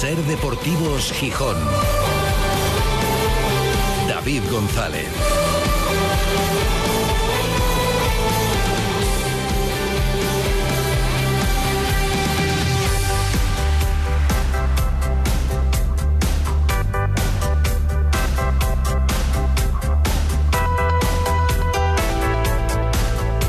Ser 0.00 0.16
Deportivos 0.16 1.12
Gijón. 1.12 1.58
David 4.08 4.40
González. 4.50 5.06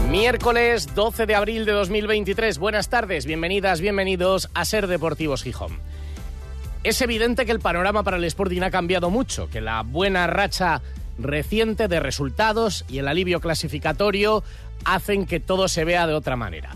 Miércoles 0.10 0.94
12 0.94 1.26
de 1.26 1.36
abril 1.36 1.64
de 1.64 1.72
2023. 1.72 2.58
Buenas 2.58 2.90
tardes, 2.90 3.26
bienvenidas, 3.26 3.80
bienvenidos 3.80 4.50
a 4.54 4.66
Ser 4.66 4.88
Deportivos 4.88 5.44
Gijón. 5.44 5.80
Es 6.84 7.00
evidente 7.02 7.46
que 7.46 7.52
el 7.52 7.60
panorama 7.60 8.02
para 8.02 8.18
el 8.18 8.24
Sporting 8.24 8.62
ha 8.64 8.72
cambiado 8.72 9.12
mucho, 9.12 9.48
que 9.52 9.62
la 9.62 9.84
buena 9.84 10.26
racha 10.26 10.82
reciente 11.20 11.88
de 11.88 12.00
resultados 12.00 12.86
y 12.90 12.98
el 12.98 13.08
alivio 13.08 13.40
clasificatorio 13.40 14.44
hacen 14.84 15.28
que 15.28 15.40
todo 15.40 15.68
se 15.68 15.86
vea 15.86 16.08
de 16.08 16.16
otra 16.16 16.36
manera. 16.36 16.76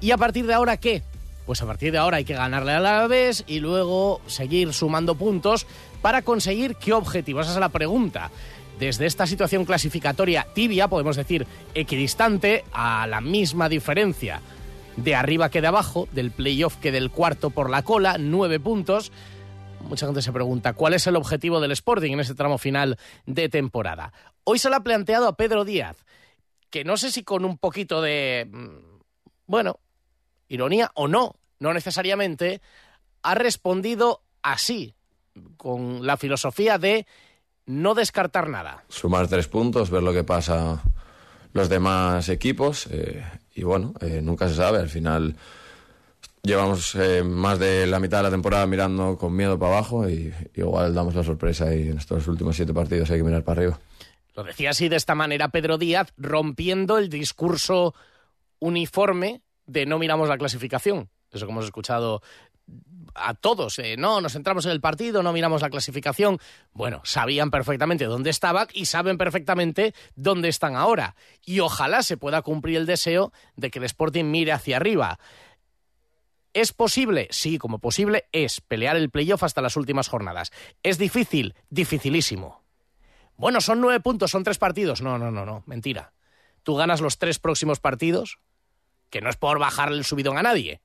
¿Y 0.00 0.10
a 0.10 0.16
partir 0.16 0.46
de 0.46 0.54
ahora 0.54 0.78
qué? 0.78 1.04
Pues 1.46 1.62
a 1.62 1.66
partir 1.66 1.92
de 1.92 1.98
ahora 1.98 2.16
hay 2.16 2.24
que 2.24 2.34
ganarle 2.34 2.72
a 2.72 2.80
la 2.80 3.06
vez 3.06 3.44
y 3.46 3.60
luego 3.60 4.20
seguir 4.26 4.72
sumando 4.72 5.14
puntos 5.14 5.64
para 6.02 6.22
conseguir 6.22 6.74
qué 6.74 6.92
objetivos. 6.92 7.46
Esa 7.46 7.54
es 7.54 7.60
la 7.60 7.68
pregunta 7.68 8.32
desde 8.80 9.06
esta 9.06 9.28
situación 9.28 9.64
clasificatoria 9.64 10.46
tibia, 10.54 10.88
podemos 10.88 11.14
decir 11.14 11.46
equidistante, 11.74 12.64
a 12.72 13.06
la 13.06 13.20
misma 13.20 13.68
diferencia 13.68 14.40
de 14.96 15.14
arriba 15.14 15.50
que 15.50 15.60
de 15.60 15.68
abajo, 15.68 16.08
del 16.12 16.30
playoff 16.30 16.76
que 16.76 16.92
del 16.92 17.10
cuarto 17.10 17.50
por 17.50 17.70
la 17.70 17.82
cola, 17.82 18.16
nueve 18.18 18.60
puntos. 18.60 19.12
Mucha 19.82 20.06
gente 20.06 20.22
se 20.22 20.32
pregunta 20.32 20.74
cuál 20.74 20.94
es 20.94 21.06
el 21.06 21.16
objetivo 21.16 21.60
del 21.60 21.72
Sporting 21.72 22.12
en 22.12 22.20
este 22.20 22.34
tramo 22.34 22.58
final 22.58 22.98
de 23.26 23.48
temporada. 23.48 24.12
Hoy 24.44 24.58
se 24.58 24.68
lo 24.68 24.76
ha 24.76 24.82
planteado 24.82 25.28
a 25.28 25.36
Pedro 25.36 25.64
Díaz, 25.64 25.96
que 26.70 26.84
no 26.84 26.96
sé 26.96 27.10
si 27.10 27.22
con 27.22 27.44
un 27.44 27.56
poquito 27.58 28.02
de, 28.02 28.48
mm, 28.50 29.00
bueno, 29.46 29.80
ironía 30.48 30.90
o 30.94 31.08
no, 31.08 31.34
no 31.58 31.72
necesariamente, 31.72 32.60
ha 33.22 33.34
respondido 33.34 34.22
así, 34.42 34.94
con 35.56 36.06
la 36.06 36.16
filosofía 36.16 36.78
de 36.78 37.06
no 37.66 37.94
descartar 37.94 38.48
nada. 38.48 38.84
Sumar 38.88 39.28
tres 39.28 39.48
puntos, 39.48 39.90
ver 39.90 40.02
lo 40.02 40.12
que 40.12 40.24
pasa 40.24 40.82
los 41.52 41.68
demás 41.68 42.28
equipos 42.28 42.86
eh, 42.90 43.24
y 43.60 43.62
bueno, 43.62 43.92
eh, 44.00 44.22
nunca 44.22 44.48
se 44.48 44.54
sabe, 44.54 44.78
al 44.78 44.88
final 44.88 45.36
llevamos 46.42 46.94
eh, 46.94 47.22
más 47.22 47.58
de 47.58 47.86
la 47.86 48.00
mitad 48.00 48.16
de 48.16 48.22
la 48.22 48.30
temporada 48.30 48.66
mirando 48.66 49.18
con 49.18 49.36
miedo 49.36 49.58
para 49.58 49.76
abajo 49.76 50.08
y 50.08 50.32
igual 50.54 50.94
damos 50.94 51.14
la 51.14 51.22
sorpresa 51.22 51.74
y 51.74 51.90
en 51.90 51.98
estos 51.98 52.26
últimos 52.26 52.56
siete 52.56 52.72
partidos 52.72 53.10
hay 53.10 53.18
que 53.18 53.24
mirar 53.24 53.44
para 53.44 53.60
arriba. 53.60 53.80
Lo 54.34 54.44
decía 54.44 54.70
así 54.70 54.88
de 54.88 54.96
esta 54.96 55.14
manera 55.14 55.50
Pedro 55.50 55.76
Díaz, 55.76 56.14
rompiendo 56.16 56.96
el 56.96 57.10
discurso 57.10 57.94
uniforme 58.60 59.42
de 59.66 59.84
no 59.84 59.98
miramos 59.98 60.30
la 60.30 60.38
clasificación. 60.38 61.10
Eso 61.30 61.44
que 61.44 61.52
hemos 61.52 61.66
escuchado 61.66 62.22
a 63.14 63.34
todos, 63.34 63.78
eh, 63.78 63.96
no, 63.96 64.20
nos 64.20 64.32
centramos 64.32 64.64
en 64.66 64.72
el 64.72 64.80
partido, 64.80 65.22
no 65.22 65.32
miramos 65.32 65.62
la 65.62 65.70
clasificación. 65.70 66.38
Bueno, 66.72 67.00
sabían 67.04 67.50
perfectamente 67.50 68.04
dónde 68.04 68.30
estaban 68.30 68.68
y 68.72 68.86
saben 68.86 69.18
perfectamente 69.18 69.94
dónde 70.14 70.48
están 70.48 70.76
ahora. 70.76 71.16
Y 71.44 71.60
ojalá 71.60 72.02
se 72.02 72.16
pueda 72.16 72.42
cumplir 72.42 72.76
el 72.76 72.86
deseo 72.86 73.32
de 73.56 73.70
que 73.70 73.78
el 73.78 73.84
Sporting 73.84 74.24
mire 74.24 74.52
hacia 74.52 74.76
arriba. 74.76 75.18
¿Es 76.52 76.72
posible? 76.72 77.28
Sí, 77.30 77.58
como 77.58 77.78
posible 77.78 78.26
es 78.32 78.60
pelear 78.60 78.96
el 78.96 79.10
playoff 79.10 79.44
hasta 79.44 79.62
las 79.62 79.76
últimas 79.76 80.08
jornadas. 80.08 80.50
¿Es 80.82 80.98
difícil? 80.98 81.54
Dificilísimo. 81.68 82.62
Bueno, 83.36 83.60
son 83.60 83.80
nueve 83.80 84.00
puntos, 84.00 84.32
son 84.32 84.42
tres 84.42 84.58
partidos. 84.58 85.00
No, 85.00 85.16
no, 85.16 85.30
no, 85.30 85.46
no, 85.46 85.62
mentira. 85.66 86.12
Tú 86.62 86.74
ganas 86.74 87.00
los 87.00 87.18
tres 87.18 87.38
próximos 87.38 87.80
partidos, 87.80 88.38
que 89.10 89.20
no 89.20 89.30
es 89.30 89.36
por 89.36 89.58
bajarle 89.58 89.98
el 89.98 90.04
subidón 90.04 90.38
a 90.38 90.42
nadie, 90.42 90.82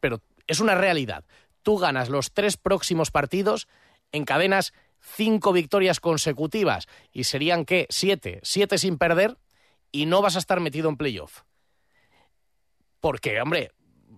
pero 0.00 0.20
es 0.46 0.60
una 0.60 0.74
realidad 0.74 1.24
tú 1.66 1.78
ganas 1.78 2.10
los 2.10 2.32
tres 2.32 2.56
próximos 2.56 3.10
partidos, 3.10 3.66
encadenas 4.12 4.72
cinco 5.00 5.52
victorias 5.52 5.98
consecutivas 5.98 6.86
y 7.10 7.24
serían 7.24 7.64
¿qué? 7.64 7.88
Siete, 7.90 8.38
siete 8.44 8.78
sin 8.78 8.98
perder 8.98 9.36
y 9.90 10.06
no 10.06 10.22
vas 10.22 10.36
a 10.36 10.38
estar 10.38 10.60
metido 10.60 10.88
en 10.88 10.96
playoff. 10.96 11.42
Porque, 13.00 13.40
hombre, 13.40 13.72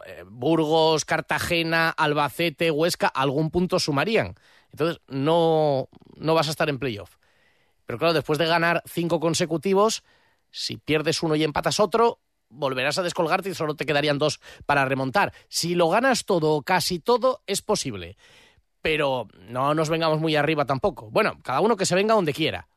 eh, 0.05 0.25
Burgos, 0.27 1.07
Cartagena, 1.07 1.89
Albacete, 1.89 2.71
Huesca, 2.71 3.07
algún 3.07 3.51
punto 3.51 3.79
sumarían. 3.81 4.35
Entonces, 4.71 5.01
no, 5.09 5.89
no 6.17 6.35
vas 6.35 6.49
a 6.49 6.51
estar 6.51 6.69
en 6.69 6.79
playoff. 6.79 7.17
Pero 7.87 7.99
claro, 7.99 8.13
después 8.13 8.39
de 8.39 8.45
ganar 8.45 8.83
cinco 8.85 9.21
consecutivos, 9.21 10.05
si 10.51 10.77
pierdes 10.77 11.23
uno 11.23 11.35
y 11.35 11.45
empatas 11.45 11.81
otro, 11.81 12.21
volverás 12.51 12.99
a 12.99 13.03
descolgarte 13.03 13.51
y 13.51 13.55
solo 13.55 13.75
te 13.75 13.87
quedarían 13.87 14.19
dos 14.19 14.41
para 14.67 14.85
remontar. 14.85 15.33
Si 15.49 15.75
lo 15.75 15.89
ganas 15.89 16.25
todo 16.25 16.53
o 16.53 16.63
casi 16.63 16.99
todo, 16.99 17.43
es 17.47 17.63
posible. 17.63 18.17
Pero 18.83 19.29
no 19.49 19.75
nos 19.75 19.89
vengamos 19.89 20.21
muy 20.21 20.37
arriba 20.37 20.65
tampoco. 20.65 21.11
Bueno, 21.11 21.39
cada 21.43 21.61
uno 21.61 21.77
que 21.77 21.87
se 21.87 21.95
venga 21.95 22.15
donde 22.15 22.33
quiera. 22.33 22.69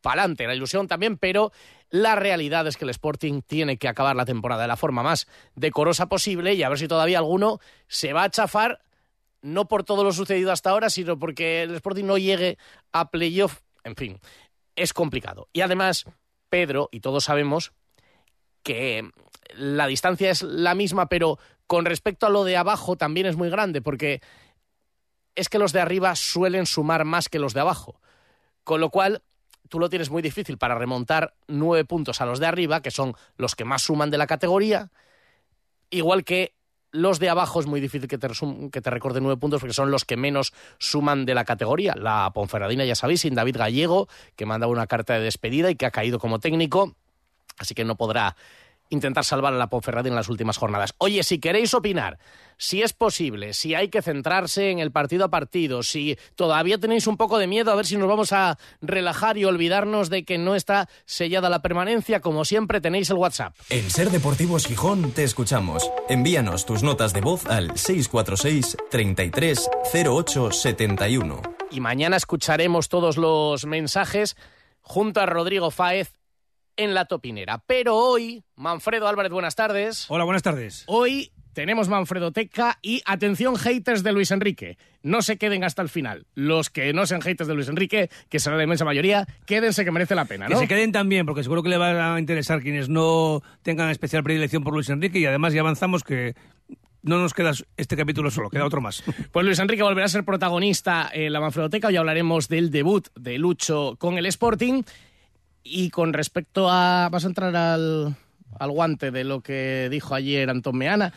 Pa'lante, 0.00 0.46
la 0.46 0.54
ilusión 0.54 0.88
también, 0.88 1.16
pero 1.16 1.52
la 1.88 2.16
realidad 2.16 2.66
es 2.66 2.76
que 2.76 2.84
el 2.84 2.90
Sporting 2.90 3.42
tiene 3.42 3.76
que 3.76 3.86
acabar 3.86 4.16
la 4.16 4.24
temporada 4.24 4.62
de 4.62 4.68
la 4.68 4.76
forma 4.76 5.02
más 5.02 5.28
decorosa 5.54 6.06
posible 6.06 6.54
y 6.54 6.62
a 6.62 6.68
ver 6.68 6.78
si 6.78 6.88
todavía 6.88 7.18
alguno 7.18 7.60
se 7.86 8.12
va 8.12 8.24
a 8.24 8.30
chafar, 8.30 8.80
no 9.42 9.68
por 9.68 9.84
todo 9.84 10.02
lo 10.02 10.12
sucedido 10.12 10.50
hasta 10.50 10.70
ahora, 10.70 10.90
sino 10.90 11.18
porque 11.18 11.62
el 11.62 11.74
Sporting 11.76 12.04
no 12.04 12.18
llegue 12.18 12.58
a 12.92 13.10
playoff. 13.10 13.60
En 13.84 13.94
fin, 13.94 14.20
es 14.74 14.92
complicado. 14.92 15.48
Y 15.52 15.60
además, 15.60 16.04
Pedro, 16.48 16.88
y 16.90 17.00
todos 17.00 17.24
sabemos, 17.24 17.72
que 18.62 19.10
la 19.54 19.86
distancia 19.86 20.30
es 20.30 20.42
la 20.42 20.74
misma, 20.74 21.08
pero 21.08 21.38
con 21.66 21.84
respecto 21.84 22.26
a 22.26 22.30
lo 22.30 22.44
de 22.44 22.56
abajo 22.56 22.96
también 22.96 23.26
es 23.26 23.36
muy 23.36 23.50
grande, 23.50 23.82
porque 23.82 24.20
es 25.34 25.48
que 25.48 25.58
los 25.58 25.72
de 25.72 25.80
arriba 25.80 26.14
suelen 26.16 26.66
sumar 26.66 27.04
más 27.04 27.28
que 27.28 27.38
los 27.38 27.54
de 27.54 27.60
abajo. 27.60 28.00
Con 28.64 28.80
lo 28.80 28.90
cual, 28.90 29.22
tú 29.68 29.78
lo 29.78 29.88
tienes 29.88 30.10
muy 30.10 30.22
difícil 30.22 30.58
para 30.58 30.74
remontar 30.74 31.34
nueve 31.48 31.84
puntos 31.84 32.20
a 32.20 32.26
los 32.26 32.38
de 32.38 32.46
arriba, 32.46 32.82
que 32.82 32.90
son 32.90 33.14
los 33.36 33.54
que 33.54 33.64
más 33.64 33.82
suman 33.82 34.10
de 34.10 34.18
la 34.18 34.26
categoría, 34.26 34.90
igual 35.90 36.24
que 36.24 36.54
los 36.90 37.18
de 37.18 37.30
abajo 37.30 37.58
es 37.58 37.66
muy 37.66 37.80
difícil 37.80 38.06
que 38.06 38.18
te, 38.18 38.28
que 38.70 38.80
te 38.82 38.90
recorde 38.90 39.22
nueve 39.22 39.38
puntos 39.38 39.60
porque 39.60 39.72
son 39.72 39.90
los 39.90 40.04
que 40.04 40.18
menos 40.18 40.52
suman 40.78 41.24
de 41.24 41.34
la 41.34 41.44
categoría. 41.44 41.94
La 41.96 42.30
Ponferradina, 42.34 42.84
ya 42.84 42.94
sabéis, 42.94 43.22
sin 43.22 43.34
David 43.34 43.56
Gallego, 43.56 44.08
que 44.36 44.44
manda 44.44 44.66
una 44.66 44.86
carta 44.86 45.14
de 45.14 45.20
despedida 45.20 45.70
y 45.70 45.76
que 45.76 45.86
ha 45.86 45.90
caído 45.90 46.18
como 46.18 46.38
técnico 46.38 46.94
así 47.58 47.74
que 47.74 47.84
no 47.84 47.96
podrá 47.96 48.36
intentar 48.92 49.24
salvar 49.24 49.54
a 49.54 49.56
la 49.56 49.68
Ponferrada 49.68 50.08
en 50.08 50.14
las 50.14 50.28
últimas 50.28 50.58
jornadas. 50.58 50.94
Oye, 50.98 51.22
si 51.22 51.38
queréis 51.38 51.72
opinar, 51.72 52.18
si 52.58 52.82
es 52.82 52.92
posible, 52.92 53.54
si 53.54 53.74
hay 53.74 53.88
que 53.88 54.02
centrarse 54.02 54.70
en 54.70 54.78
el 54.78 54.92
partido 54.92 55.24
a 55.24 55.30
partido, 55.30 55.82
si 55.82 56.18
todavía 56.36 56.78
tenéis 56.78 57.06
un 57.06 57.16
poco 57.16 57.38
de 57.38 57.46
miedo 57.46 57.72
a 57.72 57.74
ver 57.74 57.86
si 57.86 57.96
nos 57.96 58.08
vamos 58.08 58.32
a 58.32 58.58
relajar 58.82 59.38
y 59.38 59.44
olvidarnos 59.44 60.10
de 60.10 60.24
que 60.24 60.38
no 60.38 60.54
está 60.54 60.88
sellada 61.06 61.48
la 61.48 61.62
permanencia, 61.62 62.20
como 62.20 62.44
siempre 62.44 62.80
tenéis 62.80 63.08
el 63.10 63.16
WhatsApp. 63.16 63.54
En 63.70 63.90
Ser 63.90 64.10
Deportivos 64.10 64.66
Gijón 64.66 65.12
te 65.12 65.24
escuchamos. 65.24 65.90
Envíanos 66.08 66.66
tus 66.66 66.82
notas 66.82 67.14
de 67.14 67.22
voz 67.22 67.46
al 67.46 67.76
646 67.76 68.76
33 68.90 69.70
08 69.94 70.52
71. 70.52 71.42
Y 71.70 71.80
mañana 71.80 72.16
escucharemos 72.16 72.90
todos 72.90 73.16
los 73.16 73.64
mensajes 73.64 74.36
junto 74.82 75.20
a 75.20 75.26
Rodrigo 75.26 75.70
Fáez 75.70 76.12
en 76.76 76.94
la 76.94 77.04
topinera. 77.04 77.62
Pero 77.66 77.96
hoy, 77.96 78.44
Manfredo 78.56 79.08
Álvarez, 79.08 79.32
buenas 79.32 79.54
tardes. 79.54 80.06
Hola, 80.08 80.24
buenas 80.24 80.42
tardes. 80.42 80.84
Hoy 80.86 81.32
tenemos 81.52 81.88
Manfredoteca 81.88 82.78
y 82.82 83.02
atención 83.04 83.56
haters 83.56 84.02
de 84.02 84.12
Luis 84.12 84.30
Enrique. 84.30 84.78
No 85.02 85.22
se 85.22 85.36
queden 85.36 85.64
hasta 85.64 85.82
el 85.82 85.88
final. 85.88 86.26
Los 86.34 86.70
que 86.70 86.92
no 86.92 87.06
sean 87.06 87.20
haters 87.20 87.46
de 87.48 87.54
Luis 87.54 87.68
Enrique, 87.68 88.08
que 88.28 88.40
será 88.40 88.56
la 88.56 88.64
inmensa 88.64 88.84
mayoría, 88.84 89.26
quédense 89.46 89.84
que 89.84 89.90
merece 89.90 90.14
la 90.14 90.24
pena, 90.24 90.48
¿no? 90.48 90.54
Que 90.54 90.62
se 90.62 90.68
queden 90.68 90.92
también, 90.92 91.26
porque 91.26 91.42
seguro 91.42 91.62
que 91.62 91.68
le 91.68 91.78
va 91.78 92.14
a 92.14 92.18
interesar 92.18 92.62
quienes 92.62 92.88
no 92.88 93.42
tengan 93.62 93.90
especial 93.90 94.22
predilección 94.22 94.64
por 94.64 94.72
Luis 94.72 94.88
Enrique 94.88 95.18
y 95.18 95.26
además 95.26 95.52
ya 95.52 95.60
avanzamos 95.60 96.04
que 96.04 96.34
no 97.02 97.18
nos 97.18 97.34
queda 97.34 97.52
este 97.76 97.96
capítulo 97.96 98.30
solo, 98.30 98.48
queda 98.48 98.64
otro 98.64 98.80
más. 98.80 99.02
Pues 99.32 99.44
Luis 99.44 99.58
Enrique 99.58 99.82
volverá 99.82 100.06
a 100.06 100.08
ser 100.08 100.24
protagonista 100.24 101.10
en 101.12 101.32
la 101.32 101.40
Manfredoteca. 101.40 101.88
Hoy 101.88 101.96
hablaremos 101.96 102.48
del 102.48 102.70
debut 102.70 103.08
de 103.14 103.38
Lucho 103.38 103.96
con 103.98 104.18
el 104.18 104.26
Sporting 104.26 104.82
y 105.64 105.90
con 105.90 106.12
respecto 106.12 106.68
a... 106.70 107.08
¿Vas 107.10 107.24
a 107.24 107.28
entrar 107.28 107.54
al, 107.56 108.16
al 108.58 108.70
guante 108.70 109.10
de 109.10 109.24
lo 109.24 109.40
que 109.40 109.88
dijo 109.90 110.14
ayer 110.14 110.48
Antón 110.50 110.76
Meana? 110.76 111.12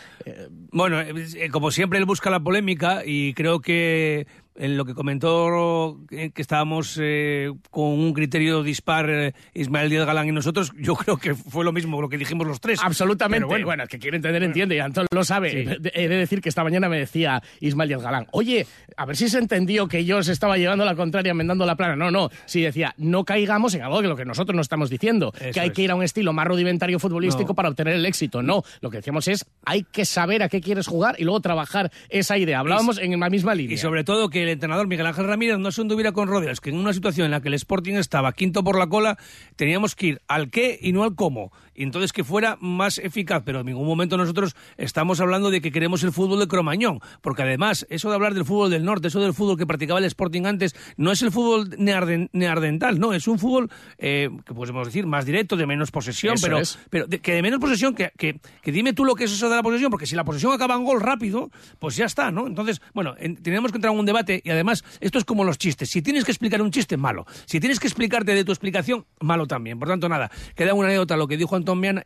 Bueno, 0.71 0.99
eh, 1.01 1.49
como 1.51 1.71
siempre 1.71 1.99
él 1.99 2.05
busca 2.05 2.29
la 2.29 2.39
polémica 2.39 3.03
y 3.05 3.33
creo 3.33 3.59
que 3.59 4.27
en 4.55 4.77
lo 4.77 4.85
que 4.85 4.93
comentó 4.93 5.99
que, 6.07 6.31
estábamos 6.35 6.97
eh, 7.01 7.51
con 7.69 7.85
un 7.85 8.13
criterio 8.13 8.63
dispar 8.63 9.09
eh, 9.09 9.33
Ismael 9.53 9.89
Díaz 9.89 10.05
Galán 10.05 10.27
y 10.27 10.31
nosotros, 10.31 10.71
yo 10.77 10.95
creo 10.95 11.17
que 11.17 11.35
fue 11.35 11.65
lo 11.65 11.71
mismo 11.71 12.01
lo 12.01 12.09
que 12.09 12.17
dijimos 12.17 12.47
los 12.47 12.59
tres. 12.59 12.79
Absolutamente. 12.81 13.45
bueno, 13.45 13.65
bueno, 13.65 13.85
que 13.87 13.99
quiere 13.99 14.17
entender, 14.17 14.43
entiende, 14.43 14.75
y 14.75 14.79
Antón 14.79 15.07
lo 15.11 15.23
sabe. 15.23 15.79
He 15.93 16.07
de 16.07 16.15
decir 16.15 16.41
que 16.41 16.49
esta 16.49 16.63
mañana 16.63 16.89
me 16.89 16.97
decía 16.97 17.41
Ismael 17.59 17.89
Díaz 17.89 18.01
Galán, 18.01 18.27
oye, 18.31 18.65
a 18.95 19.05
ver 19.05 19.17
si 19.17 19.29
se 19.29 19.39
entendió 19.39 19.87
que 19.87 20.05
yo 20.05 20.23
se 20.23 20.31
estaba 20.31 20.57
llevando 20.57 20.85
la 20.85 20.95
contraria, 20.95 21.31
enmendando 21.31 21.65
la 21.65 21.75
plana. 21.75 21.95
No, 21.95 22.11
no, 22.11 22.29
sí 22.45 22.61
decía, 22.61 22.93
no 22.97 23.25
caigamos 23.25 23.73
en 23.75 23.81
algo 23.81 24.01
de 24.01 24.07
lo 24.07 24.15
que 24.15 24.25
nosotros 24.25 24.55
no 24.55 24.61
estamos 24.61 24.89
diciendo, 24.89 25.33
que 25.53 25.59
hay 25.59 25.71
que 25.71 25.81
ir 25.81 25.91
a 25.91 25.95
un 25.95 26.03
estilo 26.03 26.33
más 26.33 26.47
rudimentario 26.47 26.99
futbolístico 26.99 27.53
para 27.53 27.69
obtener 27.69 27.95
el 27.95 28.05
éxito. 28.05 28.41
No, 28.41 28.63
lo 28.81 28.89
que 28.89 28.97
decíamos 28.97 29.27
es, 29.27 29.45
hay 29.65 29.83
que 29.83 30.05
saber 30.05 30.43
a 30.43 30.49
qué 30.49 30.61
quieres 30.61 30.87
jugar 30.87 31.15
y 31.17 31.23
luego 31.23 31.39
trabajar 31.41 31.91
esa 32.09 32.37
idea. 32.37 32.59
Hablábamos 32.59 32.97
en 32.97 33.19
la 33.19 33.29
misma 33.29 33.55
línea. 33.55 33.73
Y 33.73 33.77
sobre 33.77 34.03
todo 34.03 34.29
que 34.29 34.44
el 34.45 34.53
entrenador 34.53 34.87
Miguel 34.87 35.05
Ángel 35.05 35.27
Ramírez 35.27 35.57
no 35.57 35.71
se 35.71 35.81
anduviera 35.81 36.11
con 36.11 36.27
rodeos, 36.27 36.61
que 36.61 36.69
en 36.69 36.77
una 36.77 36.93
situación 36.93 37.25
en 37.25 37.31
la 37.31 37.41
que 37.41 37.49
el 37.49 37.53
Sporting 37.55 37.93
estaba 37.93 38.33
quinto 38.33 38.63
por 38.63 38.77
la 38.77 38.87
cola, 38.87 39.17
teníamos 39.55 39.95
que 39.95 40.07
ir 40.07 40.21
al 40.27 40.49
qué 40.49 40.79
y 40.81 40.91
no 40.91 41.03
al 41.03 41.15
cómo 41.15 41.51
y 41.75 41.83
entonces 41.83 42.13
que 42.13 42.23
fuera 42.23 42.57
más 42.61 42.97
eficaz. 42.97 43.43
Pero 43.45 43.59
en 43.59 43.67
ningún 43.67 43.85
momento 43.85 44.17
nosotros 44.17 44.55
estamos 44.77 45.19
hablando 45.19 45.51
de 45.51 45.61
que 45.61 45.71
queremos 45.71 46.03
el 46.03 46.11
fútbol 46.11 46.39
de 46.39 46.47
Cromañón, 46.47 46.99
porque 47.21 47.43
además 47.43 47.85
eso 47.89 48.09
de 48.09 48.15
hablar 48.15 48.33
del 48.33 48.45
fútbol 48.45 48.71
del 48.71 48.85
norte, 48.85 49.09
eso 49.09 49.19
del 49.19 49.33
fútbol 49.33 49.57
que 49.57 49.67
practicaba 49.67 49.99
el 49.99 50.05
Sporting 50.05 50.45
antes, 50.45 50.75
no 50.97 51.11
es 51.11 51.21
el 51.21 51.31
fútbol 51.31 51.75
neardental, 51.77 52.99
no, 52.99 53.13
es 53.13 53.27
un 53.27 53.37
fútbol 53.37 53.69
eh, 53.97 54.29
que 54.45 54.53
podemos 54.53 54.87
decir 54.87 55.05
más 55.05 55.25
directo, 55.25 55.57
de 55.57 55.67
menos 55.67 55.91
posesión, 55.91 56.35
pero, 56.41 56.59
pero 56.89 57.07
que 57.07 57.33
de 57.33 57.41
menos 57.41 57.59
posesión, 57.59 57.93
que, 57.93 58.11
que, 58.17 58.71
dime 58.71 58.93
tú 58.93 59.03
lo 59.03 59.15
que 59.15 59.25
es 59.25 59.31
eso 59.31 59.49
de 59.49 59.55
la 59.55 59.63
posesión, 59.63 59.91
porque 59.91 60.05
si 60.05 60.15
la 60.15 60.23
posesión 60.23 60.53
acaba 60.53 60.75
en 60.75 60.85
gol 60.85 61.01
rápido, 61.01 61.51
pues 61.79 61.95
ya 61.97 62.05
está, 62.05 62.31
¿no? 62.31 62.47
Entonces, 62.47 62.81
bueno, 62.93 63.15
tenemos 63.41 63.71
que 63.71 63.77
entrar 63.77 63.93
en 63.93 63.99
un 63.99 64.05
debate 64.05 64.34
y 64.43 64.49
además 64.49 64.83
esto 64.99 65.17
es 65.17 65.25
como 65.25 65.43
los 65.43 65.57
chistes. 65.57 65.89
Si 65.89 66.01
tienes 66.01 66.25
que 66.25 66.31
explicar 66.31 66.61
un 66.61 66.71
chiste, 66.71 66.97
malo. 66.97 67.25
Si 67.45 67.59
tienes 67.59 67.79
que 67.79 67.87
explicarte 67.87 68.33
de 68.33 68.43
tu 68.43 68.51
explicación, 68.51 69.05
malo 69.19 69.47
también. 69.47 69.79
Por 69.79 69.87
tanto, 69.87 70.09
nada, 70.09 70.31
queda 70.55 70.73
una 70.73 70.87
anécdota 70.87 71.17
lo 71.17 71.27
que 71.27 71.37
dijo 71.37 71.55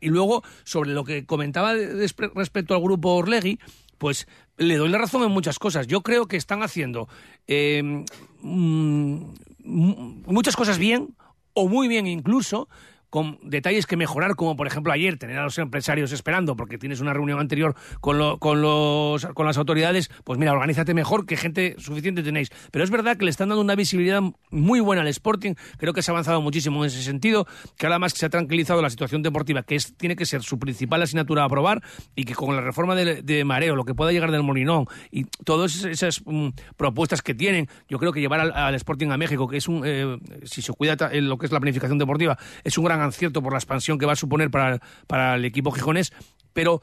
y 0.01 0.09
luego, 0.09 0.43
sobre 0.63 0.91
lo 0.91 1.03
que 1.03 1.25
comentaba 1.25 1.73
respecto 2.35 2.75
al 2.75 2.81
grupo 2.81 3.15
Orlegui, 3.15 3.59
pues 3.97 4.27
le 4.57 4.77
doy 4.77 4.89
la 4.89 4.97
razón 4.97 5.23
en 5.23 5.31
muchas 5.31 5.59
cosas. 5.59 5.87
Yo 5.87 6.01
creo 6.01 6.27
que 6.27 6.37
están 6.37 6.63
haciendo 6.63 7.07
eh, 7.47 8.03
mm, 8.41 9.21
muchas 9.63 10.55
cosas 10.55 10.77
bien, 10.77 11.15
o 11.53 11.67
muy 11.67 11.87
bien 11.87 12.07
incluso, 12.07 12.69
con 13.09 13.39
detalles 13.43 13.85
que 13.85 13.97
mejorar, 13.97 14.35
como 14.35 14.55
por 14.55 14.67
ejemplo 14.67 14.91
ayer 14.93 15.17
tener 15.17 15.37
a 15.37 15.43
los 15.43 15.57
empresarios 15.57 16.11
esperando 16.11 16.55
porque 16.55 16.77
tienes 16.77 16.99
una 16.99 17.13
reunión 17.13 17.39
anterior 17.39 17.75
con, 18.01 18.37
con, 18.37 18.61
los, 18.61 19.25
con 19.27 19.45
las 19.45 19.57
autoridades, 19.57 20.09
pues 20.23 20.39
mira, 20.39 20.53
organízate 20.53 20.93
mejor, 20.93 21.25
que 21.25 21.37
gente 21.37 21.75
suficiente 21.77 22.23
tenéis. 22.23 22.49
Pero 22.71 22.83
es 22.83 22.91
verdad 22.91 23.17
que 23.17 23.25
le 23.25 23.31
están 23.31 23.49
dando 23.49 23.61
una 23.61 23.75
visibilidad 23.75 24.21
muy 24.51 24.79
buena 24.79 25.01
al 25.01 25.07
Sporting, 25.07 25.55
creo 25.77 25.93
que 25.93 26.01
se 26.01 26.11
ha 26.11 26.13
avanzado 26.13 26.41
muchísimo 26.41 26.83
en 26.83 26.87
ese 26.87 27.01
sentido, 27.01 27.47
que 27.77 27.85
ahora 27.85 27.99
más 27.99 28.13
que 28.13 28.19
se 28.19 28.25
ha 28.25 28.29
tranquilizado 28.29 28.81
la 28.81 28.89
situación 28.89 29.21
deportiva, 29.21 29.63
que 29.63 29.75
es, 29.75 29.95
tiene 29.97 30.15
que 30.15 30.25
ser 30.25 30.43
su 30.43 30.59
principal 30.59 31.01
asignatura 31.01 31.43
a 31.43 31.45
aprobar 31.45 31.81
y 32.15 32.25
que 32.25 32.35
con 32.35 32.55
la 32.55 32.61
reforma 32.61 32.95
de, 32.95 33.43
Mareo, 33.43 33.75
lo 33.75 33.85
que 33.85 33.95
pueda 33.95 34.11
llegar 34.11 34.31
del 34.31 34.43
Molinón 34.43 34.85
y 35.11 35.23
todas 35.45 35.83
esas 35.85 36.21
mm, 36.25 36.49
propuestas 36.77 37.21
que 37.21 37.33
tienen, 37.33 37.67
yo 37.87 37.99
creo 37.99 38.11
que 38.11 38.19
llevar 38.19 38.39
al, 38.39 38.75
Sporting 38.75 39.09
a 39.09 39.17
México, 39.17 39.47
que 39.47 39.57
es 39.57 39.67
un, 39.67 39.83
eh, 39.85 40.17
si 40.43 40.61
se 40.61 40.71
cuida 40.73 40.95
lo 41.13 41.37
que 41.37 41.45
es 41.45 41.51
la 41.51 41.59
planificación 41.59 41.97
deportiva, 41.97 42.37
es 42.63 42.77
un 42.77 42.85
gran 42.85 42.98
cierto 43.11 43.41
por 43.41 43.53
la 43.53 43.59
expansión 43.59 43.97
que 43.97 44.05
va 44.05 44.13
a 44.13 44.17
suponer 44.17 44.51
para, 44.51 44.79
para 45.07 45.35
el 45.35 45.45
equipo 45.45 45.71
gijonés, 45.71 46.13
pero 46.53 46.81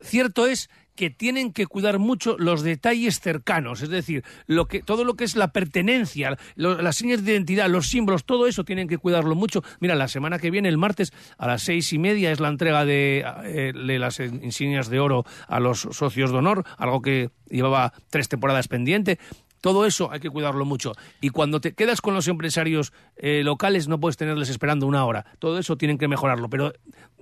cierto 0.00 0.46
es 0.46 0.70
que 0.94 1.10
tienen 1.10 1.52
que 1.52 1.66
cuidar 1.66 1.98
mucho 1.98 2.36
los 2.38 2.62
detalles 2.62 3.20
cercanos, 3.20 3.82
es 3.82 3.88
decir, 3.88 4.24
lo 4.46 4.66
que, 4.66 4.82
todo 4.82 5.04
lo 5.04 5.14
que 5.14 5.24
es 5.24 5.36
la 5.36 5.52
pertenencia, 5.52 6.36
las 6.54 6.96
señas 6.96 7.24
de 7.24 7.32
identidad, 7.32 7.68
los 7.68 7.88
símbolos, 7.88 8.24
todo 8.24 8.46
eso 8.46 8.64
tienen 8.64 8.88
que 8.88 8.98
cuidarlo 8.98 9.34
mucho. 9.34 9.62
Mira, 9.80 9.94
la 9.94 10.08
semana 10.08 10.38
que 10.38 10.50
viene, 10.50 10.68
el 10.68 10.78
martes, 10.78 11.12
a 11.38 11.46
las 11.46 11.62
seis 11.62 11.92
y 11.92 11.98
media, 11.98 12.30
es 12.30 12.40
la 12.40 12.48
entrega 12.48 12.84
de, 12.84 13.24
eh, 13.44 13.72
de 13.74 13.98
las 13.98 14.20
insignias 14.20 14.88
de 14.88 15.00
oro 15.00 15.24
a 15.48 15.60
los 15.60 15.80
socios 15.80 16.30
de 16.30 16.38
honor, 16.38 16.64
algo 16.76 17.00
que 17.00 17.30
llevaba 17.48 17.92
tres 18.10 18.28
temporadas 18.28 18.68
pendiente. 18.68 19.18
Todo 19.62 19.86
eso 19.86 20.10
hay 20.12 20.20
que 20.20 20.28
cuidarlo 20.28 20.66
mucho. 20.66 20.92
Y 21.20 21.30
cuando 21.30 21.60
te 21.60 21.72
quedas 21.72 22.00
con 22.00 22.14
los 22.14 22.28
empresarios 22.28 22.92
eh, 23.16 23.42
locales 23.44 23.86
no 23.88 24.00
puedes 24.00 24.16
tenerles 24.16 24.50
esperando 24.50 24.86
una 24.86 25.06
hora. 25.06 25.24
Todo 25.38 25.58
eso 25.58 25.76
tienen 25.76 25.98
que 25.98 26.08
mejorarlo. 26.08 26.50
Pero 26.50 26.72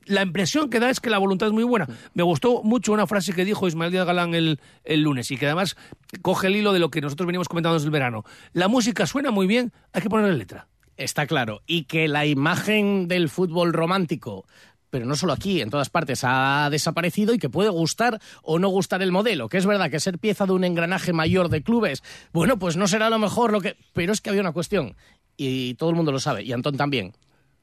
la 0.07 0.23
impresión 0.23 0.71
que 0.71 0.81
da 0.81 0.89
es 0.89 1.01
que 1.01 1.11
la 1.11 1.19
voluntad 1.19 1.49
es 1.49 1.53
muy 1.53 1.65
buena. 1.65 1.87
Me 2.15 2.23
gustó 2.23 2.63
mucho 2.63 2.93
una 2.93 3.07
frase 3.07 3.35
que 3.35 3.45
dijo 3.45 3.69
Ismael 3.69 3.93
Díaz 3.93 4.07
Galán 4.07 4.35
el, 4.35 4.59
el 4.85 5.03
lunes 5.03 5.31
y 5.31 5.37
que 5.37 5.47
además 5.47 5.77
coge 6.23 6.47
el 6.47 6.57
hilo 6.57 6.73
de 6.73 6.79
lo 6.79 6.91
que 6.91 7.03
nosotros 7.03 7.27
venimos 7.27 7.47
comentando 7.47 7.75
desde 7.75 7.89
el 7.89 7.93
verano. 7.93 8.25
La 8.55 8.69
música 8.69 9.07
suena 9.07 9.31
muy 9.31 9.47
bien, 9.47 9.73
hay 9.93 10.01
que 10.01 10.09
ponerle 10.09 10.39
letra. 10.39 10.67
Está 10.97 11.27
claro. 11.27 11.63
Y 11.67 11.85
que 11.85 12.09
la 12.09 12.27
imagen 12.27 13.09
del 13.09 13.31
fútbol 13.31 13.73
romántico 13.73 14.45
pero 14.91 15.07
no 15.07 15.17
solo 15.17 15.33
aquí, 15.33 15.61
en 15.61 15.71
todas 15.71 15.89
partes 15.89 16.21
ha 16.25 16.69
desaparecido 16.71 17.33
y 17.33 17.39
que 17.39 17.49
puede 17.49 17.71
gustar 17.71 18.21
o 18.43 18.59
no 18.59 18.69
gustar 18.69 19.03
el 19.03 19.13
modelo, 19.13 19.49
que 19.49 19.59
es 19.59 19.67
verdad 19.67 19.91
que 19.91 20.01
ser 20.01 20.19
pieza 20.19 20.47
de 20.47 20.53
un 20.53 20.65
engranaje 20.65 21.13
mayor 21.13 21.49
de 21.49 21.63
clubes, 21.63 22.03
bueno, 22.33 22.59
pues 22.59 22.77
no 22.77 22.89
será 22.89 23.09
lo 23.09 23.19
mejor 23.19 23.53
lo 23.53 23.61
que... 23.61 23.77
Pero 23.93 24.13
es 24.13 24.21
que 24.21 24.31
había 24.31 24.43
una 24.43 24.53
cuestión, 24.53 24.97
y 25.37 25.75
todo 25.75 25.91
el 25.91 25.97
mundo 25.97 26.13
lo 26.13 26.19
sabe, 26.19 26.43
y 26.43 26.53
Antón 26.53 26.77
también, 26.77 27.15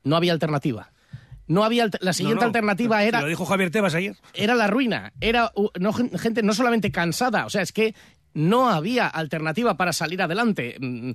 no 0.03 0.15
había 0.15 0.33
alternativa. 0.33 0.91
No 1.47 1.63
había 1.63 1.89
la 2.01 2.12
siguiente 2.12 2.44
alternativa 2.44 3.03
era 3.06 3.21
lo 3.21 3.27
dijo 3.27 3.45
Javier 3.45 3.71
Tebas 3.71 3.95
ayer 3.95 4.18
era 4.33 4.53
la 4.53 4.68
ruina 4.68 5.13
era 5.21 5.53
no, 5.80 5.94
gente 5.94 6.44
no 6.44 6.53
solamente 6.53 6.91
cansada 6.91 7.45
o 7.45 7.50
sea 7.50 7.62
es 7.62 7.71
que 7.71 7.95
no 8.33 8.69
había 8.69 9.07
alternativa 9.07 9.77
para 9.77 9.94
salir 9.94 10.21
adelante 10.21 10.75
mm, 10.77 11.12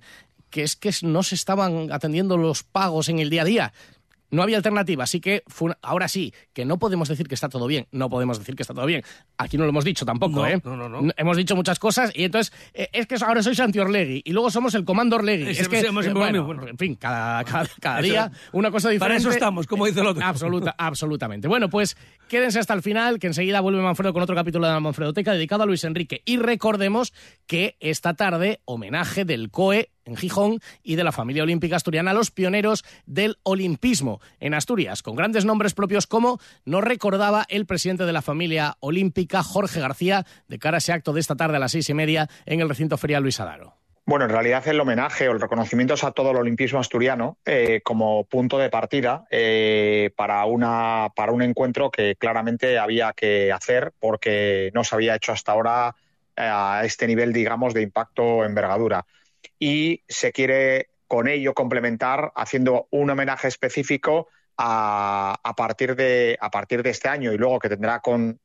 que 0.49 0.63
es 0.63 0.75
que 0.75 0.91
no 1.03 1.23
se 1.23 1.35
estaban 1.35 1.93
atendiendo 1.93 2.39
los 2.39 2.63
pagos 2.63 3.11
en 3.11 3.19
el 3.19 3.29
día 3.29 3.43
a 3.43 3.45
día 3.45 3.73
no 4.33 4.43
había 4.43 4.57
alternativa, 4.57 5.05
así 5.05 5.21
que 5.21 5.45
ahora 5.83 6.09
sí, 6.09 6.35
que 6.53 6.65
no 6.65 6.79
podemos 6.79 7.09
decir 7.09 7.29
que 7.29 7.35
está 7.35 7.49
todo 7.49 7.67
bien, 7.67 7.87
no 7.93 8.09
podemos 8.09 8.39
decir 8.39 8.57
que 8.57 8.63
está 8.63 8.75
todo 8.75 8.87
bien. 8.87 9.05
Aquí 9.37 9.59
no 9.59 9.65
lo 9.65 9.69
hemos 9.71 9.85
dicho 9.85 10.05
tampoco, 10.05 10.47
¿eh? 10.47 10.61
No, 10.65 10.77
no, 10.77 10.89
no. 10.89 11.13
Hemos 11.17 11.37
dicho 11.37 11.55
muchas 11.55 11.79
cosas 11.79 12.11
y 12.15 12.25
entonces 12.25 12.53
eh, 12.73 12.89
es 12.93 13.07
que 13.07 13.17
ahora 13.25 13.43
soy 13.43 13.55
Santi 13.55 13.79
Orlegui 13.79 14.23
y 14.25 14.33
luego 14.33 14.51
somos 14.51 14.75
el 14.75 14.85
Comando 14.85 15.17
Orlegui. 15.17 15.51
Es, 15.51 15.69
que, 15.69 15.81
eh, 15.81 15.91
bueno, 16.13 16.67
en 16.67 16.79
fin, 16.79 16.95
cada, 16.95 17.45
cada, 17.45 18.01
día 18.01 18.33
una 18.53 18.71
cosa 18.71 18.89
diferente. 18.89 18.99
Para 18.99 19.17
eso 19.17 19.31
estamos, 19.31 19.67
como 19.67 19.85
dice 19.87 20.01
el 20.01 20.07
otro. 20.07 20.25
Absoluta, 20.25 20.75
absolutamente. 20.79 21.47
Bueno, 21.47 21.69
pues 21.69 21.97
quédense 22.29 22.59
hasta 22.59 22.73
el 22.73 22.83
final, 22.83 23.19
que 23.19 23.27
enseguida 23.27 23.61
vuelve 23.61 23.83
Manfredo 23.83 24.15
con 24.15 24.23
otro 24.23 24.35
capítulo 24.35 24.67
de 24.67 24.73
la 24.73 24.81
Manfredoteca 24.81 25.35
dedicado 25.35 25.65
a 25.65 25.67
Luis 25.67 25.85
Enrique. 25.85 26.23
Y 26.25 26.39
recordemos 26.39 27.13
que 27.47 27.77
esta 27.81 28.15
tarde, 28.15 28.61
homenaje 28.65 29.27
del 29.27 29.51
COE 29.51 29.92
en 30.05 30.17
Gijón 30.17 30.61
y 30.83 30.97
de 30.97 31.05
la 31.05 31.13
familia 31.13 31.43
olímpica 31.43 31.77
asturiana, 31.77 32.13
los 32.13 32.31
pioneros 32.31 32.85
del 33.07 33.39
olimpismo 33.43 34.21
en 34.41 34.55
Asturias, 34.55 35.03
con 35.03 35.17
grandes 35.17 35.45
nombres 35.45 35.75
propios 35.75 36.07
como 36.07 36.41
nos 36.65 36.85
recordaba 36.85 37.45
el 37.49 37.67
presidente 37.67 38.05
de 38.05 38.13
la 38.13 38.23
familia 38.23 38.77
olímpica, 38.81 39.43
Jorge 39.43 39.81
García, 39.81 40.27
de 40.49 40.59
cara 40.59 40.77
a 40.77 40.79
ese 40.79 40.93
acto 40.93 41.13
de 41.13 41.21
esta 41.21 41.37
tarde 41.37 41.57
a 41.57 41.61
las 41.61 41.73
seis 41.73 41.89
y 41.89 41.95
media 41.95 42.29
en 42.47 42.61
el 42.61 42.69
recinto 42.69 42.97
ferial 42.97 43.23
Luis 43.23 43.41
Adaro. 43.41 43.77
Bueno, 44.05 44.25
en 44.25 44.33
realidad 44.33 44.67
el 44.67 44.81
homenaje 44.81 45.29
o 45.29 45.33
el 45.33 45.41
reconocimiento 45.41 45.95
es 45.95 46.03
a 46.03 46.11
todo 46.11 46.33
el 46.33 46.37
olimpismo 46.37 46.81
asturiano 46.81 47.39
eh, 47.45 47.81
como 47.85 48.25
punto 48.25 48.59
de 48.59 48.69
partida 48.69 49.25
eh, 49.31 50.11
para, 50.17 50.45
una, 50.45 51.11
para 51.15 51.31
un 51.31 51.41
encuentro 51.41 51.89
que 51.91 52.17
claramente 52.17 52.79
había 52.79 53.13
que 53.13 53.53
hacer 53.53 53.93
porque 54.01 54.73
no 54.75 54.83
se 54.83 54.97
había 54.97 55.15
hecho 55.15 55.31
hasta 55.31 55.53
ahora 55.53 55.95
eh, 56.37 56.43
a 56.43 56.83
este 56.85 57.07
nivel, 57.07 57.33
digamos, 57.33 57.75
de 57.75 57.83
impacto 57.83 58.45
envergadura 58.45 59.07
y 59.59 60.03
se 60.09 60.33
quiere 60.33 60.89
con 61.07 61.29
ello 61.29 61.55
complementar 61.55 62.33
haciendo 62.35 62.89
un 62.91 63.11
homenaje 63.11 63.49
específico 63.49 64.29
a, 64.57 65.55
partir, 65.57 65.97
de, 65.97 66.39
a 66.41 66.51
partir 66.51 66.83
de 66.83 66.91
este 66.91 67.09
año 67.09 67.33
y 67.33 67.39
luego 67.39 67.59
que 67.59 67.69
tendrá 67.69 68.01
con, 68.01 68.39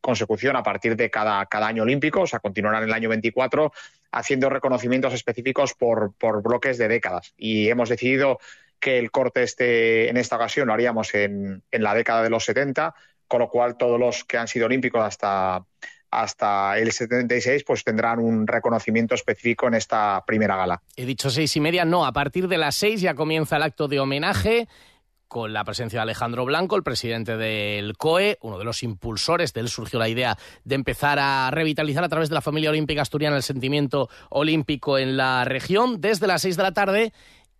consecución 0.00 0.56
a 0.56 0.62
partir 0.62 0.96
de 0.96 1.10
cada, 1.10 1.46
cada 1.46 1.66
año 1.66 1.84
olímpico, 1.84 2.22
o 2.22 2.26
sea, 2.26 2.40
continuará 2.40 2.78
en 2.78 2.84
el 2.84 2.92
año 2.92 3.08
24 3.08 3.72
haciendo 4.12 4.48
reconocimientos 4.48 5.14
específicos 5.14 5.74
por, 5.74 6.14
por 6.14 6.42
bloques 6.42 6.78
de 6.78 6.88
décadas. 6.88 7.34
Y 7.36 7.68
hemos 7.68 7.88
decidido 7.88 8.38
que 8.78 8.98
el 8.98 9.10
corte 9.10 9.42
este, 9.42 10.08
en 10.08 10.16
esta 10.16 10.36
ocasión 10.36 10.68
lo 10.68 10.74
haríamos 10.74 11.14
en, 11.14 11.62
en 11.70 11.82
la 11.82 11.94
década 11.94 12.22
de 12.22 12.30
los 12.30 12.44
70, 12.44 12.94
con 13.26 13.40
lo 13.40 13.48
cual 13.48 13.76
todos 13.76 13.98
los 13.98 14.24
que 14.24 14.38
han 14.38 14.48
sido 14.48 14.66
olímpicos 14.66 15.02
hasta, 15.02 15.64
hasta 16.20 16.78
el 16.78 16.92
76 16.92 17.64
pues 17.64 17.84
tendrán 17.84 18.18
un 18.18 18.46
reconocimiento 18.46 19.14
específico 19.14 19.66
en 19.66 19.74
esta 19.74 20.22
primera 20.26 20.56
gala. 20.56 20.82
He 20.96 21.06
dicho 21.06 21.30
seis 21.30 21.56
y 21.56 21.60
media, 21.60 21.84
no, 21.84 22.04
a 22.06 22.12
partir 22.12 22.48
de 22.48 22.58
las 22.58 22.74
seis 22.74 23.00
ya 23.00 23.14
comienza 23.14 23.56
el 23.56 23.62
acto 23.62 23.88
de 23.88 24.00
homenaje 24.00 24.68
con 25.28 25.52
la 25.52 25.64
presencia 25.64 25.98
de 25.98 26.02
Alejandro 26.02 26.44
Blanco, 26.44 26.76
el 26.76 26.84
presidente 26.84 27.36
del 27.36 27.96
COE, 27.96 28.38
uno 28.42 28.56
de 28.56 28.64
los 28.64 28.84
impulsores, 28.84 29.52
de 29.52 29.62
él 29.62 29.68
surgió 29.68 29.98
la 29.98 30.08
idea 30.08 30.38
de 30.62 30.76
empezar 30.76 31.18
a 31.18 31.50
revitalizar 31.50 32.04
a 32.04 32.08
través 32.08 32.28
de 32.28 32.36
la 32.36 32.40
familia 32.40 32.70
olímpica 32.70 33.02
asturiana 33.02 33.36
el 33.36 33.42
sentimiento 33.42 34.08
olímpico 34.30 34.96
en 34.96 35.16
la 35.16 35.44
región, 35.44 36.00
desde 36.00 36.28
las 36.28 36.42
seis 36.42 36.56
de 36.56 36.62
la 36.62 36.72
tarde 36.72 37.12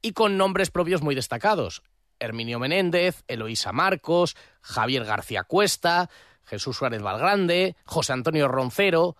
y 0.02 0.12
con 0.12 0.36
nombres 0.38 0.70
propios 0.70 1.02
muy 1.02 1.16
destacados. 1.16 1.82
Herminio 2.20 2.58
Menéndez, 2.60 3.24
Eloísa 3.26 3.72
Marcos, 3.72 4.36
Javier 4.60 5.04
García 5.04 5.42
Cuesta, 5.42 6.10
Jesús 6.44 6.76
Suárez 6.76 7.02
Valgrande, 7.02 7.76
José 7.84 8.12
Antonio 8.12 8.48
Roncero, 8.48 9.16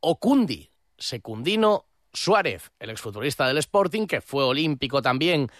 Ocundi, 0.00 0.70
Secundino, 0.98 1.86
Suárez, 2.12 2.70
el 2.78 2.90
exfutbolista 2.90 3.46
del 3.48 3.58
Sporting, 3.58 4.06
que 4.06 4.20
fue 4.20 4.44
olímpico 4.44 5.02
también 5.02 5.50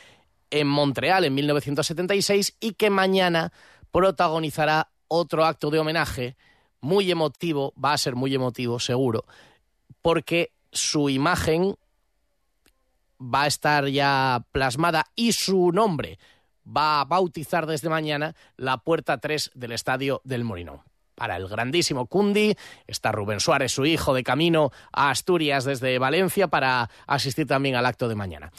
en 0.51 0.67
Montreal 0.67 1.25
en 1.25 1.35
1976 1.35 2.57
y 2.61 2.75
que 2.75 2.91
mañana 2.91 3.53
protagonizará 3.91 4.91
otro 5.09 5.45
acto 5.45 5.71
de 5.71 5.79
homenaje 5.79 6.37
muy 6.81 7.11
emotivo, 7.11 7.73
va 7.83 7.93
a 7.93 7.99
ser 7.99 8.15
muy 8.15 8.35
emotivo 8.35 8.79
seguro, 8.79 9.25
porque 10.03 10.53
su 10.71 11.09
imagen 11.09 11.77
va 13.21 13.45
a 13.45 13.47
estar 13.47 13.89
ya 13.89 14.45
plasmada 14.53 15.07
y 15.17 15.33
su 15.33 15.73
nombre 15.73 16.19
va 16.65 17.01
a 17.01 17.05
bautizar 17.05 17.67
desde 17.67 17.89
mañana 17.89 18.35
la 18.57 18.79
puerta 18.79 19.19
3 19.19 19.53
del 19.55 19.73
estadio 19.73 20.21
del 20.25 20.45
Morinón. 20.45 20.81
Para 21.15 21.37
el 21.37 21.47
grandísimo 21.49 22.07
Cundi 22.07 22.57
está 22.87 23.13
Rubén 23.13 23.41
Suárez, 23.41 23.73
su 23.73 23.87
hijo, 23.87 24.15
de 24.15 24.25
camino 24.25 24.73
a 24.93 25.11
Asturias 25.11 25.65
desde 25.65 25.99
Valencia 25.99 26.49
para 26.49 26.91
asistir 27.07 27.47
también 27.47 27.77
al 27.77 27.87
acto 27.87 28.09
de 28.09 28.17
mañana. 28.17 28.53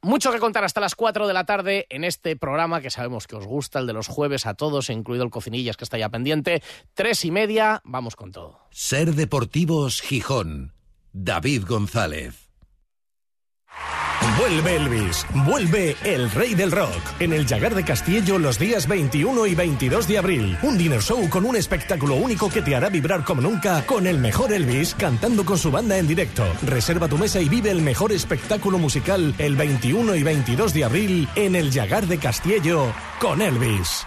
Mucho 0.00 0.30
que 0.30 0.38
contar 0.38 0.62
hasta 0.62 0.80
las 0.80 0.94
4 0.94 1.26
de 1.26 1.34
la 1.34 1.44
tarde 1.44 1.86
en 1.90 2.04
este 2.04 2.36
programa 2.36 2.80
que 2.80 2.90
sabemos 2.90 3.26
que 3.26 3.34
os 3.34 3.46
gusta, 3.46 3.80
el 3.80 3.86
de 3.88 3.92
los 3.92 4.06
jueves 4.06 4.46
a 4.46 4.54
todos, 4.54 4.90
incluido 4.90 5.24
el 5.24 5.30
Cocinillas 5.30 5.76
que 5.76 5.82
está 5.84 5.98
ya 5.98 6.08
pendiente. 6.08 6.62
Tres 6.94 7.24
y 7.24 7.32
media, 7.32 7.80
vamos 7.84 8.14
con 8.14 8.30
todo. 8.30 8.60
Ser 8.70 9.14
Deportivos 9.14 10.00
Gijón. 10.00 10.72
David 11.12 11.64
González. 11.66 12.48
Vuelve 14.38 14.76
Elvis, 14.76 15.26
vuelve 15.46 15.96
el 16.04 16.30
rey 16.30 16.54
del 16.54 16.72
rock 16.72 17.02
en 17.20 17.32
el 17.32 17.46
Llagar 17.46 17.74
de 17.74 17.84
Castillo 17.84 18.38
los 18.38 18.58
días 18.58 18.88
21 18.88 19.46
y 19.46 19.54
22 19.54 20.08
de 20.08 20.18
abril. 20.18 20.58
Un 20.62 20.76
dinner 20.76 21.00
show 21.00 21.28
con 21.28 21.44
un 21.44 21.56
espectáculo 21.56 22.16
único 22.16 22.48
que 22.48 22.62
te 22.62 22.74
hará 22.74 22.88
vibrar 22.88 23.24
como 23.24 23.42
nunca 23.42 23.84
con 23.86 24.06
el 24.06 24.18
mejor 24.18 24.52
Elvis 24.52 24.94
cantando 24.94 25.44
con 25.44 25.58
su 25.58 25.70
banda 25.70 25.98
en 25.98 26.06
directo. 26.08 26.44
Reserva 26.62 27.08
tu 27.08 27.18
mesa 27.18 27.40
y 27.40 27.48
vive 27.48 27.70
el 27.70 27.82
mejor 27.82 28.12
espectáculo 28.12 28.78
musical 28.78 29.34
el 29.38 29.56
21 29.56 30.16
y 30.16 30.22
22 30.22 30.74
de 30.74 30.84
abril 30.84 31.28
en 31.36 31.54
el 31.54 31.70
Llagar 31.70 32.06
de 32.06 32.18
Castillo 32.18 32.92
con 33.20 33.40
Elvis. 33.40 34.06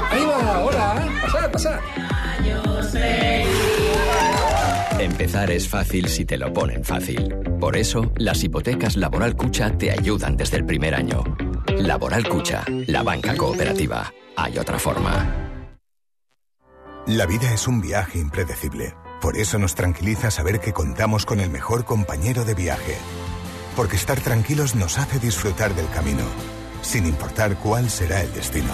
Empezar 4.99 5.51
es 5.51 5.67
fácil 5.67 6.07
si 6.07 6.25
te 6.25 6.37
lo 6.37 6.53
ponen 6.53 6.83
fácil. 6.83 7.35
Por 7.59 7.75
eso, 7.75 8.11
las 8.17 8.43
hipotecas 8.43 8.95
Laboral 8.95 9.35
Cucha 9.35 9.77
te 9.77 9.91
ayudan 9.91 10.37
desde 10.37 10.57
el 10.57 10.65
primer 10.65 10.95
año. 10.95 11.23
Laboral 11.77 12.27
Cucha, 12.27 12.63
la 12.87 13.03
banca 13.03 13.35
cooperativa. 13.35 14.11
Hay 14.35 14.57
otra 14.57 14.79
forma. 14.79 15.51
La 17.07 17.25
vida 17.25 17.51
es 17.53 17.67
un 17.67 17.81
viaje 17.81 18.19
impredecible. 18.19 18.93
Por 19.21 19.37
eso 19.37 19.57
nos 19.57 19.75
tranquiliza 19.75 20.31
saber 20.31 20.59
que 20.59 20.73
contamos 20.73 21.25
con 21.25 21.39
el 21.39 21.49
mejor 21.49 21.83
compañero 21.85 22.45
de 22.45 22.53
viaje. 22.53 22.95
Porque 23.75 23.95
estar 23.95 24.19
tranquilos 24.19 24.75
nos 24.75 24.99
hace 24.99 25.19
disfrutar 25.19 25.73
del 25.75 25.89
camino, 25.89 26.25
sin 26.81 27.05
importar 27.05 27.57
cuál 27.57 27.89
será 27.89 28.21
el 28.21 28.31
destino. 28.33 28.73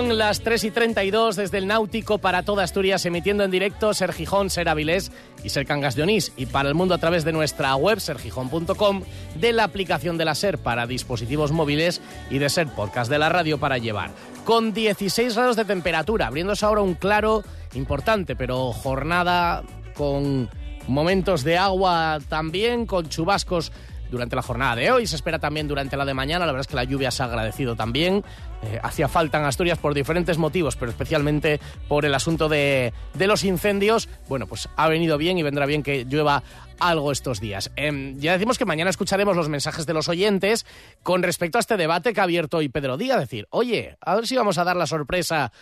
Son 0.00 0.16
las 0.16 0.40
3 0.40 0.64
y 0.64 0.70
32 0.70 1.36
desde 1.36 1.58
el 1.58 1.66
Náutico 1.66 2.16
para 2.16 2.42
toda 2.42 2.64
Asturias, 2.64 3.04
emitiendo 3.04 3.44
en 3.44 3.50
directo 3.50 3.92
Ser 3.92 4.14
Gijón, 4.14 4.48
Ser 4.48 4.70
Avilés 4.70 5.12
y 5.44 5.50
Ser 5.50 5.66
Cangas 5.66 5.94
de 5.94 6.04
Onís. 6.04 6.32
Y 6.38 6.46
para 6.46 6.70
el 6.70 6.74
mundo 6.74 6.94
a 6.94 6.98
través 6.98 7.22
de 7.22 7.32
nuestra 7.32 7.74
web, 7.74 8.00
sergijón.com, 8.00 9.02
de 9.34 9.52
la 9.52 9.64
aplicación 9.64 10.16
de 10.16 10.24
la 10.24 10.34
Ser 10.34 10.56
para 10.56 10.86
dispositivos 10.86 11.52
móviles 11.52 12.00
y 12.30 12.38
de 12.38 12.48
Ser 12.48 12.68
Podcast 12.68 13.10
de 13.10 13.18
la 13.18 13.28
radio 13.28 13.60
para 13.60 13.76
llevar. 13.76 14.10
Con 14.46 14.72
16 14.72 15.36
grados 15.36 15.56
de 15.56 15.66
temperatura, 15.66 16.28
abriéndose 16.28 16.64
ahora 16.64 16.80
un 16.80 16.94
claro 16.94 17.44
importante, 17.74 18.36
pero 18.36 18.72
jornada 18.72 19.62
con 19.92 20.48
momentos 20.88 21.44
de 21.44 21.58
agua 21.58 22.20
también, 22.26 22.86
con 22.86 23.10
chubascos 23.10 23.70
durante 24.10 24.34
la 24.34 24.42
jornada 24.42 24.76
de 24.76 24.90
hoy, 24.90 25.06
se 25.06 25.16
espera 25.16 25.38
también 25.38 25.68
durante 25.68 25.96
la 25.96 26.04
de 26.04 26.14
mañana, 26.14 26.46
la 26.46 26.52
verdad 26.52 26.62
es 26.62 26.66
que 26.66 26.76
la 26.76 26.84
lluvia 26.84 27.10
se 27.10 27.22
ha 27.22 27.26
agradecido 27.26 27.76
también, 27.76 28.24
eh, 28.62 28.78
hacía 28.82 29.08
falta 29.08 29.38
en 29.38 29.44
Asturias 29.44 29.78
por 29.78 29.94
diferentes 29.94 30.38
motivos, 30.38 30.76
pero 30.76 30.90
especialmente 30.90 31.60
por 31.88 32.04
el 32.04 32.14
asunto 32.14 32.48
de, 32.48 32.92
los 33.18 33.44
incendios, 33.44 34.08
bueno, 34.28 34.46
pues 34.46 34.68
ha 34.76 34.88
venido 34.88 35.16
bien 35.18 35.38
y 35.38 35.42
vendrá 35.42 35.66
bien 35.66 35.82
que 35.82 36.04
llueva 36.04 36.42
algo 36.78 37.12
estos 37.12 37.40
días. 37.40 37.70
Eh, 37.76 38.14
ya 38.16 38.32
decimos 38.32 38.58
que 38.58 38.64
mañana 38.64 38.90
escucharemos 38.90 39.36
los 39.36 39.48
mensajes 39.48 39.86
de 39.86 39.94
los 39.94 40.08
oyentes 40.08 40.66
con 41.02 41.22
respecto 41.22 41.58
a 41.58 41.60
este 41.60 41.76
debate 41.76 42.12
que 42.12 42.20
ha 42.20 42.24
abierto 42.24 42.58
hoy 42.58 42.68
Pedro 42.68 42.96
Díaz, 42.96 43.20
decir, 43.20 43.46
oye, 43.50 43.96
a 44.00 44.14
ver 44.14 44.26
si 44.26 44.36
vamos 44.36 44.58
a 44.58 44.64
dar 44.64 44.76
la 44.76 44.86
sorpresa 44.86 45.52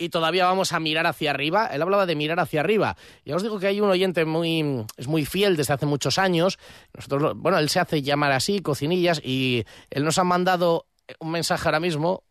y 0.00 0.08
todavía 0.08 0.46
vamos 0.46 0.72
a 0.72 0.80
mirar 0.80 1.06
hacia 1.06 1.30
arriba. 1.30 1.66
Él 1.66 1.82
hablaba 1.82 2.06
de 2.06 2.16
mirar 2.16 2.40
hacia 2.40 2.60
arriba. 2.60 2.96
Ya 3.24 3.36
os 3.36 3.42
digo 3.42 3.60
que 3.60 3.66
hay 3.66 3.80
un 3.80 3.90
oyente 3.90 4.24
muy, 4.24 4.86
es 4.96 5.06
muy 5.06 5.26
fiel 5.26 5.56
desde 5.56 5.74
hace 5.74 5.84
muchos 5.84 6.18
años. 6.18 6.58
Nosotros, 6.94 7.34
bueno, 7.36 7.58
él 7.58 7.68
se 7.68 7.80
hace 7.80 8.00
llamar 8.00 8.32
así, 8.32 8.60
cocinillas, 8.60 9.20
y 9.22 9.64
él 9.90 10.04
nos 10.04 10.18
ha 10.18 10.24
mandado 10.24 10.86
un 11.18 11.30
mensaje 11.30 11.66
ahora 11.66 11.80
mismo. 11.80 12.24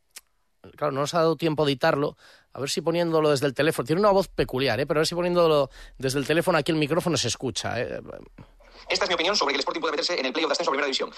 Claro, 0.75 0.91
no 0.91 1.01
nos 1.01 1.13
ha 1.13 1.19
dado 1.19 1.36
tiempo 1.36 1.65
de 1.65 1.71
editarlo. 1.71 2.17
A 2.53 2.59
ver 2.59 2.69
si 2.69 2.81
poniéndolo 2.81 3.29
desde 3.29 3.45
el 3.45 3.53
teléfono. 3.53 3.86
Tiene 3.86 4.01
una 4.01 4.12
voz 4.12 4.27
peculiar, 4.27 4.79
¿eh? 4.79 4.86
pero 4.86 5.00
a 5.00 5.01
ver 5.01 5.07
si 5.07 5.15
poniéndolo 5.15 5.69
desde 5.98 6.19
el 6.19 6.27
teléfono 6.27 6.57
aquí 6.57 6.71
el 6.71 6.77
micrófono 6.77 7.17
se 7.17 7.27
escucha. 7.27 7.79
¿eh? 7.79 8.01
Esta 8.89 9.05
es 9.05 9.09
mi 9.09 9.15
opinión 9.15 9.36
sobre 9.36 9.53
que 9.53 9.57
el 9.57 9.59
Sporting 9.59 9.81
puede 9.81 9.91
meterse 9.91 10.19
en 10.19 10.25
el 10.25 10.33
playoff 10.33 10.50
de 10.50 10.53
ascenso 10.53 10.71
a 10.71 10.74
primera 10.74 10.86
división. 10.86 11.12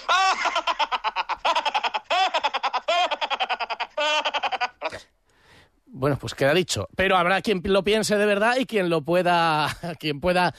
Bueno, 5.93 6.17
pues 6.17 6.33
queda 6.33 6.53
dicho. 6.53 6.87
Pero 6.95 7.17
habrá 7.17 7.41
quien 7.41 7.61
lo 7.65 7.83
piense 7.83 8.15
de 8.15 8.25
verdad 8.25 8.55
y 8.57 8.65
quien 8.65 8.89
lo 8.89 9.01
pueda, 9.01 9.67
quien 9.99 10.21
pueda 10.21 10.55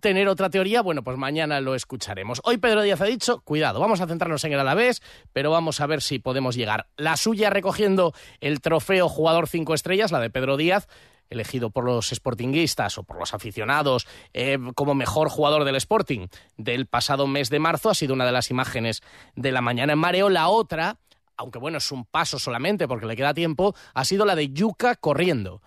tener 0.00 0.28
otra 0.28 0.48
teoría. 0.48 0.80
Bueno, 0.80 1.02
pues 1.02 1.18
mañana 1.18 1.60
lo 1.60 1.74
escucharemos. 1.74 2.40
Hoy 2.44 2.58
Pedro 2.58 2.82
Díaz 2.82 3.00
ha 3.00 3.06
dicho, 3.06 3.40
cuidado, 3.40 3.80
vamos 3.80 4.00
a 4.00 4.06
centrarnos 4.06 4.44
en 4.44 4.52
el 4.52 4.60
Alavés, 4.60 5.02
pero 5.32 5.50
vamos 5.50 5.80
a 5.80 5.86
ver 5.86 6.02
si 6.02 6.20
podemos 6.20 6.54
llegar. 6.54 6.86
La 6.96 7.16
suya 7.16 7.50
recogiendo 7.50 8.14
el 8.40 8.60
trofeo 8.60 9.08
jugador 9.08 9.48
cinco 9.48 9.74
estrellas, 9.74 10.12
la 10.12 10.20
de 10.20 10.30
Pedro 10.30 10.56
Díaz, 10.56 10.86
elegido 11.30 11.70
por 11.70 11.84
los 11.84 12.10
sportinguistas 12.10 12.96
o 12.96 13.02
por 13.02 13.18
los 13.18 13.34
aficionados 13.34 14.06
eh, 14.34 14.56
como 14.76 14.94
mejor 14.94 15.28
jugador 15.30 15.64
del 15.64 15.74
Sporting 15.74 16.28
del 16.56 16.86
pasado 16.86 17.26
mes 17.26 17.50
de 17.50 17.58
marzo, 17.58 17.90
ha 17.90 17.94
sido 17.94 18.14
una 18.14 18.24
de 18.24 18.30
las 18.30 18.52
imágenes 18.52 19.02
de 19.34 19.50
la 19.50 19.62
mañana 19.62 19.94
en 19.94 19.98
mareo. 19.98 20.30
La 20.30 20.46
otra 20.46 20.98
aunque 21.36 21.58
bueno, 21.58 21.78
es 21.78 21.90
un 21.92 22.04
paso 22.04 22.38
solamente 22.38 22.88
porque 22.88 23.06
le 23.06 23.16
queda 23.16 23.34
tiempo, 23.34 23.74
ha 23.94 24.04
sido 24.04 24.24
la 24.24 24.34
de 24.34 24.50
Yuka 24.50 24.96
corriendo. 24.96 25.62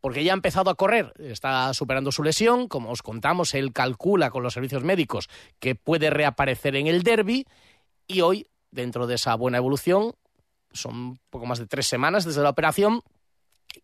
Porque 0.00 0.22
ya 0.22 0.32
ha 0.32 0.34
empezado 0.34 0.70
a 0.70 0.76
correr, 0.76 1.12
está 1.18 1.74
superando 1.74 2.12
su 2.12 2.22
lesión, 2.22 2.68
como 2.68 2.90
os 2.90 3.02
contamos, 3.02 3.54
él 3.54 3.72
calcula 3.72 4.30
con 4.30 4.44
los 4.44 4.54
servicios 4.54 4.84
médicos 4.84 5.28
que 5.58 5.74
puede 5.74 6.10
reaparecer 6.10 6.76
en 6.76 6.86
el 6.86 7.02
derby 7.02 7.46
y 8.06 8.20
hoy, 8.20 8.46
dentro 8.70 9.08
de 9.08 9.16
esa 9.16 9.34
buena 9.34 9.58
evolución, 9.58 10.14
son 10.72 11.18
poco 11.30 11.46
más 11.46 11.58
de 11.58 11.66
tres 11.66 11.86
semanas 11.86 12.24
desde 12.24 12.42
la 12.42 12.50
operación 12.50 13.02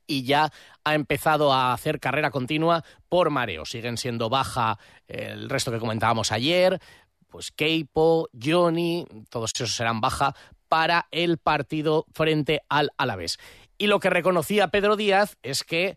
y 0.07 0.23
ya 0.23 0.53
ha 0.85 0.95
empezado 0.95 1.53
a 1.53 1.73
hacer 1.73 1.99
carrera 1.99 2.31
continua 2.31 2.85
por 3.09 3.31
mareo. 3.31 3.65
Siguen 3.65 3.97
siendo 3.97 4.29
baja 4.29 4.79
el 5.09 5.51
resto 5.51 5.73
que 5.73 5.79
comentábamos 5.79 6.31
ayer, 6.31 6.81
pues 7.29 7.51
Keipo, 7.51 8.29
Johnny, 8.41 9.05
todos 9.29 9.51
esos 9.55 9.75
serán 9.75 10.01
baja 10.01 10.37
para 10.69 11.07
el 11.11 11.39
partido 11.39 12.07
frente 12.13 12.63
al 12.69 12.91
Alavés. 12.97 13.39
Y 13.79 13.87
lo 13.87 14.01
que 14.01 14.11
reconocía 14.11 14.69
Pedro 14.69 14.97
Díaz 14.97 15.37
es 15.43 15.65
que, 15.65 15.97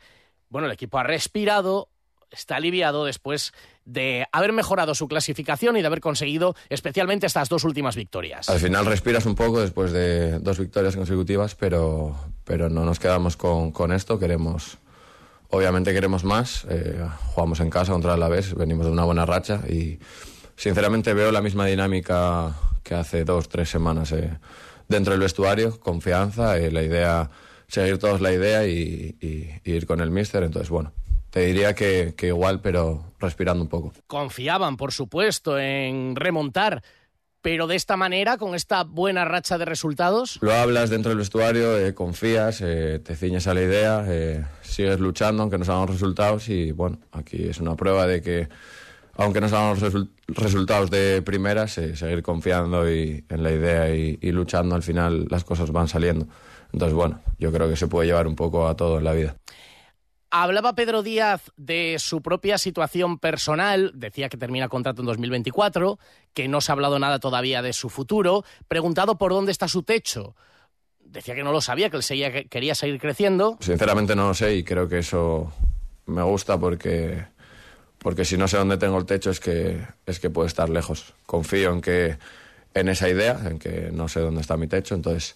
bueno, 0.49 0.67
el 0.67 0.73
equipo 0.73 0.97
ha 0.97 1.03
respirado, 1.03 1.89
está 2.31 2.57
aliviado 2.57 3.05
después 3.05 3.53
de 3.85 4.27
haber 4.31 4.51
mejorado 4.51 4.95
su 4.95 5.07
clasificación 5.07 5.77
y 5.77 5.81
de 5.81 5.87
haber 5.87 6.01
conseguido 6.01 6.55
especialmente 6.69 7.25
estas 7.25 7.47
dos 7.49 7.63
últimas 7.63 7.95
victorias. 7.95 8.49
Al 8.49 8.59
final 8.59 8.85
respiras 8.85 9.25
un 9.25 9.35
poco 9.35 9.61
después 9.61 9.91
de 9.91 10.39
dos 10.39 10.59
victorias 10.59 10.95
consecutivas, 10.95 11.55
pero, 11.55 12.15
pero 12.43 12.69
no 12.69 12.83
nos 12.83 12.99
quedamos 12.99 13.37
con, 13.37 13.71
con 13.71 13.93
esto. 13.93 14.19
Queremos, 14.19 14.77
obviamente 15.49 15.93
queremos 15.93 16.25
más. 16.25 16.65
Eh, 16.69 16.99
jugamos 17.33 17.61
en 17.61 17.69
casa 17.69 17.93
contra 17.93 18.15
el 18.15 18.21
Alavés, 18.21 18.53
venimos 18.55 18.85
de 18.85 18.91
una 18.91 19.05
buena 19.05 19.25
racha 19.25 19.61
y 19.69 19.99
sinceramente 20.57 21.13
veo 21.13 21.31
la 21.31 21.41
misma 21.41 21.65
dinámica 21.65 22.53
que 22.87 22.95
hace 22.95 23.23
dos, 23.25 23.49
tres 23.49 23.69
semanas 23.69 24.11
eh, 24.13 24.37
dentro 24.87 25.11
del 25.11 25.21
vestuario, 25.21 25.79
confianza, 25.79 26.57
eh, 26.57 26.71
la 26.71 26.81
idea, 26.83 27.29
seguir 27.67 27.97
todos 27.97 28.21
la 28.21 28.31
idea 28.31 28.65
y, 28.65 29.15
y- 29.19 29.49
y 29.63 29.71
ir 29.73 29.85
con 29.85 29.99
el 29.99 30.09
míster. 30.11 30.43
Entonces, 30.43 30.69
bueno, 30.69 30.93
te 31.29 31.41
diría 31.41 31.75
que, 31.75 32.13
que 32.15 32.27
igual, 32.27 32.61
pero 32.61 33.03
respirando 33.19 33.61
un 33.63 33.69
poco. 33.69 33.91
Confiaban, 34.07 34.77
por 34.77 34.91
supuesto, 34.93 35.59
en 35.59 36.15
remontar, 36.15 36.81
pero 37.41 37.67
de 37.67 37.75
esta 37.75 37.97
manera, 37.97 38.37
con 38.37 38.55
esta 38.55 38.83
buena 38.83 39.23
racha 39.25 39.57
de 39.57 39.65
resultados, 39.65 40.39
Lo 40.41 40.53
hablas 40.53 40.89
dentro 40.89 41.09
del 41.09 41.19
vestuario, 41.19 41.77
eh, 41.77 41.93
confías, 41.93 42.61
eh, 42.61 42.99
te 43.03 43.15
ciñes 43.15 43.47
a 43.47 43.53
la 43.53 43.61
idea, 43.61 44.05
eh, 44.07 44.43
sigues 44.61 44.99
luchando 44.99 45.43
aunque 45.43 45.57
no 45.57 45.65
salgan 45.65 45.81
los 45.87 45.91
resultados 45.95 46.49
y 46.49 46.71
bueno, 46.71 46.99
aquí 47.11 47.43
es 47.49 47.59
una 47.59 47.75
prueba 47.75 48.07
de 48.07 48.21
que 48.21 48.47
aunque 49.17 49.41
no 49.41 49.49
salgan 49.49 49.69
los 49.79 49.81
resul- 49.93 50.09
resultados 50.27 50.89
de 50.89 51.21
primeras, 51.21 51.77
eh, 51.77 51.95
seguir 51.95 52.23
confiando 52.23 52.89
y, 52.91 53.25
en 53.29 53.43
la 53.43 53.51
idea 53.51 53.93
y, 53.95 54.17
y 54.21 54.31
luchando, 54.31 54.75
al 54.75 54.83
final 54.83 55.27
las 55.29 55.43
cosas 55.43 55.71
van 55.71 55.87
saliendo. 55.87 56.27
Entonces 56.73 56.93
bueno, 56.95 57.21
yo 57.39 57.51
creo 57.51 57.69
que 57.69 57.75
se 57.75 57.87
puede 57.87 58.07
llevar 58.07 58.27
un 58.27 58.35
poco 58.35 58.67
a 58.67 58.75
todo 58.75 58.97
en 58.97 59.03
la 59.03 59.13
vida. 59.13 59.35
Hablaba 60.29 60.75
Pedro 60.75 61.03
Díaz 61.03 61.51
de 61.55 61.95
su 61.99 62.21
propia 62.21 62.57
situación 62.57 63.17
personal, 63.17 63.93
decía 63.95 64.27
que 64.27 64.35
termina 64.35 64.67
contrato 64.67 65.01
en 65.01 65.05
2024, 65.05 65.99
que 66.33 66.49
no 66.49 66.59
se 66.59 66.71
ha 66.71 66.73
hablado 66.73 66.99
nada 66.99 67.19
todavía 67.19 67.61
de 67.61 67.71
su 67.71 67.89
futuro, 67.89 68.43
preguntado 68.67 69.17
por 69.17 69.31
dónde 69.31 69.53
está 69.53 69.69
su 69.69 69.83
techo. 69.83 70.35
Decía 70.99 71.33
que 71.33 71.43
no 71.43 71.53
lo 71.53 71.61
sabía, 71.61 71.89
que 71.89 71.95
él 71.95 72.03
seguía, 72.03 72.33
que 72.33 72.45
quería 72.49 72.75
seguir 72.75 72.99
creciendo. 72.99 73.57
Sinceramente 73.61 74.17
no 74.17 74.27
lo 74.27 74.33
sé 74.33 74.53
y 74.57 74.63
creo 74.65 74.89
que 74.89 74.97
eso 74.99 75.53
me 76.07 76.21
gusta 76.23 76.59
porque, 76.59 77.25
porque 77.99 78.25
si 78.25 78.37
no 78.37 78.47
sé 78.47 78.57
dónde 78.57 78.77
tengo 78.77 78.97
el 78.97 79.05
techo 79.05 79.29
es 79.31 79.39
que, 79.39 79.81
es 80.05 80.19
que 80.19 80.29
puede 80.29 80.47
estar 80.47 80.69
lejos. 80.69 81.13
Confío 81.25 81.71
en, 81.71 81.81
que, 81.81 82.17
en 82.73 82.89
esa 82.89 83.09
idea, 83.09 83.39
en 83.45 83.59
que 83.59 83.89
no 83.91 84.07
sé 84.07 84.19
dónde 84.19 84.41
está 84.41 84.57
mi 84.57 84.67
techo, 84.67 84.95
entonces 84.95 85.35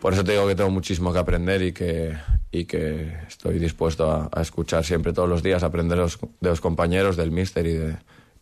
por 0.00 0.12
eso 0.12 0.22
te 0.24 0.32
digo 0.32 0.46
que 0.46 0.54
tengo 0.54 0.70
muchísimo 0.70 1.12
que 1.12 1.18
aprender 1.18 1.62
y 1.62 1.72
que, 1.72 2.16
y 2.50 2.66
que 2.66 3.16
estoy 3.26 3.58
dispuesto 3.58 4.30
a, 4.32 4.42
escuchar 4.42 4.84
siempre 4.84 5.12
todos 5.12 5.28
los 5.28 5.42
días, 5.42 5.62
aprender 5.62 5.98
los- 5.98 6.18
de 6.40 6.50
los 6.50 6.60
compañeros, 6.60 7.16
del 7.16 7.30
míster 7.30 7.66
y 7.66 7.72
de, 7.72 7.96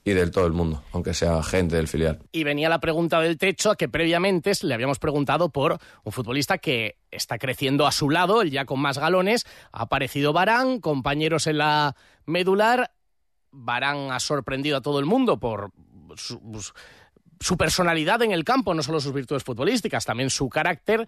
y 0.05 0.11
del 0.13 0.31
todo 0.33 0.47
el 0.47 0.53
mundo, 0.53 0.83
aunque 0.93 1.15
sea 1.15 1.43
gente 1.43 1.77
del 1.77 1.89
filial. 1.89 2.19
Y 2.33 2.45
venía 2.45 2.69
la 2.69 2.81
pregunta 2.81 3.21
del 3.21 3.39
techo, 3.39 3.71
a 3.71 3.77
que 3.77 3.89
previamente 3.89 4.53
le 4.63 4.75
habíamos 4.75 4.99
preguntado 4.99 5.49
por 5.51 5.79
un 6.03 6.13
futbolista 6.13 6.59
que 6.59 6.97
está 7.11 7.39
creciendo 7.39 7.87
a 7.87 7.93
su 7.93 8.11
lado, 8.11 8.43
él 8.43 8.51
ya 8.51 8.65
con 8.67 8.81
más 8.81 8.99
galones. 8.99 9.47
Ha 9.73 9.83
aparecido 9.83 10.33
Barán, 10.33 10.81
compañeros 10.81 11.47
en 11.47 11.59
la 11.59 11.97
medular. 12.27 12.91
Barán 13.55 14.11
ha 14.11 14.21
sorprendido 14.21 14.77
a 14.77 14.81
todo 14.81 14.99
el 14.99 15.07
mundo 15.07 15.39
por 15.39 15.71
su, 16.17 16.41
su 17.41 17.57
personalidad 17.57 18.23
en 18.23 18.33
el 18.33 18.45
campo, 18.45 18.75
no 18.75 18.83
solo 18.83 19.01
sus 19.01 19.13
virtudes 19.13 19.45
futbolísticas, 19.45 20.05
también 20.05 20.31
su 20.31 20.49
carácter. 20.49 21.07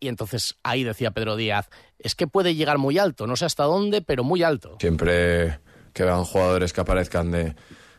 Y 0.00 0.08
entonces 0.08 0.56
ahí 0.62 0.84
decía 0.84 1.10
Pedro 1.10 1.36
Díaz, 1.36 1.68
es 1.98 2.14
que 2.14 2.26
puede 2.26 2.54
llegar 2.54 2.78
muy 2.78 2.98
alto, 2.98 3.26
no 3.26 3.36
sé 3.36 3.46
hasta 3.46 3.64
dónde, 3.64 4.00
pero 4.02 4.22
muy 4.22 4.42
alto. 4.42 4.76
Siempre 4.80 5.58
que 5.92 6.04
vean 6.04 6.24
jugadores 6.24 6.72
que 6.72 6.80
aparezcan 6.80 7.30
de, 7.32 7.56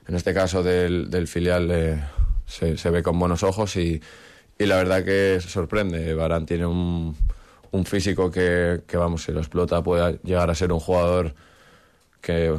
en 0.08 0.16
este 0.16 0.34
caso 0.34 0.64
del, 0.64 1.28
filial, 1.28 1.70
eh, 1.72 2.04
se, 2.46 2.90
ve 2.90 3.04
con 3.04 3.20
buenos 3.20 3.44
ojos 3.44 3.76
y, 3.76 4.02
la 4.58 4.78
verdad 4.78 5.04
que 5.04 5.42
sorprende. 5.42 6.14
Barán 6.14 6.46
tiene 6.46 6.66
un, 6.66 7.16
un 7.72 7.86
físico 7.86 8.32
que, 8.32 8.82
que, 8.88 8.98
vamos, 8.98 9.24
si 9.24 9.32
lo 9.32 9.40
explota 9.40 9.84
puede 9.84 10.20
llegar 10.24 10.50
a 10.50 10.56
ser 10.56 10.72
un 10.72 10.80
jugador 10.80 11.34
que 12.22 12.58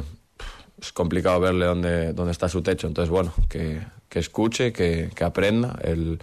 es 0.81 0.91
complicado 0.91 1.39
verle 1.39 1.65
dónde, 1.65 2.13
dónde 2.13 2.31
está 2.31 2.49
su 2.49 2.61
techo. 2.61 2.87
Entonces, 2.87 3.09
bueno, 3.09 3.33
que, 3.47 3.81
que 4.09 4.19
escuche, 4.19 4.73
que, 4.73 5.09
que 5.13 5.23
aprenda. 5.23 5.77
Él, 5.83 6.19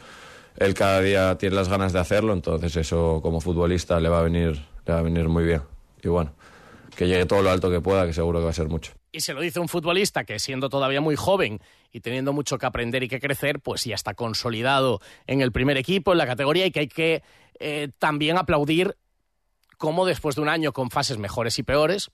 él 0.57 0.75
cada 0.75 1.01
día 1.01 1.39
tiene 1.39 1.55
las 1.55 1.69
ganas 1.69 1.93
de 1.93 2.01
hacerlo, 2.01 2.33
entonces 2.33 2.75
eso 2.77 3.21
como 3.23 3.41
futbolista 3.41 4.01
le 4.01 4.09
va 4.09 4.19
a 4.19 4.23
venir, 4.23 4.61
le 4.85 4.93
va 4.93 4.99
a 4.99 5.03
venir 5.03 5.29
muy 5.29 5.45
bien. 5.45 5.63
Y 6.03 6.09
bueno, 6.09 6.33
que 6.97 7.07
llegue 7.07 7.27
todo 7.27 7.43
lo 7.43 7.51
alto 7.51 7.71
que 7.71 7.81
pueda, 7.81 8.05
que 8.07 8.13
seguro 8.13 8.41
que 8.41 8.45
va 8.45 8.51
a 8.51 8.55
ser 8.55 8.69
mucho. 8.69 8.93
Y 9.13 9.21
se 9.21 9.33
lo 9.33 9.41
dice 9.41 9.61
un 9.61 9.69
futbolista 9.69 10.25
que 10.25 10.39
siendo 10.39 10.69
todavía 10.69 11.01
muy 11.01 11.17
joven 11.17 11.61
y 11.93 12.01
teniendo 12.01 12.33
mucho 12.33 12.59
que 12.59 12.67
aprender 12.67 13.03
y 13.03 13.09
que 13.09 13.21
crecer, 13.21 13.61
pues 13.61 13.85
ya 13.85 13.95
está 13.95 14.15
consolidado 14.15 15.01
en 15.27 15.41
el 15.41 15.53
primer 15.53 15.77
equipo, 15.77 16.13
en 16.13 16.19
la 16.19 16.27
categoría, 16.27 16.67
y 16.67 16.71
que 16.71 16.81
hay 16.81 16.89
que 16.89 17.23
eh, 17.59 17.89
también 17.99 18.37
aplaudir 18.37 18.97
cómo 19.79 20.05
después 20.05 20.35
de 20.35 20.43
un 20.43 20.49
año 20.49 20.73
con 20.73 20.91
fases 20.91 21.19
mejores 21.19 21.59
y 21.59 21.63
peores, 21.63 22.11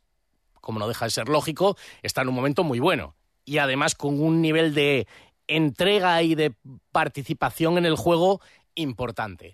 como 0.64 0.80
no 0.80 0.88
deja 0.88 1.04
de 1.04 1.10
ser 1.10 1.28
lógico, 1.28 1.76
está 2.02 2.22
en 2.22 2.28
un 2.28 2.34
momento 2.34 2.64
muy 2.64 2.80
bueno. 2.80 3.14
Y 3.44 3.58
además 3.58 3.94
con 3.94 4.20
un 4.20 4.40
nivel 4.40 4.74
de 4.74 5.06
entrega 5.46 6.22
y 6.22 6.34
de 6.34 6.54
participación 6.90 7.76
en 7.78 7.84
el 7.84 7.96
juego 7.96 8.40
importante. 8.74 9.52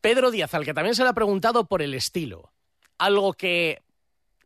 Pedro 0.00 0.30
Díaz, 0.30 0.54
al 0.54 0.64
que 0.64 0.74
también 0.74 0.94
se 0.94 1.02
le 1.02 1.10
ha 1.10 1.12
preguntado 1.12 1.66
por 1.66 1.82
el 1.82 1.92
estilo, 1.92 2.52
algo 2.96 3.34
que 3.34 3.82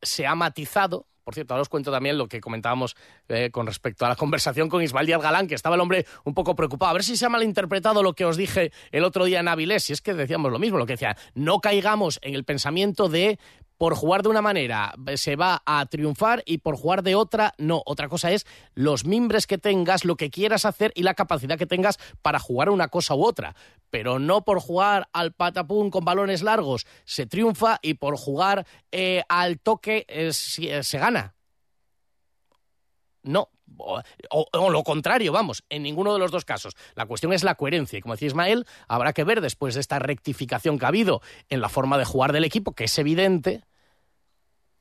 se 0.03 0.27
ha 0.27 0.35
matizado. 0.35 1.07
Por 1.22 1.35
cierto, 1.35 1.55
ahora 1.55 1.62
os 1.62 1.68
cuento 1.68 1.92
también 1.92 2.18
lo 2.18 2.27
que 2.27 2.40
comentábamos 2.40 2.96
eh, 3.29 3.51
con 3.53 3.68
respecto 3.68 4.05
a 4.05 4.09
la 4.09 4.16
conversación 4.22 4.68
con 4.68 4.83
Ismael 4.83 5.07
Díaz 5.07 5.22
Galán, 5.22 5.46
que 5.46 5.55
estaba 5.55 5.77
el 5.77 5.81
hombre 5.81 6.07
un 6.25 6.35
poco 6.35 6.57
preocupado. 6.57 6.90
A 6.90 6.94
ver 6.94 7.05
si 7.05 7.16
se 7.16 7.27
ha 7.27 7.29
malinterpretado 7.29 8.03
lo 8.03 8.14
que 8.14 8.25
os 8.25 8.37
dije 8.37 8.72
el 8.90 9.05
otro 9.05 9.25
día 9.27 9.38
en 9.38 9.46
Avilés, 9.46 9.85
si 9.85 9.92
es 9.92 10.01
que 10.01 10.14
decíamos 10.14 10.51
lo 10.51 10.59
mismo, 10.59 10.79
lo 10.79 10.87
que 10.87 10.94
decía, 10.94 11.16
no 11.35 11.61
caigamos 11.61 12.18
en 12.22 12.35
el 12.35 12.44
pensamiento 12.44 13.09
de 13.09 13.38
por 13.83 13.97
jugar 13.97 14.23
de 14.23 14.29
una 14.29 14.42
manera 14.42 14.95
se 15.16 15.35
va 15.35 15.61
a 15.66 15.85
triunfar 15.87 16.45
y 16.47 16.59
por 16.59 16.77
jugar 16.77 17.03
de 17.03 17.16
otra 17.16 17.53
no. 17.59 17.83
Otra 17.85 18.09
cosa 18.09 18.31
es 18.31 18.47
los 18.77 19.05
mimbres 19.05 19.49
que 19.49 19.59
tengas, 19.59 20.05
lo 20.05 20.14
que 20.14 20.31
quieras 20.31 20.64
hacer 20.64 20.92
y 20.95 21.03
la 21.03 21.14
capacidad 21.14 21.59
que 21.59 21.66
tengas 21.66 21.99
para 22.23 22.38
jugar 22.38 22.71
una 22.71 22.87
cosa 22.87 23.16
u 23.16 23.25
otra. 23.25 23.57
Pero 23.90 24.21
no 24.21 24.45
por 24.45 24.61
jugar 24.61 25.09
al 25.12 25.33
patapún 25.33 25.90
con 25.90 26.05
balones 26.05 26.42
largos 26.42 26.87
se 27.05 27.27
triunfa 27.27 27.81
y 27.83 27.95
por 27.95 28.16
jugar 28.16 28.68
eh, 28.92 29.25
al 29.29 29.59
toque 29.59 30.05
eh, 30.07 30.33
se, 30.33 30.99
gana. 30.99 31.35
No, 33.25 33.49
o, 33.79 34.01
o, 34.31 34.47
o, 34.53 34.71
lo 34.71 34.85
contrario, 34.85 35.33
vamos, 35.33 35.64
en 35.71 35.83
ninguno 35.83 36.12
de 36.12 36.21
los 36.21 36.31
dos 36.31 36.45
casos. 36.45 36.75
La 36.95 37.07
cuestión 37.07 37.33
es 37.33 37.42
la 37.42 37.57
coherencia. 37.57 37.99
Y 37.99 38.03
como 38.03 38.14
decía 38.14 38.29
Ismael, 38.29 38.64
habrá 38.87 39.12
que 39.12 39.25
ver 39.25 39.40
después 39.40 39.75
de 39.75 39.81
esta 39.81 39.99
rectificación 39.99 40.79
que 40.79 40.85
ha 40.85 40.88
habido 40.88 41.21
en 41.49 41.61
la 41.61 41.68
forma 41.68 41.99
de 41.99 42.05
jugar 42.05 42.33
del 42.33 42.45
equipo, 42.45 42.77
que 42.77 42.85
es 42.85 42.97
evidente, 42.97 43.64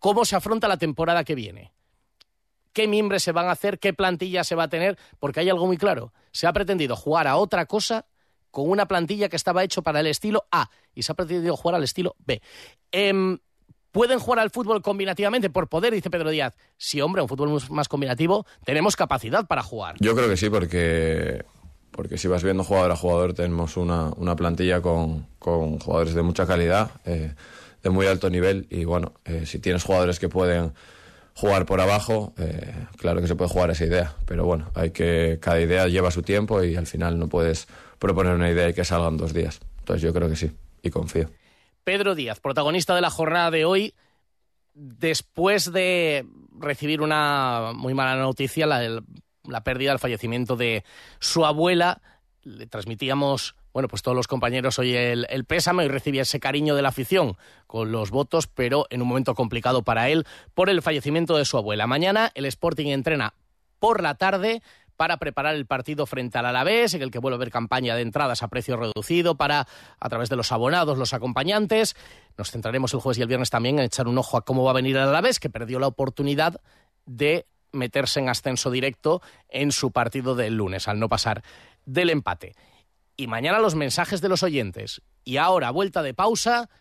cómo 0.01 0.25
se 0.25 0.35
afronta 0.35 0.67
la 0.67 0.75
temporada 0.75 1.23
que 1.23 1.35
viene. 1.35 1.71
¿Qué 2.73 2.87
miembros 2.87 3.23
se 3.23 3.31
van 3.31 3.47
a 3.47 3.51
hacer? 3.51 3.79
¿Qué 3.79 3.93
plantilla 3.93 4.43
se 4.43 4.55
va 4.55 4.63
a 4.63 4.69
tener? 4.69 4.97
Porque 5.19 5.39
hay 5.39 5.49
algo 5.49 5.67
muy 5.67 5.77
claro. 5.77 6.11
Se 6.31 6.47
ha 6.47 6.53
pretendido 6.53 6.95
jugar 6.97 7.27
a 7.27 7.37
otra 7.37 7.65
cosa 7.65 8.05
con 8.49 8.69
una 8.69 8.87
plantilla 8.87 9.29
que 9.29 9.35
estaba 9.35 9.63
hecho 9.63 9.81
para 9.81 9.99
el 9.99 10.07
estilo 10.07 10.45
A 10.51 10.69
y 10.93 11.03
se 11.03 11.11
ha 11.11 11.15
pretendido 11.15 11.55
jugar 11.55 11.75
al 11.75 11.83
estilo 11.83 12.15
B. 12.25 12.41
Eh, 12.91 13.37
¿Pueden 13.91 14.19
jugar 14.19 14.39
al 14.39 14.49
fútbol 14.49 14.81
combinativamente 14.81 15.49
por 15.49 15.67
poder? 15.67 15.93
Dice 15.93 16.09
Pedro 16.09 16.29
Díaz. 16.29 16.55
Sí, 16.77 17.01
hombre, 17.01 17.21
un 17.21 17.27
fútbol 17.27 17.61
más 17.69 17.89
combinativo, 17.89 18.45
tenemos 18.63 18.95
capacidad 18.95 19.45
para 19.45 19.63
jugar. 19.63 19.97
Yo 19.99 20.15
creo 20.15 20.29
que 20.29 20.37
sí, 20.37 20.49
porque, 20.49 21.43
porque 21.91 22.17
si 22.17 22.29
vas 22.29 22.41
viendo 22.41 22.63
jugador 22.63 22.91
a 22.91 22.95
jugador, 22.95 23.33
tenemos 23.33 23.75
una, 23.75 24.11
una 24.15 24.35
plantilla 24.37 24.81
con, 24.81 25.27
con, 25.39 25.77
jugadores 25.79 26.13
de 26.13 26.21
mucha 26.21 26.47
calidad, 26.47 26.91
eh, 27.03 27.35
de 27.83 27.89
muy 27.89 28.07
alto 28.07 28.29
nivel. 28.29 28.67
Y 28.69 28.85
bueno, 28.85 29.13
eh, 29.25 29.45
si 29.45 29.59
tienes 29.59 29.83
jugadores 29.83 30.19
que 30.19 30.29
pueden 30.29 30.73
jugar 31.33 31.65
por 31.65 31.81
abajo, 31.81 32.33
eh, 32.37 32.73
claro 32.97 33.21
que 33.21 33.27
se 33.27 33.35
puede 33.35 33.49
jugar 33.49 33.71
esa 33.71 33.85
idea. 33.85 34.15
Pero 34.25 34.45
bueno, 34.45 34.69
hay 34.75 34.91
que 34.91 35.39
cada 35.41 35.59
idea 35.59 35.87
lleva 35.87 36.11
su 36.11 36.21
tiempo 36.21 36.63
y 36.63 36.75
al 36.75 36.87
final 36.87 37.17
no 37.19 37.27
puedes 37.27 37.67
proponer 37.99 38.33
una 38.33 38.49
idea 38.49 38.69
y 38.69 38.73
que 38.73 38.85
salgan 38.85 39.17
dos 39.17 39.33
días. 39.33 39.59
Entonces 39.79 40.01
yo 40.01 40.13
creo 40.13 40.29
que 40.29 40.35
sí, 40.35 40.51
y 40.81 40.89
confío. 40.89 41.29
Pedro 41.83 42.15
Díaz, 42.15 42.39
protagonista 42.39 42.93
de 42.95 43.01
la 43.01 43.09
jornada 43.09 43.49
de 43.49 43.65
hoy, 43.65 43.95
después 44.73 45.71
de 45.71 46.25
recibir 46.59 47.01
una 47.01 47.71
muy 47.73 47.93
mala 47.93 48.15
noticia, 48.15 48.67
la, 48.67 49.01
la 49.47 49.63
pérdida, 49.63 49.91
el 49.91 49.99
fallecimiento 49.99 50.55
de 50.55 50.83
su 51.19 51.45
abuela, 51.45 52.01
le 52.43 52.67
transmitíamos 52.67 53.55
bueno, 53.73 53.88
pues 53.88 54.01
todos 54.01 54.15
los 54.15 54.27
compañeros 54.27 54.79
hoy 54.79 54.95
el, 54.95 55.45
pésame 55.45 55.86
y 55.86 55.88
recibía 55.88 56.23
ese 56.23 56.39
cariño 56.39 56.75
de 56.75 56.81
la 56.81 56.89
afición 56.89 57.38
con 57.67 57.91
los 57.91 58.12
votos, 58.12 58.47
pero 58.47 58.86
en 58.89 59.01
un 59.01 59.07
momento 59.07 59.36
complicado 59.36 59.84
para 59.84 60.10
él 60.10 60.25
por 60.53 60.69
el 60.69 60.81
fallecimiento 60.81 61.38
de 61.38 61.45
su 61.45 61.57
abuela. 61.57 61.88
Mañana 61.88 62.31
el 62.36 62.45
Sporting 62.45 62.88
entrena 62.88 63.34
por 63.79 64.01
la 64.01 64.15
tarde 64.15 64.62
para 64.97 65.17
preparar 65.17 65.55
el 65.55 65.65
partido 65.65 66.05
frente 66.05 66.38
al 66.38 66.45
Alavés, 66.45 66.93
en 66.93 67.01
el 67.01 67.10
que 67.10 67.17
vuelve 67.17 67.36
a 67.36 67.38
haber 67.38 67.49
campaña 67.49 67.95
de 67.95 68.03
entradas 68.03 68.43
a 68.43 68.49
precio 68.49 68.77
reducido 68.77 69.36
para, 69.36 69.67
a 69.99 70.10
través 70.10 70.29
de 70.29 70.36
los 70.36 70.51
abonados, 70.51 70.97
los 70.97 71.13
acompañantes. 71.13 71.95
Nos 72.38 72.51
centraremos 72.51 72.93
el 72.93 72.99
jueves 72.99 73.17
y 73.17 73.23
el 73.23 73.27
viernes 73.27 73.49
también 73.49 73.79
en 73.79 73.86
echar 73.86 74.07
un 74.07 74.19
ojo 74.19 74.38
a 74.38 74.45
cómo 74.45 74.63
va 74.63 74.71
a 74.71 74.75
venir 74.75 74.97
el 74.97 75.03
Alavés, 75.03 75.39
que 75.39 75.49
perdió 75.49 75.79
la 75.79 75.88
oportunidad 75.88 76.62
de 77.07 77.47
meterse 77.71 78.19
en 78.19 78.29
ascenso 78.29 78.69
directo 78.69 79.23
en 79.49 79.71
su 79.71 79.91
partido 79.91 80.36
del 80.36 80.55
lunes, 80.55 80.88
al 80.88 80.99
no 80.99 81.10
pasar 81.10 81.41
del 81.86 82.12
empate. 82.12 82.53
Y 83.21 83.27
mañana 83.27 83.60
los 83.60 83.75
mensajes 83.75 84.19
de 84.19 84.29
los 84.29 84.41
oyentes. 84.41 84.99
Y 85.23 85.38
ahora, 85.38 85.69
vuelta 85.69 86.01
de 86.01 86.15
pausa, 86.15 86.71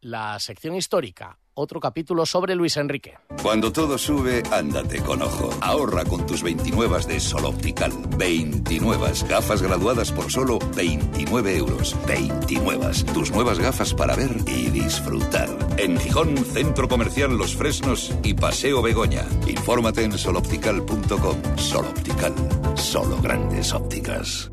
la 0.00 0.38
sección 0.38 0.76
histórica. 0.76 1.40
Otro 1.54 1.80
capítulo 1.80 2.24
sobre 2.24 2.54
Luis 2.54 2.76
Enrique. 2.76 3.18
Cuando 3.42 3.72
todo 3.72 3.98
sube, 3.98 4.44
ándate 4.52 5.02
con 5.02 5.22
ojo. 5.22 5.50
Ahorra 5.60 6.04
con 6.04 6.24
tus 6.24 6.44
29 6.44 7.06
de 7.06 7.18
Sol 7.18 7.46
Optical. 7.46 7.90
29 8.16 9.10
gafas 9.28 9.60
graduadas 9.60 10.12
por 10.12 10.30
solo 10.30 10.60
29 10.76 11.56
euros. 11.56 11.96
29. 12.06 12.92
Tus 13.12 13.32
nuevas 13.32 13.58
gafas 13.58 13.92
para 13.92 14.14
ver 14.14 14.36
y 14.46 14.70
disfrutar. 14.70 15.48
En 15.78 15.98
Gijón, 15.98 16.36
Centro 16.44 16.86
Comercial 16.86 17.36
Los 17.36 17.56
Fresnos 17.56 18.16
y 18.22 18.34
Paseo 18.34 18.82
Begoña. 18.82 19.24
Infórmate 19.48 20.04
en 20.04 20.16
soloptical.com. 20.16 21.58
Sol 21.58 21.86
Optical. 21.86 22.34
Solo 22.76 23.20
grandes 23.20 23.72
ópticas. 23.72 24.52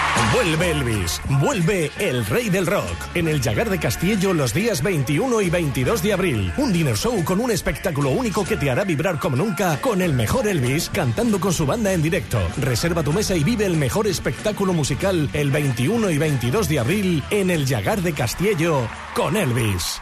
Vuelve 0.33 0.71
Elvis, 0.71 1.21
vuelve 1.41 1.91
el 1.99 2.25
rey 2.25 2.49
del 2.49 2.65
rock 2.65 2.95
en 3.15 3.27
el 3.27 3.41
Llagar 3.41 3.69
de 3.69 3.79
Castillo 3.79 4.33
los 4.33 4.53
días 4.53 4.81
21 4.81 5.41
y 5.41 5.49
22 5.49 6.01
de 6.01 6.13
abril. 6.13 6.53
Un 6.57 6.73
dinner 6.73 6.95
show 6.95 7.23
con 7.23 7.39
un 7.39 7.51
espectáculo 7.51 8.09
único 8.09 8.43
que 8.43 8.57
te 8.57 8.69
hará 8.69 8.83
vibrar 8.83 9.19
como 9.19 9.35
nunca 9.35 9.79
con 9.81 10.01
el 10.01 10.13
mejor 10.13 10.47
Elvis 10.47 10.89
cantando 10.89 11.39
con 11.39 11.53
su 11.53 11.65
banda 11.65 11.93
en 11.93 12.01
directo. 12.01 12.39
Reserva 12.57 13.03
tu 13.03 13.13
mesa 13.13 13.35
y 13.35 13.43
vive 13.43 13.65
el 13.65 13.77
mejor 13.77 14.07
espectáculo 14.07 14.73
musical 14.73 15.29
el 15.33 15.51
21 15.51 16.09
y 16.09 16.17
22 16.17 16.69
de 16.69 16.79
abril 16.79 17.23
en 17.29 17.49
el 17.49 17.65
Llagar 17.65 18.01
de 18.01 18.13
Castillo 18.13 18.87
con 19.15 19.37
Elvis. 19.37 20.01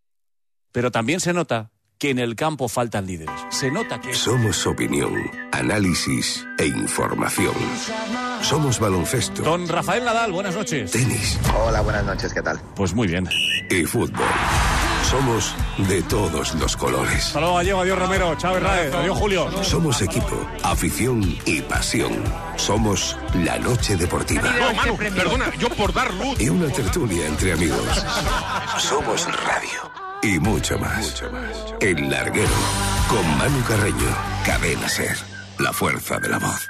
Pero 0.71 0.91
también 0.91 1.19
se 1.19 1.33
nota 1.33 1.71
que 1.97 2.09
en 2.09 2.19
el 2.19 2.35
campo 2.35 2.67
faltan 2.67 3.05
líderes. 3.05 3.35
Se 3.49 3.69
nota 3.69 4.01
que... 4.01 4.13
Somos 4.13 4.65
opinión, 4.65 5.13
análisis 5.51 6.47
e 6.57 6.65
información. 6.65 7.53
Somos 8.41 8.79
baloncesto. 8.79 9.43
Don 9.43 9.67
Rafael 9.67 10.03
Nadal, 10.03 10.31
buenas 10.31 10.55
noches. 10.55 10.91
Tenis. 10.91 11.39
Hola, 11.55 11.81
buenas 11.81 12.03
noches, 12.03 12.33
¿qué 12.33 12.41
tal? 12.41 12.59
Pues 12.75 12.95
muy 12.95 13.07
bien. 13.07 13.29
Y 13.69 13.83
fútbol. 13.83 14.25
Somos 15.11 15.53
de 15.89 16.01
todos 16.03 16.55
los 16.55 16.77
colores. 16.77 17.33
Luego, 17.35 17.55
Gallego, 17.55 17.81
adiós 17.81 17.99
Romero, 17.99 18.33
chao 18.37 18.57
Raez, 18.57 18.93
adiós 18.93 19.17
Julio. 19.17 19.51
Somos 19.61 20.01
equipo, 20.01 20.47
afición 20.63 21.37
y 21.45 21.61
pasión. 21.61 22.23
Somos 22.55 23.17
la 23.33 23.59
noche 23.59 23.97
deportiva. 23.97 24.49
No, 24.57 24.73
Manu, 24.73 24.97
perdona, 24.97 25.51
yo 25.59 25.67
por 25.71 25.91
dar 25.91 26.13
luz. 26.13 26.39
Y 26.39 26.47
una 26.47 26.69
tertulia 26.69 27.27
entre 27.27 27.51
amigos. 27.51 28.05
Somos 28.77 29.25
radio 29.43 29.91
y 30.23 30.39
mucho 30.39 30.79
más. 30.79 31.21
El 31.81 32.09
larguero 32.09 32.47
con 33.09 33.37
Manu 33.37 33.61
Carreño. 33.65 34.15
Cadena 34.45 34.87
Ser. 34.87 35.17
La 35.59 35.73
fuerza 35.73 36.19
de 36.19 36.29
la 36.29 36.39
voz. 36.39 36.69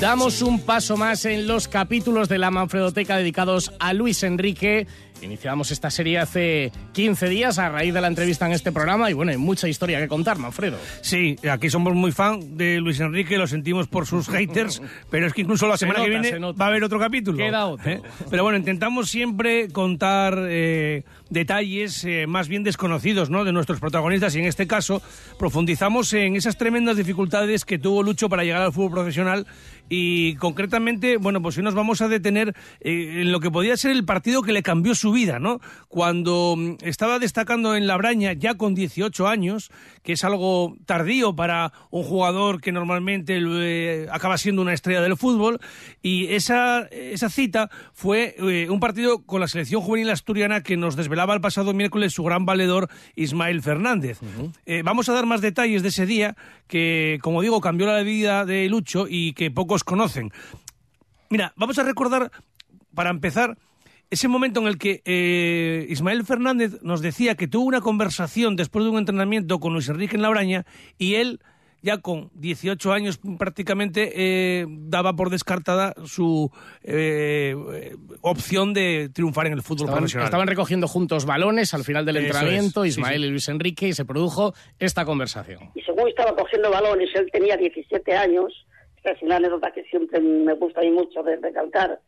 Damos 0.00 0.40
un 0.40 0.60
paso 0.60 0.96
más 0.96 1.26
en 1.26 1.46
los 1.46 1.68
capítulos 1.68 2.30
de 2.30 2.38
la 2.38 2.50
Manfredoteca 2.50 3.18
dedicados 3.18 3.70
a 3.78 3.92
Luis 3.92 4.22
Enrique. 4.22 4.86
Iniciamos 5.22 5.70
esta 5.70 5.90
serie 5.90 6.18
hace 6.18 6.72
15 6.92 7.28
días 7.28 7.58
a 7.58 7.68
raíz 7.68 7.92
de 7.92 8.00
la 8.00 8.08
entrevista 8.08 8.46
en 8.46 8.52
este 8.52 8.72
programa 8.72 9.10
y 9.10 9.12
bueno, 9.12 9.32
hay 9.32 9.36
mucha 9.38 9.68
historia 9.68 10.00
que 10.00 10.08
contar, 10.08 10.38
Manfredo. 10.38 10.78
Sí, 11.02 11.36
aquí 11.50 11.68
somos 11.70 11.94
muy 11.94 12.12
fan 12.12 12.56
de 12.56 12.80
Luis 12.80 13.00
Enrique, 13.00 13.36
lo 13.36 13.46
sentimos 13.46 13.86
por 13.88 14.06
sus 14.06 14.28
haters, 14.28 14.80
pero 15.10 15.26
es 15.26 15.32
que 15.32 15.42
incluso 15.42 15.66
la 15.66 15.76
Se 15.76 15.86
semana 15.86 16.00
nota, 16.00 16.10
que 16.10 16.16
se 16.16 16.20
viene 16.22 16.40
nota. 16.40 16.58
va 16.58 16.64
a 16.66 16.68
haber 16.68 16.84
otro 16.84 16.98
capítulo. 16.98 17.38
Queda 17.38 17.66
otro. 17.66 17.90
¿Eh? 17.90 18.02
Pero 18.30 18.42
bueno, 18.42 18.58
intentamos 18.58 19.10
siempre 19.10 19.68
contar 19.68 20.38
eh, 20.48 21.04
detalles 21.28 22.04
eh, 22.04 22.26
más 22.26 22.48
bien 22.48 22.64
desconocidos 22.64 23.30
¿no? 23.30 23.44
de 23.44 23.52
nuestros 23.52 23.80
protagonistas 23.80 24.34
y 24.36 24.40
en 24.40 24.46
este 24.46 24.66
caso 24.66 25.02
profundizamos 25.38 26.12
en 26.12 26.36
esas 26.36 26.56
tremendas 26.56 26.96
dificultades 26.96 27.64
que 27.64 27.78
tuvo 27.78 28.02
Lucho 28.02 28.28
para 28.28 28.44
llegar 28.44 28.62
al 28.62 28.72
fútbol 28.72 28.92
profesional 28.92 29.46
y 29.92 30.36
concretamente, 30.36 31.16
bueno, 31.16 31.42
pues 31.42 31.58
hoy 31.58 31.64
nos 31.64 31.74
vamos 31.74 32.00
a 32.00 32.06
detener 32.06 32.54
eh, 32.80 33.22
en 33.22 33.32
lo 33.32 33.40
que 33.40 33.50
podía 33.50 33.76
ser 33.76 33.90
el 33.90 34.04
partido 34.04 34.42
que 34.42 34.52
le 34.52 34.62
cambió 34.62 34.94
su 34.94 35.09
vida, 35.12 35.38
¿no? 35.38 35.60
Cuando 35.88 36.54
mm, 36.56 36.76
estaba 36.82 37.18
destacando 37.18 37.76
en 37.76 37.86
la 37.86 37.96
Braña 37.96 38.32
ya 38.32 38.54
con 38.54 38.74
18 38.74 39.28
años, 39.28 39.70
que 40.02 40.12
es 40.12 40.24
algo 40.24 40.76
tardío 40.86 41.34
para 41.34 41.72
un 41.90 42.02
jugador 42.02 42.60
que 42.60 42.72
normalmente 42.72 43.40
eh, 43.40 44.08
acaba 44.10 44.38
siendo 44.38 44.62
una 44.62 44.72
estrella 44.72 45.00
del 45.00 45.16
fútbol, 45.16 45.60
y 46.02 46.28
esa, 46.28 46.82
esa 46.90 47.28
cita 47.28 47.70
fue 47.92 48.34
eh, 48.38 48.68
un 48.70 48.80
partido 48.80 49.22
con 49.24 49.40
la 49.40 49.48
selección 49.48 49.82
juvenil 49.82 50.10
asturiana 50.10 50.62
que 50.62 50.76
nos 50.76 50.96
desvelaba 50.96 51.34
el 51.34 51.40
pasado 51.40 51.72
miércoles 51.72 52.12
su 52.12 52.22
gran 52.22 52.46
valedor 52.46 52.88
Ismael 53.16 53.62
Fernández. 53.62 54.20
Eh, 54.66 54.82
vamos 54.84 55.08
a 55.08 55.12
dar 55.12 55.26
más 55.26 55.40
detalles 55.40 55.82
de 55.82 55.88
ese 55.88 56.06
día 56.06 56.36
que, 56.66 57.18
como 57.22 57.42
digo, 57.42 57.60
cambió 57.60 57.86
la 57.86 58.02
vida 58.02 58.44
de 58.44 58.68
Lucho 58.68 59.06
y 59.08 59.32
que 59.34 59.50
pocos 59.50 59.84
conocen. 59.84 60.32
Mira, 61.28 61.52
vamos 61.56 61.78
a 61.78 61.84
recordar, 61.84 62.30
para 62.94 63.10
empezar, 63.10 63.56
ese 64.10 64.28
momento 64.28 64.60
en 64.60 64.66
el 64.66 64.76
que 64.78 65.02
eh, 65.04 65.86
Ismael 65.88 66.24
Fernández 66.24 66.82
nos 66.82 67.00
decía 67.00 67.36
que 67.36 67.46
tuvo 67.48 67.64
una 67.66 67.80
conversación 67.80 68.56
después 68.56 68.84
de 68.84 68.90
un 68.90 68.98
entrenamiento 68.98 69.60
con 69.60 69.72
Luis 69.72 69.88
Enrique 69.88 70.16
en 70.16 70.22
Labraña 70.22 70.66
y 70.98 71.14
él, 71.14 71.40
ya 71.82 71.98
con 71.98 72.30
18 72.34 72.92
años 72.92 73.20
prácticamente, 73.38 74.12
eh, 74.14 74.66
daba 74.68 75.14
por 75.14 75.30
descartada 75.30 75.94
su 76.04 76.50
eh, 76.82 77.54
eh, 77.72 77.96
opción 78.20 78.74
de 78.74 79.10
triunfar 79.14 79.46
en 79.46 79.52
el 79.54 79.62
fútbol 79.62 79.84
Estaban, 79.86 79.98
profesional. 80.02 80.24
estaban 80.26 80.48
recogiendo 80.48 80.88
juntos 80.88 81.24
balones 81.24 81.72
al 81.72 81.84
final 81.84 82.04
del 82.04 82.16
Eso 82.16 82.26
entrenamiento, 82.26 82.84
es, 82.84 82.96
Ismael 82.98 83.20
sí. 83.22 83.26
y 83.28 83.30
Luis 83.30 83.48
Enrique, 83.48 83.88
y 83.88 83.92
se 83.92 84.04
produjo 84.04 84.52
esta 84.78 85.04
conversación. 85.04 85.70
y 85.74 85.80
según 85.82 86.08
estaba 86.08 86.34
cogiendo 86.34 86.70
balones, 86.70 87.08
él 87.14 87.28
tenía 87.32 87.56
17 87.56 88.12
años, 88.16 88.52
es 89.04 89.22
una 89.22 89.36
anécdota 89.36 89.70
que 89.72 89.84
siempre 89.84 90.20
me 90.20 90.54
gusta 90.54 90.80
a 90.80 90.82
mí 90.82 90.90
mucho 90.90 91.22
de 91.22 91.36
recalcar, 91.36 91.98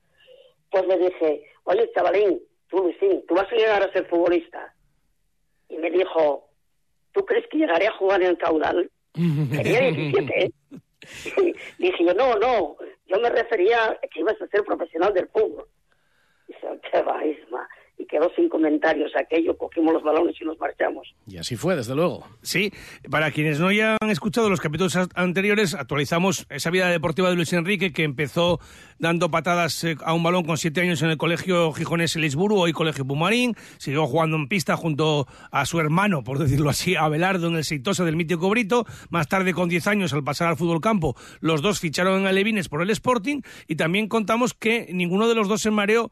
pues 0.73 0.87
le 0.87 0.99
dije, 0.99 1.45
oye, 1.65 1.91
chavalín, 1.95 2.41
tú 2.69 2.79
Luisín, 2.79 3.25
tú 3.29 3.35
vas 3.35 3.51
a 3.53 3.55
llegar 3.55 3.83
a 3.83 3.93
ser 3.93 4.07
futbolista. 4.07 4.75
Y 5.69 5.77
me 5.77 5.91
dijo, 5.91 6.49
¿tú 7.13 7.25
crees 7.25 7.47
que 7.49 7.59
llegaré 7.59 7.87
a 7.87 7.97
jugar 7.97 8.23
en 8.23 8.29
el 8.29 8.39
caudal? 8.39 8.91
Tenía 9.13 9.81
17, 9.91 10.45
¿eh? 10.45 10.51
Dije 11.79 12.05
yo, 12.05 12.15
no, 12.15 12.37
no, 12.37 12.77
yo 13.07 13.21
me 13.21 13.29
refería 13.29 13.91
a 13.91 13.99
que 14.01 14.21
ibas 14.21 14.41
a 14.41 14.47
ser 14.47 14.65
profesional 14.65 15.13
del 15.13 15.29
fútbol. 15.29 15.67
Dice, 16.49 16.67
qué 16.91 17.03
va, 17.03 17.25
Isma. 17.25 17.69
Y 17.99 18.07
quedó 18.07 18.31
sin 18.35 18.49
comentarios 18.49 19.13
aquello, 19.17 19.57
cogimos 19.57 19.93
los 19.95 20.03
balones 20.03 20.35
y 20.41 20.45
nos 20.45 20.59
marchamos. 20.59 21.15
Y 21.27 21.37
así 21.37 21.57
fue, 21.57 21.77
desde 21.77 21.95
luego. 21.95 22.27
Sí, 22.43 22.73
para 23.11 23.31
quienes 23.31 23.61
no 23.61 23.69
hayan 23.69 23.97
escuchado 24.09 24.51
los 24.51 24.61
capítulos 24.61 24.97
a- 24.97 25.07
anteriores, 25.15 25.75
actualizamos 25.75 26.47
esa 26.51 26.71
vida 26.71 26.89
deportiva 26.89 27.29
de 27.31 27.37
Luis 27.37 27.53
Enrique 27.53 27.93
que 27.93 28.03
empezó 28.03 28.59
dando 28.99 29.31
patadas 29.31 29.85
eh, 29.85 29.97
a 30.05 30.15
un 30.15 30.23
balón 30.23 30.45
con 30.45 30.57
siete 30.59 30.81
años 30.81 31.03
en 31.03 31.11
el 31.11 31.17
colegio 31.17 31.73
gijonés 31.73 32.17
Lisburu, 32.17 32.59
hoy 32.59 32.73
colegio 32.73 33.05
Pumarín, 33.07 33.55
siguió 33.79 34.07
jugando 34.07 34.37
en 34.37 34.49
pista 34.49 34.77
junto 34.77 35.27
a 35.51 35.65
su 35.67 35.79
hermano, 35.79 36.25
por 36.25 36.39
decirlo 36.39 36.71
así, 36.71 36.97
Abelardo 36.97 37.49
en 37.49 37.57
el 37.57 37.65
Seitosa 37.65 38.05
del 38.05 38.17
mítico 38.17 38.49
Brito, 38.49 38.85
más 39.11 39.29
tarde 39.29 39.53
con 39.55 39.69
10 39.69 39.87
años 39.87 40.13
al 40.13 40.25
pasar 40.25 40.49
al 40.49 40.57
fútbol 40.57 40.81
campo, 40.81 41.15
los 41.41 41.63
dos 41.63 41.79
ficharon 41.79 42.21
en 42.21 42.27
Alevines 42.27 42.69
por 42.69 42.83
el 42.83 42.91
Sporting 42.91 43.43
y 43.69 43.77
también 43.77 44.09
contamos 44.09 44.55
que 44.55 44.89
ninguno 44.93 45.29
de 45.29 45.35
los 45.35 45.49
dos 45.49 45.61
se 45.61 45.71
mareó 45.71 46.11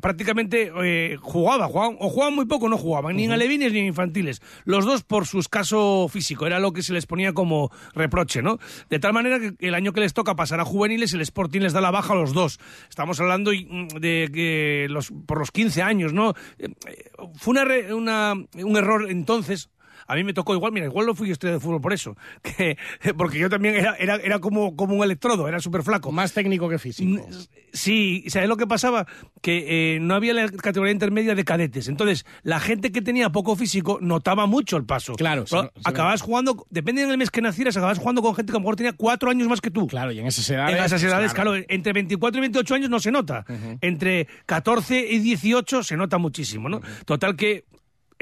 prácticamente 0.00 0.72
eh, 0.84 1.16
jugaba, 1.20 1.66
jugaban, 1.66 1.96
o 2.00 2.08
jugaban 2.08 2.34
muy 2.34 2.46
poco 2.46 2.68
no 2.68 2.78
jugaban, 2.78 3.16
ni 3.16 3.24
en 3.24 3.32
alevines 3.32 3.72
ni 3.72 3.80
en 3.80 3.86
infantiles. 3.86 4.40
Los 4.64 4.84
dos 4.84 5.02
por 5.02 5.26
su 5.26 5.38
escaso 5.40 6.08
físico, 6.08 6.46
era 6.46 6.60
lo 6.60 6.72
que 6.72 6.82
se 6.82 6.92
les 6.92 7.06
ponía 7.06 7.32
como 7.32 7.70
reproche, 7.94 8.42
¿no? 8.42 8.58
De 8.90 8.98
tal 8.98 9.12
manera 9.12 9.38
que 9.40 9.54
el 9.58 9.74
año 9.74 9.92
que 9.92 10.00
les 10.00 10.12
toca 10.14 10.36
pasar 10.36 10.60
a 10.60 10.64
juveniles, 10.64 11.12
el 11.14 11.20
Sporting 11.22 11.60
les 11.60 11.72
da 11.72 11.80
la 11.80 11.90
baja 11.90 12.12
a 12.12 12.16
los 12.16 12.32
dos. 12.32 12.60
Estamos 12.88 13.18
hablando 13.20 13.50
mm, 13.52 13.88
de 14.00 14.30
que 14.32 14.86
los, 14.88 15.12
por 15.26 15.38
los 15.38 15.50
15 15.50 15.82
años, 15.82 16.12
¿no? 16.12 16.34
Eh, 16.58 16.68
eh, 16.86 17.10
Fue 17.36 17.52
una, 17.52 17.64
una- 17.94 18.34
un 18.64 18.76
error 18.76 19.10
entonces. 19.10 19.68
A 20.06 20.14
mí 20.14 20.24
me 20.24 20.32
tocó 20.32 20.54
igual, 20.54 20.72
mira, 20.72 20.86
igual 20.86 21.06
no 21.06 21.14
fui 21.14 21.30
estrella 21.30 21.54
de 21.54 21.60
fútbol 21.60 21.80
por 21.80 21.92
eso, 21.92 22.16
que, 22.42 22.76
porque 23.16 23.38
yo 23.38 23.48
también 23.48 23.74
era, 23.74 23.94
era, 23.96 24.16
era 24.16 24.38
como, 24.38 24.76
como 24.76 24.94
un 24.96 25.04
electrodo, 25.04 25.48
era 25.48 25.60
súper 25.60 25.82
flaco. 25.82 26.12
Más 26.12 26.32
técnico 26.32 26.68
que 26.68 26.78
físico. 26.78 27.26
Sí, 27.72 28.24
¿sabes 28.28 28.48
lo 28.48 28.56
que 28.56 28.66
pasaba? 28.66 29.06
Que 29.40 29.94
eh, 29.96 30.00
no 30.00 30.14
había 30.14 30.34
la 30.34 30.48
categoría 30.50 30.92
intermedia 30.92 31.34
de 31.34 31.44
cadetes. 31.44 31.88
Entonces, 31.88 32.26
la 32.42 32.60
gente 32.60 32.92
que 32.92 33.00
tenía 33.00 33.30
poco 33.30 33.56
físico 33.56 33.98
notaba 34.02 34.46
mucho 34.46 34.76
el 34.76 34.84
paso. 34.84 35.14
Claro, 35.14 35.44
Pero 35.48 35.62
se- 35.62 35.80
se 35.80 35.88
acababas 35.88 36.20
jugando, 36.20 36.66
depende 36.68 37.06
del 37.06 37.16
mes 37.16 37.30
que 37.30 37.40
nacieras, 37.40 37.76
acabas 37.76 37.98
jugando 37.98 38.20
con 38.20 38.34
gente 38.34 38.52
que 38.52 38.56
a 38.56 38.60
lo 38.60 38.64
mejor 38.64 38.76
tenía 38.76 38.92
cuatro 38.92 39.30
años 39.30 39.48
más 39.48 39.60
que 39.62 39.70
tú. 39.70 39.86
Claro, 39.86 40.12
y 40.12 40.18
en 40.18 40.26
esas 40.26 40.48
edades. 40.50 40.76
En 40.76 40.84
esas 40.84 41.00
pues, 41.00 41.04
edades, 41.12 41.32
claro. 41.32 41.54
entre 41.56 41.92
24 41.94 42.38
y 42.38 42.40
28 42.42 42.74
años 42.74 42.90
no 42.90 43.00
se 43.00 43.10
nota. 43.10 43.44
Entre 43.80 44.26
14 44.46 45.06
y 45.10 45.18
18 45.20 45.82
se 45.82 45.96
nota 45.96 46.18
muchísimo, 46.18 46.68
¿no? 46.68 46.80
Total 47.06 47.36
que 47.36 47.64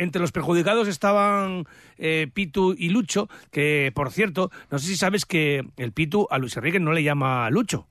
entre 0.03 0.21
los 0.21 0.33
perjudicados 0.33 0.89
estaban 0.89 1.67
eh, 1.99 2.29
Pitu 2.33 2.75
y 2.77 2.89
Lucho, 2.89 3.29
que 3.51 3.93
por 3.95 4.11
cierto, 4.11 4.51
no 4.71 4.79
sé 4.79 4.87
si 4.87 4.97
sabes 4.97 5.27
que 5.27 5.65
el 5.77 5.93
Pitu 5.93 6.27
a 6.31 6.39
Luis 6.39 6.57
Enrique 6.57 6.81
no 6.81 6.93
le 6.93 7.03
llama 7.03 7.51
Lucho. 7.51 7.87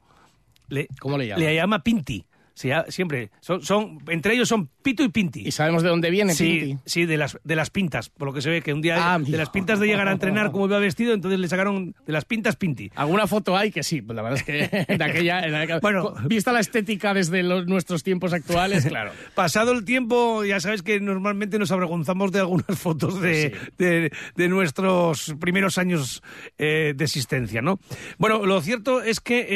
Le, 0.67 0.87
¿Cómo 0.99 1.17
le 1.17 1.27
llama? 1.27 1.39
Le 1.39 1.55
llama 1.55 1.83
Pinti. 1.83 2.25
Se 2.59 2.67
llama- 2.67 2.83
siempre. 2.89 3.29
Son, 3.39 3.61
son, 3.61 3.99
entre 4.09 4.33
ellos 4.33 4.49
son 4.49 4.67
Pito 4.83 5.01
y 5.01 5.07
Pinti. 5.07 5.43
¿Y 5.47 5.51
sabemos 5.51 5.81
de 5.81 5.87
dónde 5.87 6.09
viene 6.09 6.33
sí, 6.33 6.59
Pinti? 6.59 6.83
Sí, 6.85 7.05
de 7.05 7.15
las, 7.15 7.39
de 7.41 7.55
las 7.55 7.69
pintas. 7.69 8.09
Por 8.09 8.27
lo 8.27 8.33
que 8.33 8.41
se 8.41 8.49
ve 8.49 8.61
que 8.61 8.73
un 8.73 8.81
día 8.81 9.13
Ah, 9.13 9.17
de 9.17 9.37
las 9.37 9.49
pintas 9.49 9.79
de 9.79 9.87
llegar 9.87 10.09
a 10.09 10.11
entrenar 10.11 10.51
como 10.51 10.65
iba 10.65 10.77
vestido, 10.77 11.13
entonces 11.13 11.39
le 11.39 11.47
sacaron 11.47 11.95
de 12.05 12.11
las 12.11 12.25
pintas 12.25 12.57
Pinti. 12.57 12.91
Alguna 12.95 13.27
foto 13.27 13.55
hay 13.55 13.71
que 13.71 13.81
sí, 13.81 14.01
pues 14.01 14.13
la 14.13 14.23
verdad 14.23 14.39
es 14.39 14.43
que 14.43 14.85
de 14.97 15.01
aquella, 15.05 15.79
Bueno. 15.81 16.15
vista 16.27 16.51
la 16.51 16.59
estética 16.59 17.13
desde 17.13 17.43
los- 17.43 17.65
nuestros 17.65 18.03
tiempos 18.03 18.33
actuales, 18.33 18.85
claro. 18.87 19.11
Pasado 19.35 19.71
el 19.71 19.85
tiempo, 19.85 20.43
ya 20.43 20.59
sabes 20.59 20.81
que 20.81 20.99
normalmente 20.99 21.59
nos 21.59 21.71
avergonzamos 21.71 22.33
de 22.33 22.39
algunas 22.39 22.77
fotos 22.77 23.21
de, 23.21 23.55
de- 23.77 24.11
de 24.35 24.49
nuestros 24.49 25.33
primeros 25.39 25.77
años 25.77 26.21
eh, 26.57 26.93
de 26.93 27.05
existencia, 27.05 27.61
¿no? 27.61 27.79
Bueno, 28.17 28.45
lo 28.45 28.59
cierto 28.59 29.01
es 29.01 29.21
que, 29.21 29.47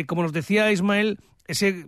eh, 0.00 0.04
como 0.08 0.24
nos 0.24 0.32
decía 0.32 0.72
Ismael, 0.72 1.20
ese 1.46 1.86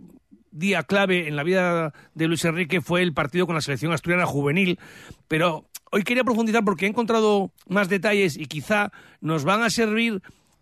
día 0.51 0.83
clave 0.83 1.27
en 1.27 1.35
la 1.35 1.43
vida 1.43 1.93
de 2.13 2.27
Luis 2.27 2.45
Enrique 2.45 2.81
fue 2.81 3.01
el 3.01 3.13
partido 3.13 3.45
con 3.45 3.55
la 3.55 3.61
selección 3.61 3.91
asturiana 3.91 4.25
juvenil, 4.25 4.79
pero 5.27 5.65
hoy 5.91 6.03
quería 6.03 6.23
profundizar 6.23 6.63
porque 6.63 6.85
he 6.85 6.89
encontrado 6.89 7.51
más 7.67 7.89
detalles 7.89 8.37
y 8.37 8.45
quizá 8.45 8.91
nos 9.19 9.43
van 9.43 9.63
a 9.63 9.69
servir 9.69 10.21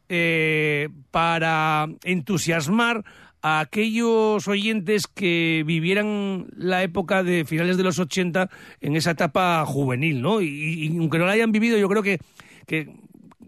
eh, 0.09 0.89
para 1.11 1.87
entusiasmar 2.03 3.03
a 3.41 3.61
aquellos 3.61 4.47
oyentes 4.47 5.07
que 5.07 5.63
vivieran 5.65 6.47
la 6.55 6.83
época 6.83 7.23
de 7.23 7.45
finales 7.45 7.77
de 7.77 7.83
los 7.83 7.99
80 7.99 8.49
en 8.81 8.95
esa 8.95 9.11
etapa 9.11 9.65
juvenil, 9.65 10.21
¿no? 10.21 10.41
Y, 10.41 10.47
y 10.47 10.97
aunque 10.97 11.19
no 11.19 11.25
la 11.25 11.33
hayan 11.33 11.51
vivido, 11.51 11.77
yo 11.77 11.87
creo 11.87 12.03
que, 12.03 12.19
que 12.67 12.93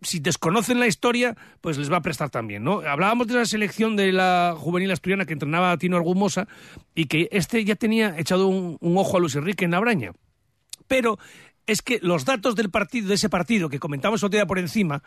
si 0.02 0.20
desconocen 0.20 0.80
la 0.80 0.88
historia, 0.88 1.38
pues 1.62 1.78
les 1.78 1.92
va 1.92 1.98
a 1.98 2.02
prestar 2.02 2.30
también, 2.30 2.64
¿no? 2.64 2.82
Hablábamos 2.82 3.28
de 3.28 3.36
la 3.36 3.46
selección 3.46 3.96
de 3.96 4.12
la 4.12 4.56
juvenil 4.58 4.92
asturiana 4.92 5.26
que 5.26 5.34
entrenaba 5.34 5.72
a 5.72 5.78
Tino 5.78 5.98
Argumosa 5.98 6.48
y 6.96 7.06
que 7.06 7.30
este 7.32 7.64
ya 7.64 7.76
tenía 7.76 8.18
echado 8.18 8.48
un, 8.48 8.78
ojo 8.82 9.18
a 9.18 9.20
Luis 9.20 9.36
Enrique 9.36 9.66
en 9.66 9.74
Abraña. 9.74 10.14
Pero 10.88 11.20
es 11.68 11.82
que 11.82 12.00
los 12.02 12.26
datos 12.26 12.56
del 12.56 12.72
partido, 12.72 13.10
de 13.10 13.16
ese 13.16 13.30
partido 13.30 13.70
que 13.70 13.80
comentamos 13.80 14.24
otro 14.24 14.38
día 14.38 14.48
por 14.48 14.60
encima, 14.60 15.04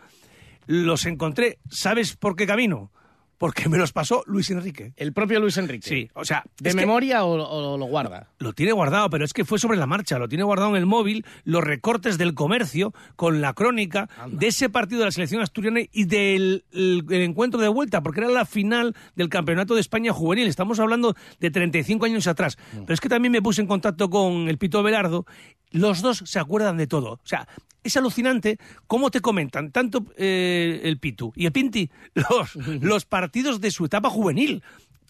los 0.67 1.07
encontré, 1.07 1.59
¿sabes 1.69 2.17
por 2.17 2.37
qué 2.37 2.47
camino? 2.47 2.91
Porque 3.39 3.69
me 3.69 3.79
los 3.79 3.93
pasó 3.93 4.23
Luis 4.27 4.51
Enrique. 4.51 4.93
El 4.97 5.13
propio 5.13 5.41
Luis 5.41 5.57
Enrique. 5.57 5.89
Sí, 5.89 6.11
o 6.15 6.25
sea, 6.25 6.45
¿De 6.61 6.73
memoria 6.75 7.25
o, 7.25 7.33
o 7.35 7.77
lo 7.79 7.85
guarda? 7.87 8.29
lo 8.39 8.53
tiene 8.53 8.73
guardado, 8.73 9.11
pero 9.11 9.25
es 9.25 9.33
que 9.33 9.45
fue 9.45 9.59
sobre 9.59 9.77
la 9.79 9.87
marcha, 9.87 10.19
lo 10.19 10.29
tiene 10.29 10.45
guardado 10.45 10.71
en 10.71 10.77
el 10.77 10.87
móvil, 10.87 11.25
los 11.45 11.63
recortes 11.65 12.17
del 12.19 12.35
comercio 12.35 12.93
con 13.17 13.41
la 13.41 13.53
crónica 13.55 14.09
de 14.29 14.47
ese 14.49 14.69
partido 14.69 15.01
de 15.01 15.07
la 15.07 15.11
selección 15.13 15.43
asturiana 15.43 15.81
y 15.93 16.05
del 16.05 16.65
el- 16.73 17.05
el 17.11 17.23
encuentro 17.23 17.61
de 17.61 17.69
vuelta, 17.69 18.03
porque 18.03 18.21
era 18.21 18.29
la 18.31 18.45
final 18.45 18.95
del 19.17 19.29
Campeonato 19.29 19.75
de 19.75 19.81
España 19.81 20.13
juvenil. 20.13 20.47
Estamos 20.47 20.79
hablando 20.81 21.15
de 21.41 21.51
35 21.51 22.07
años 22.07 22.27
atrás. 22.27 22.57
Pero 22.73 22.93
es 22.95 23.01
que 23.01 23.09
también 23.09 23.33
me 23.33 23.43
puse 23.43 23.61
en 23.61 23.67
contacto 23.67 24.11
con 24.11 24.49
el 24.49 24.59
Pito 24.59 24.83
Belardo. 24.83 25.27
Los 25.75 26.03
dos 26.03 26.23
se 26.25 26.39
acuerdan 26.39 26.77
de 26.77 26.87
todo. 26.87 27.13
O 27.13 27.27
sea, 27.27 27.47
es 27.83 27.97
alucinante 27.97 28.59
cómo 28.87 29.11
te 29.11 29.21
comentan 29.21 29.73
tanto 29.73 30.07
eh, 30.17 30.81
el 30.85 30.99
Pitu 30.99 31.33
y 31.37 31.47
el 31.47 31.53
Pinti 31.53 31.91
los, 32.15 32.55
los 32.57 33.05
partidos 33.05 33.61
de 33.61 33.71
su 33.71 33.85
etapa 33.85 34.09
juvenil 34.09 34.63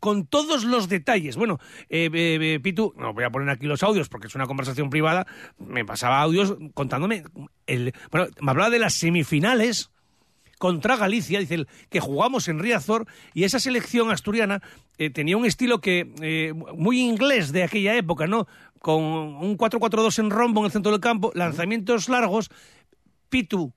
con 0.05 0.27
todos 0.27 0.65
los 0.65 0.91
detalles. 0.91 1.35
Bueno, 1.37 1.59
eh, 1.89 2.11
eh, 2.13 2.39
eh, 2.39 2.61
Pitu, 2.61 2.93
no 2.99 3.15
voy 3.15 3.25
a 3.25 3.31
poner 3.31 3.49
aquí 3.49 3.65
los 3.65 3.83
audios 3.83 4.11
porque 4.11 4.27
es 4.27 4.35
una 4.35 4.47
conversación 4.47 4.91
privada, 4.91 5.27
me 5.59 5.85
pasaba 5.87 6.21
audios 6.21 6.57
contándome, 6.75 7.25
el, 7.67 7.95
bueno, 8.11 8.27
me 8.39 8.51
hablaba 8.51 8.69
de 8.69 8.81
las 8.81 8.93
semifinales 8.93 9.91
contra 10.59 10.97
Galicia, 10.97 11.39
dice 11.39 11.55
él, 11.55 11.69
que 11.91 12.01
jugamos 12.01 12.49
en 12.49 12.59
Riazor 12.59 13.07
y 13.33 13.45
esa 13.45 13.59
selección 13.59 14.11
asturiana 14.11 14.63
eh, 14.99 15.11
tenía 15.11 15.37
un 15.37 15.47
estilo 15.47 15.81
que 15.81 16.13
eh, 16.21 16.53
muy 16.53 17.01
inglés 17.01 17.53
de 17.53 17.65
aquella 17.65 17.97
época, 17.97 18.27
¿no? 18.27 18.47
Con 18.81 19.03
un 19.03 19.57
4-4-2 19.57 20.19
en 20.19 20.31
rombo 20.31 20.61
en 20.61 20.67
el 20.67 20.73
centro 20.73 20.93
del 20.93 21.01
campo, 21.01 21.33
lanzamientos 21.35 22.09
largos, 22.09 22.51
Pitu 23.29 23.73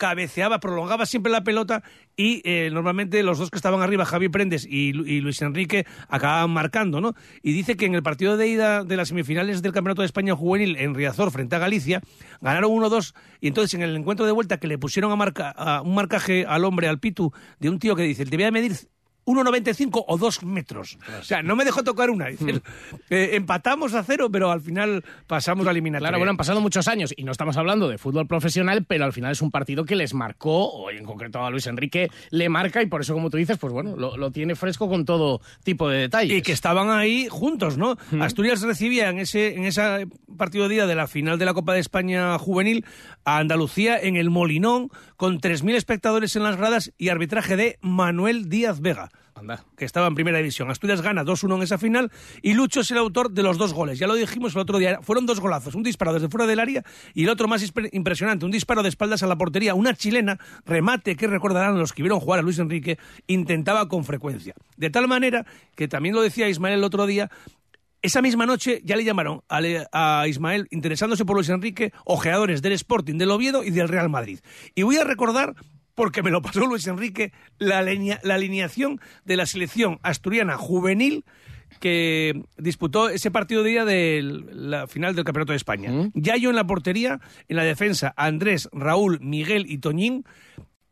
cabeceaba, 0.00 0.60
prolongaba 0.60 1.04
siempre 1.04 1.30
la 1.30 1.44
pelota 1.44 1.82
y 2.16 2.40
eh, 2.44 2.70
normalmente 2.72 3.22
los 3.22 3.38
dos 3.38 3.50
que 3.50 3.56
estaban 3.58 3.82
arriba, 3.82 4.06
Javi 4.06 4.30
Prendes 4.30 4.66
y, 4.68 4.94
Lu- 4.94 5.06
y 5.06 5.20
Luis 5.20 5.42
Enrique, 5.42 5.84
acababan 6.08 6.50
marcando, 6.50 7.02
¿no? 7.02 7.14
Y 7.42 7.52
dice 7.52 7.76
que 7.76 7.84
en 7.84 7.94
el 7.94 8.02
partido 8.02 8.38
de 8.38 8.48
ida 8.48 8.82
de 8.82 8.96
las 8.96 9.08
semifinales 9.08 9.60
del 9.60 9.72
Campeonato 9.72 10.00
de 10.00 10.06
España 10.06 10.34
Juvenil 10.34 10.76
en 10.78 10.94
Riazor 10.94 11.30
frente 11.30 11.54
a 11.56 11.58
Galicia, 11.58 12.00
ganaron 12.40 12.70
1-2 12.72 13.14
y 13.42 13.48
entonces 13.48 13.74
en 13.74 13.82
el 13.82 13.94
encuentro 13.94 14.24
de 14.24 14.32
vuelta 14.32 14.56
que 14.58 14.66
le 14.68 14.78
pusieron 14.78 15.12
a, 15.12 15.48
a 15.50 15.82
un 15.82 15.94
marcaje 15.94 16.46
al 16.48 16.64
hombre, 16.64 16.88
al 16.88 16.98
Pitu, 16.98 17.32
de 17.58 17.68
un 17.68 17.78
tío 17.78 17.94
que 17.94 18.02
dice, 18.02 18.24
debía 18.24 18.50
medir 18.50 18.72
1,95 19.26 20.04
o 20.06 20.18
2 20.18 20.42
metros. 20.44 20.98
O 21.20 21.24
sea, 21.24 21.42
no 21.42 21.56
me 21.56 21.64
dejó 21.64 21.82
tocar 21.82 22.10
una. 22.10 22.26
Dice, 22.26 22.62
eh, 23.10 23.30
empatamos 23.34 23.94
a 23.94 24.02
cero, 24.02 24.28
pero 24.30 24.50
al 24.50 24.60
final 24.60 25.04
pasamos 25.26 25.64
la 25.64 25.70
eliminatoria. 25.72 26.08
Claro, 26.08 26.18
bueno, 26.18 26.30
han 26.30 26.36
pasado 26.36 26.60
muchos 26.60 26.88
años 26.88 27.12
y 27.16 27.24
no 27.24 27.32
estamos 27.32 27.56
hablando 27.56 27.88
de 27.88 27.98
fútbol 27.98 28.26
profesional, 28.26 28.84
pero 28.86 29.04
al 29.04 29.12
final 29.12 29.32
es 29.32 29.42
un 29.42 29.50
partido 29.50 29.84
que 29.84 29.96
les 29.96 30.14
marcó, 30.14 30.66
o 30.66 30.90
en 30.90 31.04
concreto 31.04 31.44
a 31.44 31.50
Luis 31.50 31.66
Enrique 31.66 32.10
le 32.30 32.48
marca 32.48 32.82
y 32.82 32.86
por 32.86 33.00
eso, 33.00 33.14
como 33.14 33.30
tú 33.30 33.36
dices, 33.36 33.58
pues 33.58 33.72
bueno, 33.72 33.96
lo, 33.96 34.16
lo 34.16 34.30
tiene 34.30 34.54
fresco 34.54 34.88
con 34.88 35.04
todo 35.04 35.40
tipo 35.64 35.88
de 35.88 35.98
detalles. 35.98 36.38
Y 36.38 36.42
que 36.42 36.52
estaban 36.52 36.90
ahí 36.90 37.28
juntos, 37.30 37.76
¿no? 37.76 37.96
Asturias 38.20 38.62
recibía 38.62 39.10
en 39.10 39.18
ese 39.18 39.54
en 39.54 39.64
ese 39.64 40.06
partido 40.36 40.68
de 40.68 40.74
día 40.74 40.86
de 40.86 40.94
la 40.94 41.06
final 41.06 41.38
de 41.38 41.44
la 41.44 41.54
Copa 41.54 41.74
de 41.74 41.80
España 41.80 42.38
juvenil 42.38 42.84
a 43.24 43.38
Andalucía 43.38 43.98
en 43.98 44.16
el 44.16 44.30
Molinón 44.30 44.88
con 45.16 45.40
3.000 45.40 45.74
espectadores 45.74 46.36
en 46.36 46.42
las 46.42 46.56
gradas 46.56 46.92
y 46.96 47.08
arbitraje 47.08 47.56
de 47.56 47.78
Manuel 47.80 48.48
Díaz 48.48 48.80
Vega. 48.80 49.10
Que 49.76 49.84
estaba 49.84 50.06
en 50.06 50.14
primera 50.14 50.38
división. 50.38 50.70
Asturias 50.70 51.02
gana 51.02 51.24
2-1 51.24 51.56
en 51.56 51.62
esa 51.62 51.78
final 51.78 52.10
y 52.42 52.54
Lucho 52.54 52.80
es 52.80 52.90
el 52.90 52.98
autor 52.98 53.30
de 53.30 53.42
los 53.42 53.58
dos 53.58 53.72
goles. 53.72 53.98
Ya 53.98 54.06
lo 54.06 54.14
dijimos 54.14 54.54
el 54.54 54.60
otro 54.60 54.78
día, 54.78 55.00
fueron 55.02 55.26
dos 55.26 55.40
golazos, 55.40 55.74
un 55.74 55.82
disparo 55.82 56.12
desde 56.12 56.28
fuera 56.28 56.46
del 56.46 56.60
área 56.60 56.84
y 57.14 57.24
el 57.24 57.28
otro 57.30 57.48
más 57.48 57.64
impresionante, 57.92 58.44
un 58.44 58.50
disparo 58.50 58.82
de 58.82 58.88
espaldas 58.88 59.22
a 59.22 59.26
la 59.26 59.36
portería, 59.36 59.74
una 59.74 59.94
chilena, 59.94 60.38
remate 60.64 61.16
que 61.16 61.26
recordarán 61.26 61.78
los 61.78 61.92
que 61.92 62.02
vieron 62.02 62.20
jugar 62.20 62.40
a 62.40 62.42
Luis 62.42 62.58
Enrique, 62.58 62.98
intentaba 63.26 63.88
con 63.88 64.04
frecuencia. 64.04 64.54
De 64.76 64.90
tal 64.90 65.08
manera 65.08 65.46
que 65.74 65.88
también 65.88 66.14
lo 66.14 66.22
decía 66.22 66.48
Ismael 66.48 66.74
el 66.78 66.84
otro 66.84 67.06
día, 67.06 67.30
Esa 68.02 68.22
misma 68.22 68.46
noche 68.46 68.80
ya 68.82 68.96
le 68.96 69.04
llamaron 69.04 69.42
a, 69.50 69.60
a 69.92 70.26
Ismael 70.26 70.68
interesándose 70.70 71.26
por 71.26 71.36
Luis 71.36 71.50
Enrique, 71.50 71.92
ojeadores 72.06 72.62
del 72.62 72.72
Sporting, 72.72 73.18
del 73.18 73.30
Oviedo 73.30 73.62
y 73.62 73.70
del 73.70 73.88
Real 73.88 74.08
Madrid. 74.08 74.40
Y 74.74 74.84
voy 74.84 74.96
a 74.96 75.04
recordar, 75.04 75.54
porque 75.94 76.22
me 76.22 76.30
lo 76.30 76.40
pasó 76.42 76.66
Luis 76.66 76.86
Enrique, 76.86 77.32
la, 77.58 77.80
alinea- 77.82 78.20
la 78.22 78.34
alineación 78.34 79.00
de 79.24 79.36
la 79.36 79.46
selección 79.46 79.98
asturiana 80.02 80.56
juvenil 80.56 81.24
que 81.78 82.42
disputó 82.58 83.08
ese 83.08 83.30
partido 83.30 83.62
de 83.62 83.70
día 83.70 83.84
de 83.84 84.20
la 84.52 84.86
final 84.88 85.14
del 85.14 85.24
Campeonato 85.24 85.52
de 85.52 85.56
España. 85.56 85.90
Yayo 86.14 86.50
en 86.50 86.56
la 86.56 86.66
portería, 86.66 87.20
en 87.48 87.56
la 87.56 87.64
defensa 87.64 88.12
Andrés, 88.16 88.68
Raúl, 88.72 89.20
Miguel 89.20 89.66
y 89.70 89.78
Toñín, 89.78 90.24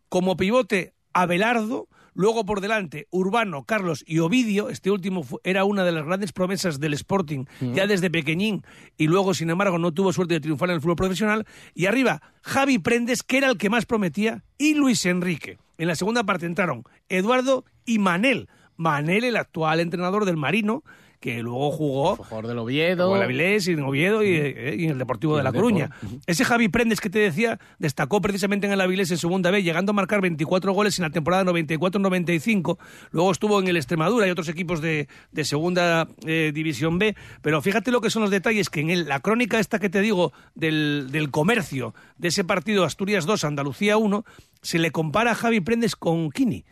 como 0.09 0.37
pivote 0.37 0.93
Abelardo, 1.13 1.89
luego 2.19 2.45
por 2.45 2.61
delante 2.61 3.07
Urbano, 3.11 3.63
Carlos 3.63 4.03
y 4.05 4.19
Ovidio, 4.19 4.71
este 4.71 4.91
último 4.91 5.25
era 5.45 5.65
una 5.65 5.85
de 5.85 5.93
las 5.93 6.05
grandes 6.05 6.33
promesas 6.33 6.81
del 6.81 6.95
Sporting 6.95 7.45
ya 7.61 7.87
desde 7.87 8.11
pequeñín. 8.11 8.65
Y 8.97 9.07
luego 9.07 9.35
sin 9.35 9.51
embargo 9.51 9.79
no 9.79 9.95
tuvo 9.95 10.13
suerte 10.13 10.35
de 10.35 10.41
triunfar 10.41 10.71
en 10.71 10.75
el 10.75 10.81
fútbol 10.81 10.97
profesional. 10.97 11.47
Y 11.75 11.87
arriba 11.87 12.21
Javi 12.43 12.81
Prendes 12.81 13.23
que 13.23 13.39
era 13.39 13.49
el 13.49 13.57
que 13.57 13.71
más 13.71 13.87
prometía 13.87 14.43
y 14.59 14.75
Luis 14.75 15.07
Enrique. 15.07 15.59
En 15.79 15.87
la 15.87 15.95
segunda 15.95 16.25
parte 16.25 16.47
entraron 16.47 16.83
Eduardo 17.09 17.65
y 17.87 18.01
Manel, 18.01 18.49
Manel 18.77 19.23
el 19.23 19.37
actual 19.37 19.79
entrenador 19.79 20.25
del 20.25 20.37
Marino 20.37 20.83
que 21.21 21.43
luego 21.43 21.71
jugó 21.73 22.17
Jugador 22.17 22.47
del 22.47 22.59
Oviedo. 22.59 23.11
En 23.11 23.17
el 23.17 23.23
Avilés 23.25 23.67
y 23.67 23.73
en 23.73 23.83
Oviedo 23.83 24.23
y, 24.23 24.29
eh, 24.37 24.77
y 24.79 24.85
en 24.85 24.91
el 24.93 24.99
Deportivo 24.99 25.37
de 25.37 25.43
La. 25.43 25.53
Coruña. 25.53 25.91
Ese 26.27 26.45
Javi 26.45 26.69
Prendes 26.69 27.01
que 27.01 27.11
te 27.11 27.19
decía 27.19 27.59
destacó 27.79 28.21
precisamente 28.21 28.67
en 28.69 28.73
el 28.73 28.81
Avilés 28.81 29.11
en 29.11 29.19
segunda 29.19 29.51
B, 29.51 29.63
llegando 29.63 29.91
a 29.91 29.95
marcar 29.95 30.21
24 30.21 30.73
goles 30.73 30.99
en 30.99 31.03
la 31.05 31.11
temporada 31.11 31.45
94-95. 31.45 32.79
Luego 33.11 33.31
estuvo 33.33 33.59
en 33.61 33.69
el 33.69 33.77
Extremadura 33.77 34.27
y 34.27 34.31
otros 34.31 34.49
equipos 34.49 34.81
de, 34.81 35.09
de 35.33 35.45
segunda 35.45 36.09
eh, 36.27 36.53
división 36.55 36.99
B. 36.99 37.17
Pero 37.43 37.61
fíjate 37.63 37.91
lo 37.91 38.01
que 38.01 38.11
son 38.11 38.23
los 38.23 38.31
detalles, 38.31 38.71
que 38.71 38.81
en 38.81 38.91
el- 38.91 39.09
la 39.09 39.21
crónica 39.21 39.59
esta 39.59 39.79
que 39.79 39.89
te 39.91 40.01
digo 40.01 40.33
del, 40.55 41.09
del 41.11 41.31
comercio 41.31 41.95
de 42.17 42.29
ese 42.29 42.45
partido 42.45 42.85
Asturias 42.85 43.27
2, 43.27 43.45
Andalucía 43.45 43.97
1, 43.97 44.25
se 44.63 44.79
le 44.79 44.91
compara 44.91 45.33
a 45.33 45.35
Javi 45.35 45.61
Prendes 45.61 45.97
con 45.97 46.31
Kini. 46.31 46.65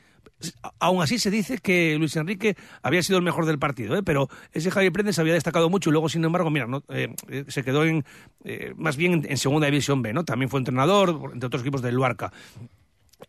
Aún 0.79 1.03
así 1.03 1.18
se 1.18 1.31
dice 1.31 1.59
que 1.59 1.96
Luis 1.99 2.14
Enrique 2.16 2.57
había 2.83 3.03
sido 3.03 3.18
el 3.18 3.25
mejor 3.25 3.46
del 3.46 3.59
partido, 3.59 3.96
¿eh? 3.96 4.03
pero 4.03 4.29
ese 4.53 4.70
Javier 4.70 4.92
Prendes 4.92 5.18
había 5.18 5.33
destacado 5.33 5.70
mucho 5.70 5.88
y 5.88 5.92
luego, 5.92 6.09
sin 6.11 6.25
embargo, 6.25 6.51
mira, 6.51 6.66
no, 6.66 6.85
eh, 6.90 7.14
eh, 7.29 7.44
se 7.49 7.62
quedó 7.62 7.85
en 7.85 8.05
eh, 8.44 8.75
más 8.77 8.96
bien 8.96 9.25
en, 9.27 9.38
segunda 9.38 9.66
división 9.66 10.03
B, 10.03 10.12
¿no? 10.12 10.25
También 10.25 10.51
fue 10.51 10.61
entrenador, 10.61 11.31
entre 11.33 11.46
otros 11.46 11.62
equipos 11.62 11.81
del 11.81 11.94
Luarca. 11.94 12.33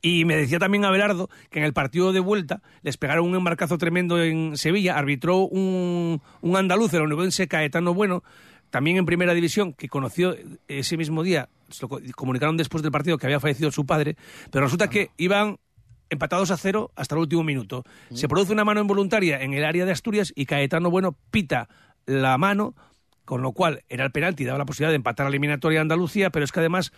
Y 0.02 0.26
me 0.26 0.36
decía 0.36 0.60
también 0.60 0.84
Abelardo 0.84 1.30
que 1.50 1.60
en 1.60 1.66
el 1.66 1.72
partido 1.72 2.12
de 2.12 2.20
vuelta 2.20 2.62
les 2.82 2.98
pegaron 2.98 3.26
un 3.26 3.36
embarcazo 3.36 3.78
tremendo 3.78 4.22
en 4.22 4.58
Sevilla, 4.58 4.98
arbitró 4.98 5.38
un, 5.38 6.22
un 6.42 6.58
andaluz, 6.58 6.94
el 6.94 7.04
onubense 7.04 7.48
Caetano 7.48 7.94
Bueno, 7.94 8.22
también 8.70 8.98
en 8.98 9.06
primera 9.06 9.34
división, 9.34 9.72
que 9.72 9.88
conoció 9.88 10.36
ese 10.68 10.98
mismo 10.98 11.24
día, 11.24 11.48
comunicaron 12.16 12.58
después 12.58 12.84
del 12.84 12.92
partido 12.92 13.18
que 13.18 13.28
había 13.28 13.40
fallecido 13.40 13.72
su 13.72 13.86
padre, 13.86 14.18
pero 14.52 14.66
resulta 14.66 14.90
que 14.90 15.12
iban 15.16 15.58
empatados 16.10 16.52
a 16.52 16.58
cero 16.58 16.92
hasta 16.96 17.16
el 17.16 17.22
último 17.22 17.44
minuto. 17.44 17.84
Se 18.14 18.28
produce 18.28 18.54
una 18.54 18.66
mano 18.66 18.82
involuntaria 18.82 19.42
en 19.42 19.54
el 19.54 19.66
área 19.66 19.86
de 19.86 19.92
Asturias 19.92 20.34
y 20.36 20.46
Caetano 20.46 20.90
Bueno 20.90 21.18
pita 21.32 21.70
la 22.06 22.38
mano, 22.38 22.76
con 23.26 23.42
lo 23.42 23.52
cual 23.52 23.84
era 23.90 24.06
el 24.06 24.12
penalti, 24.12 24.46
daba 24.46 24.58
la 24.58 24.66
posibilidad 24.66 24.92
de 24.92 24.98
empatar 24.98 25.26
a 25.26 25.30
la 25.30 25.34
eliminatoria 25.34 25.80
a 25.80 25.82
Andalucía, 25.82 26.30
pero 26.30 26.46
es 26.46 26.52
que 26.52 26.60
además 26.60 26.94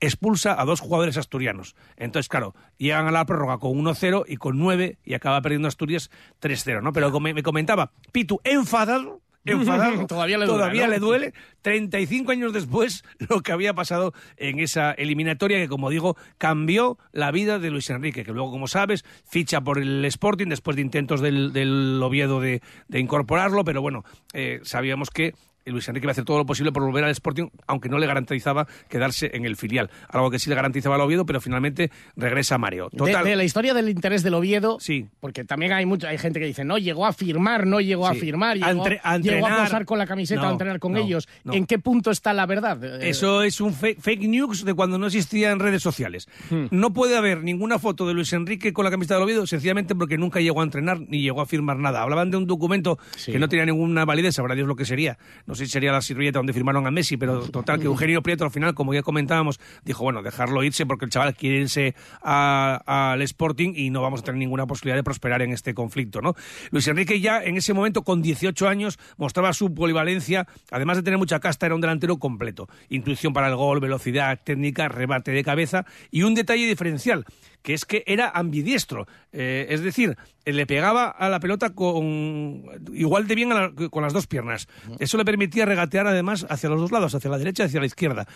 expulsa 0.00 0.60
a 0.60 0.64
dos 0.64 0.80
jugadores 0.80 1.16
asturianos. 1.16 1.74
Entonces, 1.96 2.28
claro, 2.28 2.54
llegan 2.78 3.06
a 3.06 3.10
la 3.10 3.26
prórroga 3.26 3.58
con 3.58 3.72
1-0 3.72 4.24
y 4.28 4.36
con 4.36 4.58
9 4.58 4.98
y 5.04 5.14
acaba 5.14 5.40
perdiendo 5.42 5.68
Asturias 5.68 6.10
3-0, 6.40 6.82
¿no? 6.82 6.92
Pero 6.92 7.10
como 7.10 7.32
me 7.32 7.42
comentaba, 7.42 7.92
Pitu, 8.12 8.40
enfadado, 8.44 9.20
enfadado, 9.52 10.06
Todavía 10.08 10.38
le 10.38 10.46
duele, 10.46 10.58
todavía 10.58 10.86
¿no? 10.86 10.92
le 10.92 10.98
duele, 10.98 11.34
35 11.62 12.32
años 12.32 12.52
después, 12.52 13.04
lo 13.28 13.40
que 13.40 13.52
había 13.52 13.74
pasado 13.74 14.12
en 14.36 14.58
esa 14.58 14.92
eliminatoria 14.92 15.58
que, 15.58 15.68
como 15.68 15.90
digo, 15.90 16.16
cambió 16.38 16.98
la 17.12 17.30
vida 17.30 17.58
de 17.58 17.70
Luis 17.70 17.90
Enrique, 17.90 18.24
que 18.24 18.32
luego, 18.32 18.50
como 18.50 18.68
sabes, 18.68 19.04
ficha 19.24 19.60
por 19.60 19.78
el 19.78 20.04
Sporting 20.04 20.48
después 20.48 20.76
de 20.76 20.82
intentos 20.82 21.20
del, 21.20 21.52
del 21.52 22.00
Oviedo 22.02 22.40
de, 22.40 22.62
de 22.88 23.00
incorporarlo, 23.00 23.64
pero 23.64 23.82
bueno, 23.82 24.04
eh, 24.32 24.60
sabíamos 24.62 25.10
que 25.10 25.34
Luis 25.66 25.88
Enrique 25.88 26.04
iba 26.06 26.10
a 26.10 26.12
hacer 26.12 26.24
todo 26.24 26.38
lo 26.38 26.46
posible 26.46 26.72
por 26.72 26.82
volver 26.82 27.04
al 27.04 27.10
Sporting, 27.10 27.48
aunque 27.66 27.88
no 27.88 27.98
le 27.98 28.06
garantizaba 28.06 28.66
quedarse 28.88 29.30
en 29.34 29.44
el 29.44 29.56
filial. 29.56 29.90
Algo 30.08 30.30
que 30.30 30.38
sí 30.38 30.50
le 30.50 30.56
garantizaba 30.56 30.96
al 30.96 31.00
Oviedo, 31.00 31.24
pero 31.26 31.40
finalmente 31.40 31.90
regresa 32.16 32.56
a 32.56 32.58
Mareo. 32.58 32.90
Total. 32.90 33.24
De, 33.24 33.36
la 33.36 33.44
historia 33.44 33.72
del 33.74 33.88
interés 33.88 34.22
del 34.22 34.34
Oviedo, 34.34 34.78
sí. 34.80 35.06
porque 35.20 35.44
también 35.44 35.72
hay 35.72 35.86
mucha 35.86 36.08
hay 36.08 36.18
gente 36.18 36.38
que 36.40 36.46
dice, 36.46 36.64
no, 36.64 36.78
llegó 36.78 37.06
a 37.06 37.12
firmar, 37.12 37.66
no 37.66 37.80
llegó 37.80 38.06
a 38.06 38.14
firmar, 38.14 38.52
A 38.62 38.68
llegó, 38.72 38.82
entre- 38.84 39.00
a 39.02 39.18
llegó 39.18 39.46
a 39.46 39.56
posar 39.64 39.84
con 39.84 39.98
la 39.98 40.06
camiseta, 40.06 40.42
No, 40.42 40.48
a 40.48 40.52
entrenar 40.52 40.78
con 40.78 40.92
no, 40.92 40.98
ellos. 40.98 41.28
no. 41.44 41.54
¿En 41.54 41.66
qué 41.66 41.78
punto 41.78 42.10
está 42.10 42.32
la 42.32 42.46
verdad? 42.46 42.82
Eh, 42.84 43.08
Eso 43.08 43.42
es 43.42 43.60
un 43.60 43.72
fake, 43.72 44.00
fake 44.00 44.28
news 44.28 44.64
de 44.64 44.74
cuando 44.74 44.98
no 44.98 45.06
existían 45.06 45.58
redes 45.60 45.82
sociales. 45.82 46.28
Hmm. 46.50 46.66
No 46.70 46.92
puede 46.92 47.16
haber 47.16 47.42
ninguna 47.42 47.78
foto 47.78 48.06
de 48.06 48.14
Luis 48.14 48.32
Enrique 48.32 48.72
con 48.72 48.84
la 48.84 48.90
camiseta 48.90 49.14
del 49.14 49.24
Oviedo, 49.24 49.46
sencillamente 49.46 49.94
porque 49.94 50.18
nunca 50.18 50.40
llegó 50.40 50.60
a 50.60 50.64
entrenar 50.64 51.00
ni 51.00 51.22
llegó 51.22 51.40
a 51.40 51.46
firmar 51.46 51.78
nada. 51.78 52.02
Hablaban 52.02 52.30
de 52.30 52.36
un 52.36 52.46
documento 52.46 52.98
que 53.24 53.38
no 53.38 53.48
tenía 53.48 53.64
ninguna 53.66 54.04
validez, 54.04 54.34
sabrá 54.34 54.54
Dios 54.54 54.68
lo 54.68 54.76
que 54.76 54.84
sería. 54.84 55.18
No 55.46 55.53
sé 55.54 55.66
si 55.66 55.72
sería 55.72 55.92
la 55.92 56.00
servilleta 56.00 56.38
donde 56.38 56.52
firmaron 56.52 56.86
a 56.86 56.90
Messi, 56.90 57.16
pero 57.16 57.40
total, 57.48 57.78
que 57.78 57.86
Eugenio 57.86 58.22
Prieto 58.22 58.44
al 58.44 58.50
final, 58.50 58.74
como 58.74 58.94
ya 58.94 59.02
comentábamos, 59.02 59.60
dijo, 59.84 60.04
bueno, 60.04 60.22
dejarlo 60.22 60.62
irse 60.62 60.86
porque 60.86 61.04
el 61.04 61.10
chaval 61.10 61.34
quiere 61.34 61.58
irse 61.58 61.94
al 62.22 63.22
Sporting 63.22 63.72
y 63.74 63.90
no 63.90 64.02
vamos 64.02 64.20
a 64.20 64.24
tener 64.24 64.38
ninguna 64.38 64.66
posibilidad 64.66 64.96
de 64.96 65.04
prosperar 65.04 65.42
en 65.42 65.52
este 65.52 65.74
conflicto, 65.74 66.20
¿no? 66.20 66.34
Luis 66.70 66.86
Enrique 66.88 67.20
ya 67.20 67.42
en 67.42 67.56
ese 67.56 67.74
momento, 67.74 68.02
con 68.02 68.22
18 68.22 68.68
años, 68.68 68.98
mostraba 69.16 69.52
su 69.52 69.74
polivalencia, 69.74 70.46
además 70.70 70.96
de 70.96 71.02
tener 71.02 71.18
mucha 71.18 71.40
casta, 71.40 71.66
era 71.66 71.74
un 71.74 71.80
delantero 71.80 72.18
completo. 72.18 72.68
Intuición 72.88 73.32
para 73.32 73.48
el 73.48 73.56
gol, 73.56 73.80
velocidad, 73.80 74.40
técnica, 74.42 74.88
rebate 74.88 75.32
de 75.32 75.44
cabeza 75.44 75.84
y 76.10 76.22
un 76.22 76.34
detalle 76.34 76.66
diferencial, 76.66 77.24
que 77.64 77.72
es 77.74 77.84
que 77.86 78.04
era 78.06 78.28
ambidiestro. 78.28 79.08
Eh, 79.32 79.66
es 79.70 79.80
decir, 79.80 80.16
le 80.44 80.66
pegaba 80.66 81.08
a 81.08 81.28
la 81.30 81.40
pelota 81.40 81.70
con 81.74 82.62
igual 82.92 83.26
de 83.26 83.34
bien 83.34 83.50
a 83.52 83.54
la- 83.54 83.88
con 83.90 84.02
las 84.02 84.12
dos 84.12 84.26
piernas. 84.26 84.68
Eso 84.98 85.16
le 85.16 85.24
permitía 85.24 85.64
regatear 85.64 86.06
además 86.06 86.46
hacia 86.50 86.68
los 86.68 86.78
dos 86.80 86.92
lados, 86.92 87.14
hacia 87.14 87.30
la 87.30 87.38
derecha 87.38 87.62
y 87.62 87.66
hacia 87.66 87.80
la 87.80 87.86
izquierda. 87.86 88.26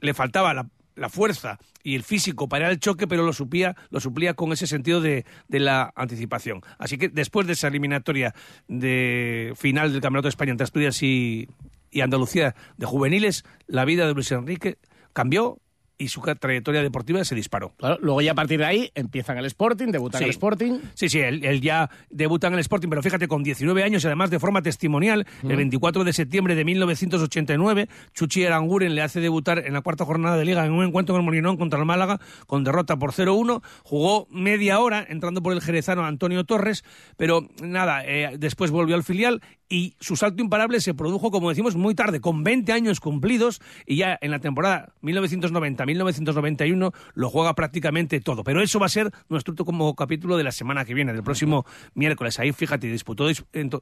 Le 0.00 0.14
faltaba 0.14 0.54
la, 0.54 0.70
la 0.96 1.10
fuerza 1.10 1.58
y 1.82 1.96
el 1.96 2.02
físico 2.02 2.48
para 2.48 2.70
el 2.70 2.80
choque, 2.80 3.06
pero 3.06 3.24
lo, 3.24 3.34
supía, 3.34 3.76
lo 3.90 4.00
suplía 4.00 4.32
con 4.32 4.52
ese 4.52 4.66
sentido 4.66 5.02
de, 5.02 5.26
de 5.48 5.60
la 5.60 5.92
anticipación. 5.94 6.62
Así 6.78 6.96
que 6.96 7.10
después 7.10 7.46
de 7.46 7.52
esa 7.52 7.68
eliminatoria 7.68 8.34
de 8.68 9.52
final 9.54 9.92
del 9.92 10.00
Campeonato 10.00 10.28
de 10.28 10.30
España 10.30 10.52
entre 10.52 10.64
Asturias 10.64 11.02
y, 11.02 11.46
y 11.90 12.00
Andalucía 12.00 12.54
de 12.78 12.86
juveniles, 12.86 13.44
la 13.66 13.84
vida 13.84 14.06
de 14.06 14.14
Luis 14.14 14.32
Enrique 14.32 14.78
cambió 15.12 15.58
y 15.98 16.08
su 16.08 16.20
trayectoria 16.22 16.82
deportiva 16.82 17.24
se 17.24 17.34
disparó. 17.34 17.74
Claro, 17.76 17.98
luego 18.00 18.20
ya 18.22 18.32
a 18.32 18.34
partir 18.34 18.60
de 18.60 18.66
ahí 18.66 18.90
empiezan 18.94 19.36
el 19.38 19.44
Sporting, 19.46 19.88
debutan 19.88 20.20
Sí. 20.20 20.24
el 20.24 20.30
Sporting. 20.30 20.78
Sí, 20.94 21.08
sí, 21.08 21.18
él, 21.18 21.44
él 21.44 21.60
ya 21.60 21.90
debuta 22.08 22.46
en 22.46 22.54
el 22.54 22.60
Sporting, 22.60 22.88
pero 22.88 23.02
fíjate, 23.02 23.26
con 23.28 23.42
19 23.42 23.82
años 23.82 24.04
y 24.04 24.06
además 24.06 24.30
de 24.30 24.38
forma 24.38 24.62
testimonial, 24.62 25.26
el 25.42 25.56
24 25.56 26.04
de 26.04 26.12
septiembre 26.12 26.54
de 26.54 26.64
1989, 26.64 27.88
Chuchi 28.14 28.44
Aranguren 28.44 28.94
le 28.94 29.02
hace 29.02 29.20
debutar 29.20 29.58
en 29.66 29.72
la 29.72 29.80
cuarta 29.80 30.04
jornada 30.04 30.36
de 30.36 30.44
Liga 30.44 30.64
en 30.64 30.72
un 30.72 30.84
encuentro 30.84 31.14
en 31.14 31.20
el 31.20 31.24
Molinón 31.24 31.56
contra 31.56 31.78
el 31.78 31.84
Málaga, 31.84 32.20
con 32.46 32.64
derrota 32.64 32.96
por 32.96 33.12
0-1. 33.12 33.62
Jugó 33.82 34.26
media 34.30 34.78
hora 34.80 35.04
entrando 35.08 35.42
por 35.42 35.52
el 35.52 35.60
jerezano 35.60 36.04
Antonio 36.04 36.44
Torres, 36.44 36.84
pero 37.16 37.48
nada, 37.62 38.04
eh, 38.04 38.36
después 38.38 38.70
volvió 38.70 38.94
al 38.94 39.02
filial 39.04 39.42
y 39.68 39.94
su 40.00 40.16
salto 40.16 40.42
imparable 40.42 40.80
se 40.80 40.94
produjo, 40.94 41.30
como 41.30 41.50
decimos, 41.50 41.76
muy 41.76 41.94
tarde, 41.94 42.20
con 42.20 42.42
20 42.42 42.72
años 42.72 43.00
cumplidos, 43.00 43.60
y 43.86 43.96
ya 43.96 44.18
en 44.20 44.30
la 44.30 44.38
temporada 44.38 44.92
1990-1991 45.02 46.94
lo 47.14 47.30
juega 47.30 47.54
prácticamente 47.54 48.20
todo. 48.20 48.44
Pero 48.44 48.62
eso 48.62 48.78
va 48.78 48.86
a 48.86 48.90
ser 48.90 49.12
nuestro 49.28 49.52
último 49.52 49.94
capítulo 49.94 50.36
de 50.36 50.44
la 50.44 50.52
semana 50.52 50.84
que 50.84 50.94
viene, 50.94 51.12
del 51.12 51.22
próximo 51.22 51.66
miércoles. 51.94 52.38
Ahí, 52.38 52.52
fíjate, 52.52 52.86
disputó 52.86 53.26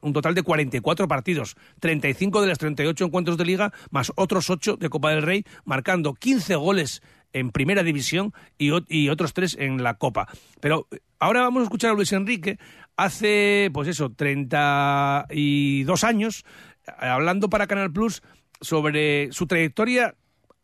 un 0.01 0.13
total 0.13 0.35
de 0.35 0.43
44 0.43 1.07
partidos, 1.07 1.55
35 1.79 2.41
de 2.41 2.47
los 2.47 2.57
38 2.57 3.05
encuentros 3.05 3.37
de 3.37 3.45
liga, 3.45 3.73
más 3.91 4.11
otros 4.15 4.49
8 4.49 4.77
de 4.77 4.89
Copa 4.89 5.11
del 5.11 5.21
Rey, 5.21 5.45
marcando 5.65 6.13
15 6.13 6.55
goles 6.55 7.01
en 7.33 7.51
primera 7.51 7.83
división 7.83 8.33
y, 8.57 8.71
y 8.87 9.09
otros 9.09 9.33
tres 9.33 9.55
en 9.59 9.83
la 9.83 9.95
Copa. 9.95 10.27
Pero 10.59 10.87
eh, 10.91 10.99
ahora 11.19 11.41
vamos 11.41 11.61
a 11.61 11.63
escuchar 11.63 11.91
a 11.91 11.93
Luis 11.93 12.11
Enrique 12.13 12.57
hace, 12.97 13.69
pues 13.73 13.87
eso, 13.87 14.11
32 14.11 16.03
años, 16.03 16.43
hablando 16.97 17.49
para 17.49 17.67
Canal 17.67 17.91
Plus 17.91 18.21
sobre 18.59 19.31
su 19.31 19.47
trayectoria 19.47 20.15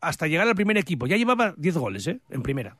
hasta 0.01 0.27
llegar 0.27 0.47
al 0.47 0.55
primer 0.55 0.77
equipo. 0.77 1.07
Ya 1.07 1.15
llevaba 1.15 1.53
10 1.55 1.77
goles, 1.77 2.07
¿eh? 2.07 2.19
En 2.29 2.41
primera. 2.41 2.75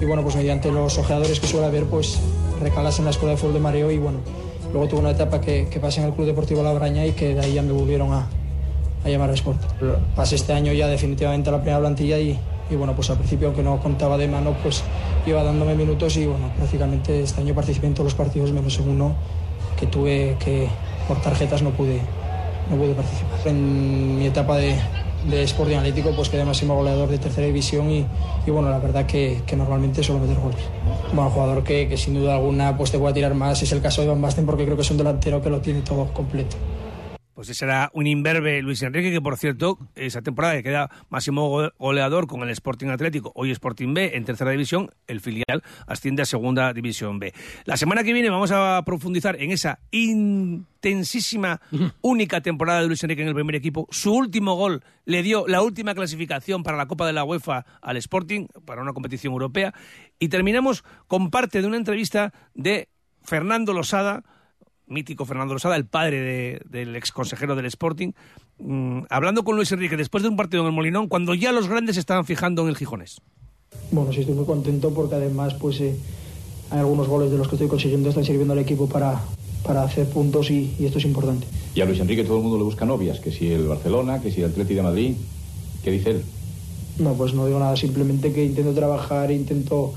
y 0.00 0.04
bueno, 0.04 0.22
pues 0.22 0.36
mediante 0.36 0.70
los 0.70 0.98
ojeadores 0.98 1.40
que 1.40 1.46
suele 1.46 1.66
haber, 1.66 1.84
pues 1.84 2.20
recalas 2.60 2.98
en 2.98 3.06
la 3.06 3.12
Escuela 3.12 3.32
de 3.32 3.38
Fútbol 3.38 3.54
de 3.54 3.60
Mareo 3.60 3.90
y 3.90 3.98
bueno, 3.98 4.20
luego 4.72 4.88
tuve 4.88 5.00
una 5.00 5.12
etapa 5.12 5.40
que, 5.40 5.68
que 5.70 5.80
pasé 5.80 6.00
en 6.00 6.08
el 6.08 6.12
Club 6.12 6.26
Deportivo 6.26 6.62
La 6.62 6.72
Braña 6.72 7.06
y 7.06 7.12
que 7.12 7.34
de 7.34 7.40
ahí 7.40 7.54
ya 7.54 7.62
me 7.62 7.72
volvieron 7.72 8.12
a, 8.12 8.28
a 9.04 9.08
llamar 9.08 9.30
a 9.30 9.34
Sport. 9.34 9.60
Pasé 10.16 10.34
este 10.34 10.52
año 10.52 10.72
ya 10.72 10.88
definitivamente 10.88 11.48
a 11.48 11.52
la 11.52 11.58
primera 11.58 11.78
plantilla 11.78 12.18
y, 12.18 12.38
y 12.70 12.76
bueno, 12.76 12.94
pues 12.94 13.10
al 13.10 13.16
principio 13.16 13.48
aunque 13.48 13.62
no 13.62 13.78
contaba 13.80 14.16
de 14.18 14.28
mano, 14.28 14.54
pues 14.62 14.82
iba 15.26 15.42
dándome 15.42 15.74
minutos 15.74 16.16
y 16.16 16.26
bueno, 16.26 16.50
prácticamente 16.56 17.22
este 17.22 17.40
año 17.40 17.54
participé 17.54 17.86
en 17.86 17.94
todos 17.94 18.06
los 18.06 18.14
partidos 18.14 18.52
menos 18.52 18.78
en 18.78 18.88
uno 18.88 19.14
que 19.78 19.86
tuve 19.86 20.36
que 20.38 20.68
por 21.06 21.20
tarjetas 21.20 21.62
no 21.62 21.70
pude, 21.70 22.00
no 22.70 22.76
pude 22.76 22.94
participar. 22.94 23.38
En 23.46 24.18
mi 24.18 24.26
etapa 24.26 24.56
de, 24.58 24.74
de 25.30 25.42
Sporting 25.44 25.76
Atlético 25.76 26.10
pues 26.14 26.28
quedé 26.28 26.44
máximo 26.44 26.74
goleador 26.74 27.08
de 27.08 27.18
tercera 27.18 27.46
división 27.46 27.90
y, 27.90 28.06
y 28.46 28.50
bueno, 28.50 28.70
la 28.70 28.78
verdad 28.78 29.06
que, 29.06 29.42
que 29.46 29.56
normalmente 29.56 30.02
suelo 30.02 30.20
meter 30.20 30.38
goles. 30.42 30.60
Bueno, 31.12 31.30
jugador 31.30 31.64
que, 31.64 31.88
que 31.88 31.96
sin 31.96 32.14
duda 32.14 32.34
alguna 32.34 32.76
pues 32.76 32.90
te 32.90 32.98
puede 32.98 33.14
tirar 33.14 33.34
más 33.34 33.62
es 33.62 33.72
el 33.72 33.80
caso 33.80 34.02
de 34.02 34.08
Van 34.08 34.20
Basten 34.20 34.44
porque 34.44 34.64
creo 34.64 34.76
que 34.76 34.82
es 34.82 34.90
un 34.90 34.98
delantero 34.98 35.40
que 35.40 35.50
lo 35.50 35.60
tiene 35.60 35.80
todo 35.82 36.12
completo. 36.12 36.56
Pues 37.38 37.50
ese 37.50 37.66
era 37.66 37.88
un 37.94 38.08
imberbe 38.08 38.60
Luis 38.62 38.82
Enrique, 38.82 39.12
que 39.12 39.20
por 39.20 39.36
cierto, 39.36 39.78
esa 39.94 40.22
temporada 40.22 40.54
que 40.54 40.64
queda 40.64 40.90
máximo 41.08 41.70
goleador 41.78 42.26
con 42.26 42.42
el 42.42 42.50
Sporting 42.50 42.88
Atlético, 42.88 43.30
hoy 43.36 43.52
Sporting 43.52 43.94
B 43.94 44.16
en 44.16 44.24
tercera 44.24 44.50
división, 44.50 44.90
el 45.06 45.20
filial 45.20 45.62
asciende 45.86 46.22
a 46.22 46.24
segunda 46.24 46.72
división 46.72 47.20
B. 47.20 47.32
La 47.64 47.76
semana 47.76 48.02
que 48.02 48.12
viene 48.12 48.28
vamos 48.28 48.50
a 48.50 48.82
profundizar 48.84 49.40
en 49.40 49.52
esa 49.52 49.78
intensísima, 49.92 51.60
única 52.02 52.40
temporada 52.40 52.80
de 52.80 52.88
Luis 52.88 53.04
Enrique 53.04 53.22
en 53.22 53.28
el 53.28 53.36
primer 53.36 53.54
equipo. 53.54 53.86
Su 53.92 54.14
último 54.14 54.56
gol 54.56 54.82
le 55.04 55.22
dio 55.22 55.46
la 55.46 55.62
última 55.62 55.94
clasificación 55.94 56.64
para 56.64 56.76
la 56.76 56.86
Copa 56.88 57.06
de 57.06 57.12
la 57.12 57.22
UEFA 57.22 57.64
al 57.80 57.96
Sporting, 57.98 58.48
para 58.64 58.82
una 58.82 58.94
competición 58.94 59.32
europea. 59.32 59.72
Y 60.18 60.26
terminamos 60.26 60.82
con 61.06 61.30
parte 61.30 61.60
de 61.60 61.68
una 61.68 61.76
entrevista 61.76 62.32
de 62.54 62.88
Fernando 63.22 63.72
Losada, 63.72 64.24
mítico 64.88 65.24
Fernando 65.24 65.54
Rosada, 65.54 65.76
el 65.76 65.86
padre 65.86 66.20
de, 66.20 66.60
del 66.68 66.96
ex 66.96 67.12
consejero 67.12 67.54
del 67.56 67.66
Sporting, 67.66 68.12
mmm, 68.58 69.02
hablando 69.10 69.44
con 69.44 69.56
Luis 69.56 69.72
Enrique 69.72 69.96
después 69.96 70.22
de 70.22 70.28
un 70.28 70.36
partido 70.36 70.62
en 70.62 70.68
el 70.68 70.74
Molinón, 70.74 71.08
cuando 71.08 71.34
ya 71.34 71.52
los 71.52 71.68
grandes 71.68 71.96
estaban 71.96 72.24
fijando 72.24 72.62
en 72.62 72.68
el 72.68 72.76
Gijones. 72.76 73.20
Bueno, 73.90 74.12
sí 74.12 74.20
estoy 74.20 74.34
muy 74.34 74.46
contento 74.46 74.92
porque 74.92 75.14
además 75.14 75.54
pues 75.54 75.80
eh, 75.80 75.94
hay 76.70 76.78
algunos 76.78 77.08
goles 77.08 77.30
de 77.30 77.38
los 77.38 77.48
que 77.48 77.56
estoy 77.56 77.68
consiguiendo 77.68 78.08
están 78.08 78.24
sirviendo 78.24 78.52
al 78.52 78.58
equipo 78.58 78.88
para, 78.88 79.20
para 79.62 79.82
hacer 79.82 80.08
puntos 80.08 80.50
y, 80.50 80.74
y, 80.78 80.86
esto 80.86 80.98
es 80.98 81.04
importante. 81.04 81.46
Y 81.74 81.80
a 81.80 81.84
Luis 81.84 82.00
Enrique 82.00 82.24
todo 82.24 82.38
el 82.38 82.42
mundo 82.42 82.58
le 82.58 82.64
busca 82.64 82.84
novias, 82.84 83.20
que 83.20 83.30
si 83.30 83.50
el 83.50 83.66
Barcelona, 83.66 84.20
que 84.20 84.30
si 84.30 84.42
el 84.42 84.50
Atleti 84.50 84.74
de 84.74 84.82
Madrid, 84.82 85.14
¿qué 85.82 85.90
dice 85.90 86.10
él? 86.10 86.22
No, 86.98 87.14
pues 87.14 87.32
no 87.32 87.46
digo 87.46 87.58
nada, 87.58 87.76
simplemente 87.76 88.32
que 88.32 88.44
intento 88.44 88.72
trabajar, 88.72 89.30
intento 89.30 89.94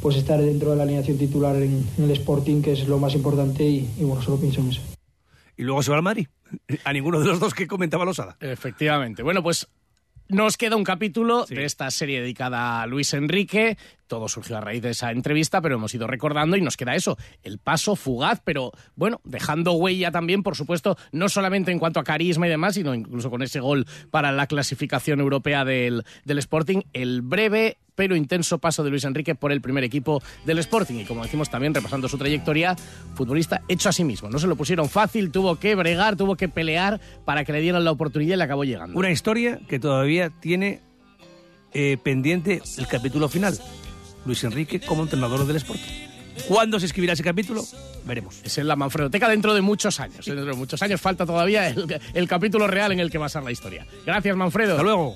pues 0.00 0.16
estar 0.16 0.40
dentro 0.40 0.70
de 0.70 0.76
la 0.76 0.82
alineación 0.84 1.18
titular 1.18 1.56
en, 1.56 1.86
en 1.98 2.04
el 2.04 2.10
Sporting, 2.10 2.62
que 2.62 2.72
es 2.72 2.86
lo 2.88 2.98
más 2.98 3.14
importante, 3.14 3.64
y, 3.64 3.88
y, 3.98 4.04
bueno, 4.04 4.22
solo 4.22 4.38
pienso 4.38 4.60
en 4.60 4.68
eso. 4.68 4.82
¿Y 5.56 5.62
luego 5.62 5.82
se 5.82 5.90
va 5.90 5.96
al 5.96 6.02
Madrid? 6.02 6.26
A 6.84 6.92
ninguno 6.92 7.18
de 7.20 7.26
los 7.26 7.40
dos 7.40 7.54
que 7.54 7.66
comentaba 7.66 8.04
Losada. 8.04 8.36
Efectivamente. 8.40 9.22
Bueno, 9.22 9.42
pues 9.42 9.68
nos 10.28 10.56
queda 10.56 10.74
un 10.74 10.82
capítulo 10.82 11.46
sí. 11.46 11.54
de 11.54 11.64
esta 11.64 11.88
serie 11.90 12.20
dedicada 12.20 12.82
a 12.82 12.86
Luis 12.86 13.14
Enrique. 13.14 13.78
Todo 14.08 14.28
surgió 14.28 14.56
a 14.56 14.60
raíz 14.60 14.82
de 14.82 14.90
esa 14.90 15.12
entrevista, 15.12 15.60
pero 15.60 15.76
hemos 15.76 15.94
ido 15.94 16.08
recordando 16.08 16.56
y 16.56 16.60
nos 16.60 16.76
queda 16.76 16.96
eso, 16.96 17.16
el 17.42 17.58
paso 17.58 17.94
fugaz, 17.94 18.40
pero 18.44 18.72
bueno, 18.96 19.20
dejando 19.24 19.72
huella 19.72 20.10
también, 20.10 20.42
por 20.42 20.56
supuesto, 20.56 20.96
no 21.12 21.28
solamente 21.28 21.70
en 21.70 21.78
cuanto 21.78 22.00
a 22.00 22.04
carisma 22.04 22.46
y 22.46 22.50
demás, 22.50 22.74
sino 22.74 22.92
incluso 22.94 23.30
con 23.30 23.42
ese 23.42 23.60
gol 23.60 23.86
para 24.10 24.32
la 24.32 24.48
clasificación 24.48 25.20
europea 25.20 25.64
del, 25.64 26.04
del 26.24 26.38
Sporting, 26.38 26.82
el 26.92 27.22
breve 27.22 27.78
pero 27.96 28.14
intenso 28.14 28.58
paso 28.58 28.84
de 28.84 28.90
Luis 28.90 29.02
Enrique 29.02 29.34
por 29.34 29.50
el 29.50 29.60
primer 29.60 29.82
equipo 29.82 30.22
del 30.44 30.58
Sporting. 30.60 31.00
Y 31.00 31.04
como 31.04 31.24
decimos 31.24 31.50
también, 31.50 31.74
repasando 31.74 32.08
su 32.08 32.18
trayectoria, 32.18 32.76
futbolista 33.14 33.62
hecho 33.66 33.88
a 33.88 33.92
sí 33.92 34.04
mismo. 34.04 34.30
No 34.30 34.38
se 34.38 34.46
lo 34.46 34.54
pusieron 34.54 34.88
fácil, 34.88 35.32
tuvo 35.32 35.56
que 35.56 35.74
bregar, 35.74 36.16
tuvo 36.16 36.36
que 36.36 36.48
pelear 36.48 37.00
para 37.24 37.44
que 37.44 37.52
le 37.52 37.60
dieran 37.60 37.84
la 37.84 37.90
oportunidad 37.90 38.34
y 38.34 38.38
le 38.38 38.44
acabó 38.44 38.62
llegando. 38.62 38.96
Una 38.96 39.10
historia 39.10 39.58
que 39.66 39.80
todavía 39.80 40.30
tiene 40.30 40.80
eh, 41.72 41.96
pendiente 42.02 42.62
el 42.78 42.86
capítulo 42.86 43.28
final. 43.28 43.58
Luis 44.24 44.44
Enrique 44.44 44.80
como 44.80 45.02
entrenador 45.02 45.46
del 45.46 45.56
Sporting. 45.56 46.06
¿Cuándo 46.48 46.78
se 46.78 46.86
escribirá 46.86 47.14
ese 47.14 47.22
capítulo? 47.22 47.64
Veremos. 48.04 48.40
Es 48.44 48.58
en 48.58 48.68
la 48.68 48.76
Manfredoteca 48.76 49.28
dentro 49.28 49.54
de 49.54 49.62
muchos 49.62 50.00
años. 50.00 50.26
Dentro 50.26 50.44
de 50.44 50.52
muchos 50.52 50.82
años 50.82 51.00
falta 51.00 51.24
todavía 51.24 51.68
el, 51.68 52.00
el 52.12 52.28
capítulo 52.28 52.66
real 52.66 52.92
en 52.92 53.00
el 53.00 53.10
que 53.10 53.18
va 53.18 53.26
a 53.26 53.30
ser 53.30 53.42
la 53.42 53.52
historia. 53.52 53.86
Gracias, 54.04 54.36
Manfredo. 54.36 54.72
Hasta 54.72 54.82
luego. 54.82 55.14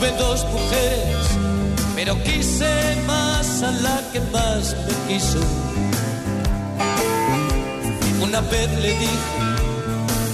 Tuve 0.00 0.12
dos 0.12 0.46
mujeres, 0.46 1.26
pero 1.94 2.14
quise 2.22 2.96
más 3.06 3.62
a 3.62 3.70
la 3.70 4.00
que 4.10 4.20
más 4.32 4.74
me 4.86 5.12
quiso. 5.12 5.40
Una 8.22 8.40
vez 8.40 8.70
le 8.80 8.92
dije, 8.98 9.36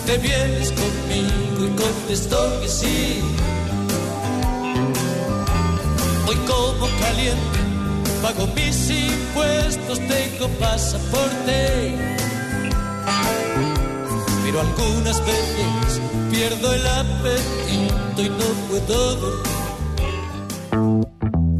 te 0.06 0.18
vienes 0.18 0.70
conmigo 0.70 1.64
y 1.66 1.82
contestó 1.82 2.60
que 2.60 2.68
sí. 2.68 3.20
Hoy 6.28 6.36
como 6.46 6.86
caliente, 7.00 7.58
pago 8.22 8.46
mis 8.54 8.88
impuestos, 8.88 9.98
tengo 9.98 10.48
pasaporte. 10.60 11.96
Pero 14.47 14.61
algunas 14.61 15.20
veces 15.26 16.01
pierdo 16.30 16.72
el 16.72 16.86
apetito 16.86 18.22
y 18.22 18.28
no 18.28 18.44
puedo 18.68 19.42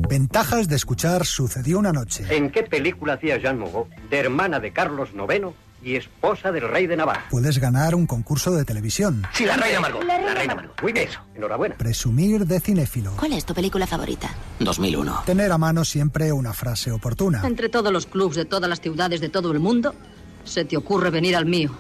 Ventajas 0.09 0.69
de 0.69 0.77
escuchar 0.77 1.27
Sucedió 1.27 1.81
una 1.81 1.91
noche. 1.91 2.25
¿En 2.31 2.49
qué 2.53 2.63
película 2.63 3.15
hacía 3.15 3.39
Jean 3.39 3.59
Moreau, 3.59 3.89
de 4.09 4.17
hermana 4.17 4.61
de 4.61 4.73
Carlos 4.73 5.09
IX 5.13 5.49
y 5.83 5.97
esposa 5.97 6.53
del 6.53 6.69
rey 6.69 6.87
de 6.87 6.97
Navarra? 6.97 7.25
Puedes 7.29 7.59
ganar 7.59 7.97
un 7.97 8.07
concurso 8.07 8.53
de 8.53 8.65
televisión. 8.65 9.25
Sí, 9.33 9.45
la 9.45 9.57
reina 9.57 9.81
Margot. 9.81 10.05
La 10.05 10.19
reina, 10.19 10.29
la 10.29 10.35
reina 10.39 10.55
Margot. 10.55 10.81
Muy 10.81 10.93
bien, 10.93 11.09
eso. 11.09 11.19
Enhorabuena. 11.35 11.75
Presumir 11.77 12.47
de 12.47 12.61
cinéfilo. 12.61 13.15
¿Cuál 13.17 13.33
es 13.33 13.45
tu 13.45 13.53
película 13.53 13.89
favorita? 13.89 14.31
2001. 14.61 15.25
Tener 15.27 15.51
a 15.51 15.59
mano 15.59 15.85
siempre 15.85 16.31
una 16.31 16.53
frase 16.53 16.93
oportuna. 16.93 17.43
Entre 17.45 17.69
todos 17.69 17.93
los 17.93 18.07
clubs 18.07 18.37
de 18.37 18.45
todas 18.45 18.71
las 18.71 18.81
ciudades 18.81 19.21
de 19.21 19.29
todo 19.29 19.51
el 19.51 19.59
mundo, 19.59 19.93
se 20.45 20.65
te 20.65 20.77
ocurre 20.77 21.11
venir 21.11 21.35
al 21.35 21.47
mío. 21.47 21.73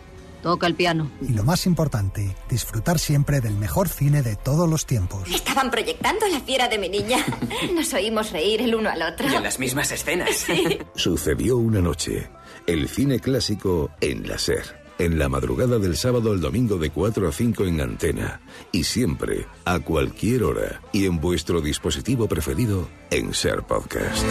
Toca 0.47 0.69
el 0.69 0.77
piano. 0.77 1.11
Y 1.21 1.33
lo 1.33 1.43
más 1.43 1.67
importante, 1.67 2.37
disfrutar 2.49 3.01
siempre 3.01 3.41
del 3.41 3.57
mejor 3.57 3.89
cine 3.89 4.23
de 4.23 4.37
todos 4.37 4.71
los 4.71 4.87
tiempos. 4.87 5.29
Estaban 5.29 5.73
proyectando 5.73 6.25
la 6.29 6.39
fiera 6.39 6.69
de 6.69 6.79
mi 6.79 6.89
niña. 6.89 7.19
Nos 7.75 7.93
oímos 7.93 8.31
reír 8.31 8.63
el 8.63 8.77
uno 8.77 8.89
al 8.89 9.03
otro. 9.03 9.29
Y 9.29 9.35
en 9.35 9.43
las 9.43 9.59
mismas 9.59 9.91
escenas. 9.91 10.31
Sí. 10.37 10.79
Sucedió 10.95 11.57
una 11.57 11.81
noche. 11.81 12.31
El 12.65 12.89
cine 12.89 13.19
clásico 13.19 13.91
en 14.01 14.29
la 14.29 14.39
SER. 14.39 14.63
En 15.01 15.19
la 15.19 15.29
madrugada 15.29 15.81
del 15.81 15.97
sábado 15.97 16.31
al 16.31 16.41
domingo 16.41 16.79
de 16.79 16.91
4 16.91 17.29
a 17.29 17.33
5 17.33 17.65
en 17.65 17.81
antena. 17.81 18.41
Y 18.71 18.85
siempre, 18.85 19.49
a 19.65 19.81
cualquier 19.81 20.45
hora. 20.45 20.81
Y 20.93 21.07
en 21.07 21.21
vuestro 21.21 21.61
dispositivo 21.61 22.29
preferido 22.29 22.89
en 23.11 23.35
SER 23.35 23.65
Podcast. 23.65 24.25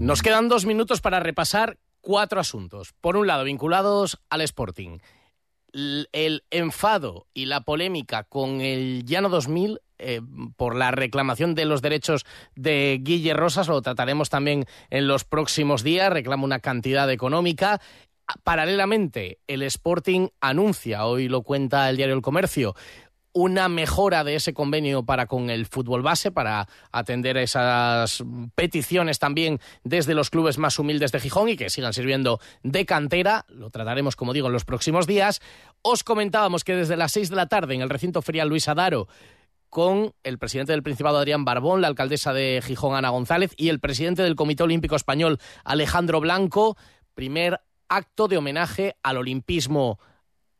Nos 0.00 0.22
quedan 0.22 0.48
dos 0.48 0.64
minutos 0.64 1.02
para 1.02 1.20
repasar 1.20 1.76
cuatro 2.00 2.40
asuntos. 2.40 2.94
Por 3.02 3.18
un 3.18 3.26
lado, 3.26 3.44
vinculados 3.44 4.18
al 4.30 4.40
Sporting. 4.40 4.96
El 5.74 6.42
enfado 6.50 7.26
y 7.34 7.44
la 7.44 7.60
polémica 7.60 8.24
con 8.24 8.62
el 8.62 9.04
Llano 9.04 9.28
2000 9.28 9.82
eh, 9.98 10.22
por 10.56 10.74
la 10.74 10.90
reclamación 10.90 11.54
de 11.54 11.66
los 11.66 11.82
derechos 11.82 12.24
de 12.56 12.98
Guille 13.02 13.34
Rosas, 13.34 13.68
lo 13.68 13.82
trataremos 13.82 14.30
también 14.30 14.64
en 14.88 15.06
los 15.06 15.24
próximos 15.24 15.82
días, 15.82 16.10
reclama 16.10 16.44
una 16.44 16.60
cantidad 16.60 17.10
económica. 17.10 17.78
Paralelamente, 18.42 19.40
el 19.48 19.62
Sporting 19.64 20.28
anuncia, 20.40 21.04
hoy 21.04 21.28
lo 21.28 21.42
cuenta 21.42 21.90
el 21.90 21.98
diario 21.98 22.14
El 22.14 22.22
Comercio, 22.22 22.74
una 23.32 23.68
mejora 23.68 24.24
de 24.24 24.34
ese 24.34 24.54
convenio 24.54 25.04
para 25.04 25.26
con 25.26 25.50
el 25.50 25.66
fútbol 25.66 26.02
base, 26.02 26.32
para 26.32 26.68
atender 26.90 27.36
esas 27.36 28.24
peticiones 28.54 29.18
también 29.18 29.60
desde 29.84 30.14
los 30.14 30.30
clubes 30.30 30.58
más 30.58 30.78
humildes 30.78 31.12
de 31.12 31.20
Gijón 31.20 31.48
y 31.48 31.56
que 31.56 31.70
sigan 31.70 31.92
sirviendo 31.92 32.40
de 32.62 32.84
cantera. 32.86 33.46
Lo 33.48 33.70
trataremos, 33.70 34.16
como 34.16 34.32
digo, 34.32 34.48
en 34.48 34.52
los 34.52 34.64
próximos 34.64 35.06
días. 35.06 35.40
Os 35.82 36.02
comentábamos 36.04 36.64
que 36.64 36.74
desde 36.74 36.96
las 36.96 37.12
seis 37.12 37.30
de 37.30 37.36
la 37.36 37.46
tarde 37.46 37.74
en 37.74 37.82
el 37.82 37.90
recinto 37.90 38.22
ferial 38.22 38.48
Luis 38.48 38.68
Adaro 38.68 39.08
con 39.68 40.12
el 40.24 40.38
presidente 40.38 40.72
del 40.72 40.82
Principado 40.82 41.18
Adrián 41.18 41.44
Barbón, 41.44 41.80
la 41.80 41.86
alcaldesa 41.86 42.32
de 42.32 42.60
Gijón 42.62 42.96
Ana 42.96 43.10
González 43.10 43.52
y 43.56 43.68
el 43.68 43.78
presidente 43.78 44.22
del 44.22 44.34
Comité 44.34 44.64
Olímpico 44.64 44.96
Español 44.96 45.38
Alejandro 45.64 46.20
Blanco, 46.20 46.76
primer 47.14 47.60
acto 47.88 48.26
de 48.26 48.36
homenaje 48.36 48.96
al 49.02 49.18
olimpismo 49.18 50.00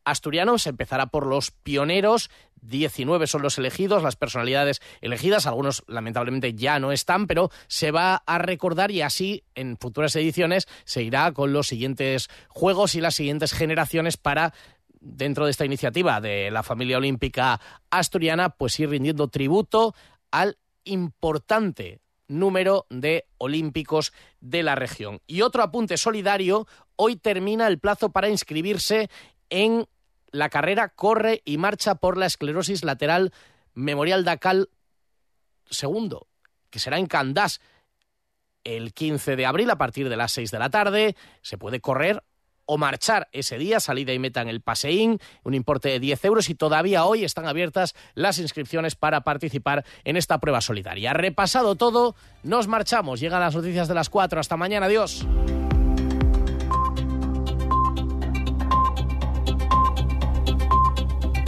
asturiano. 0.05 0.57
Se 0.57 0.69
empezará 0.69 1.07
por 1.07 1.27
los 1.27 1.51
pioneros 1.51 2.29
19 2.61 3.27
son 3.27 3.41
los 3.41 3.57
elegidos, 3.57 4.03
las 4.03 4.15
personalidades 4.15 4.81
elegidas, 5.01 5.47
algunos 5.47 5.83
lamentablemente 5.87 6.53
ya 6.53 6.79
no 6.79 6.91
están, 6.91 7.27
pero 7.27 7.49
se 7.67 7.91
va 7.91 8.23
a 8.25 8.37
recordar 8.37 8.91
y 8.91 9.01
así 9.01 9.43
en 9.55 9.77
futuras 9.77 10.15
ediciones 10.15 10.67
se 10.85 11.03
irá 11.03 11.31
con 11.31 11.53
los 11.53 11.67
siguientes 11.67 12.29
juegos 12.49 12.95
y 12.95 13.01
las 13.01 13.15
siguientes 13.15 13.53
generaciones 13.53 14.17
para 14.17 14.53
dentro 14.99 15.45
de 15.45 15.51
esta 15.51 15.65
iniciativa 15.65 16.21
de 16.21 16.51
la 16.51 16.63
familia 16.63 16.97
olímpica 16.97 17.59
asturiana, 17.89 18.49
pues 18.49 18.79
ir 18.79 18.89
rindiendo 18.89 19.27
tributo 19.27 19.95
al 20.29 20.57
importante 20.83 22.01
número 22.27 22.85
de 22.89 23.25
olímpicos 23.37 24.13
de 24.39 24.63
la 24.63 24.75
región. 24.75 25.19
Y 25.27 25.41
otro 25.41 25.63
apunte 25.63 25.97
solidario, 25.97 26.67
hoy 26.95 27.17
termina 27.17 27.67
el 27.67 27.79
plazo 27.79 28.11
para 28.11 28.29
inscribirse 28.29 29.09
en 29.49 29.85
la 30.31 30.49
carrera 30.49 30.89
corre 30.89 31.41
y 31.45 31.57
marcha 31.57 31.95
por 31.95 32.17
la 32.17 32.25
esclerosis 32.25 32.83
lateral 32.83 33.33
Memorial 33.73 34.23
Dacal 34.23 34.69
segundo, 35.69 36.27
que 36.69 36.79
será 36.79 36.97
en 36.97 37.07
Candás. 37.07 37.61
el 38.63 38.93
15 38.93 39.35
de 39.35 39.45
abril 39.47 39.71
a 39.71 39.77
partir 39.77 40.07
de 40.07 40.15
las 40.15 40.33
6 40.33 40.51
de 40.51 40.59
la 40.59 40.69
tarde. 40.69 41.15
Se 41.41 41.57
puede 41.57 41.81
correr 41.81 42.23
o 42.65 42.77
marchar 42.77 43.27
ese 43.31 43.57
día, 43.57 43.79
salida 43.79 44.13
y 44.13 44.19
meta 44.19 44.41
en 44.41 44.47
el 44.47 44.61
paseín, 44.61 45.19
un 45.43 45.55
importe 45.55 45.89
de 45.89 45.99
10 45.99 46.25
euros 46.25 46.49
y 46.49 46.55
todavía 46.55 47.05
hoy 47.05 47.23
están 47.23 47.47
abiertas 47.47 47.95
las 48.13 48.37
inscripciones 48.37 48.95
para 48.95 49.21
participar 49.21 49.83
en 50.03 50.15
esta 50.15 50.37
prueba 50.39 50.61
solidaria. 50.61 51.13
Repasado 51.13 51.75
todo, 51.75 52.15
nos 52.43 52.67
marchamos. 52.67 53.19
Llegan 53.19 53.41
las 53.41 53.55
noticias 53.55 53.87
de 53.87 53.95
las 53.95 54.09
4. 54.09 54.39
Hasta 54.39 54.57
mañana. 54.57 54.85
Adiós. 54.85 55.25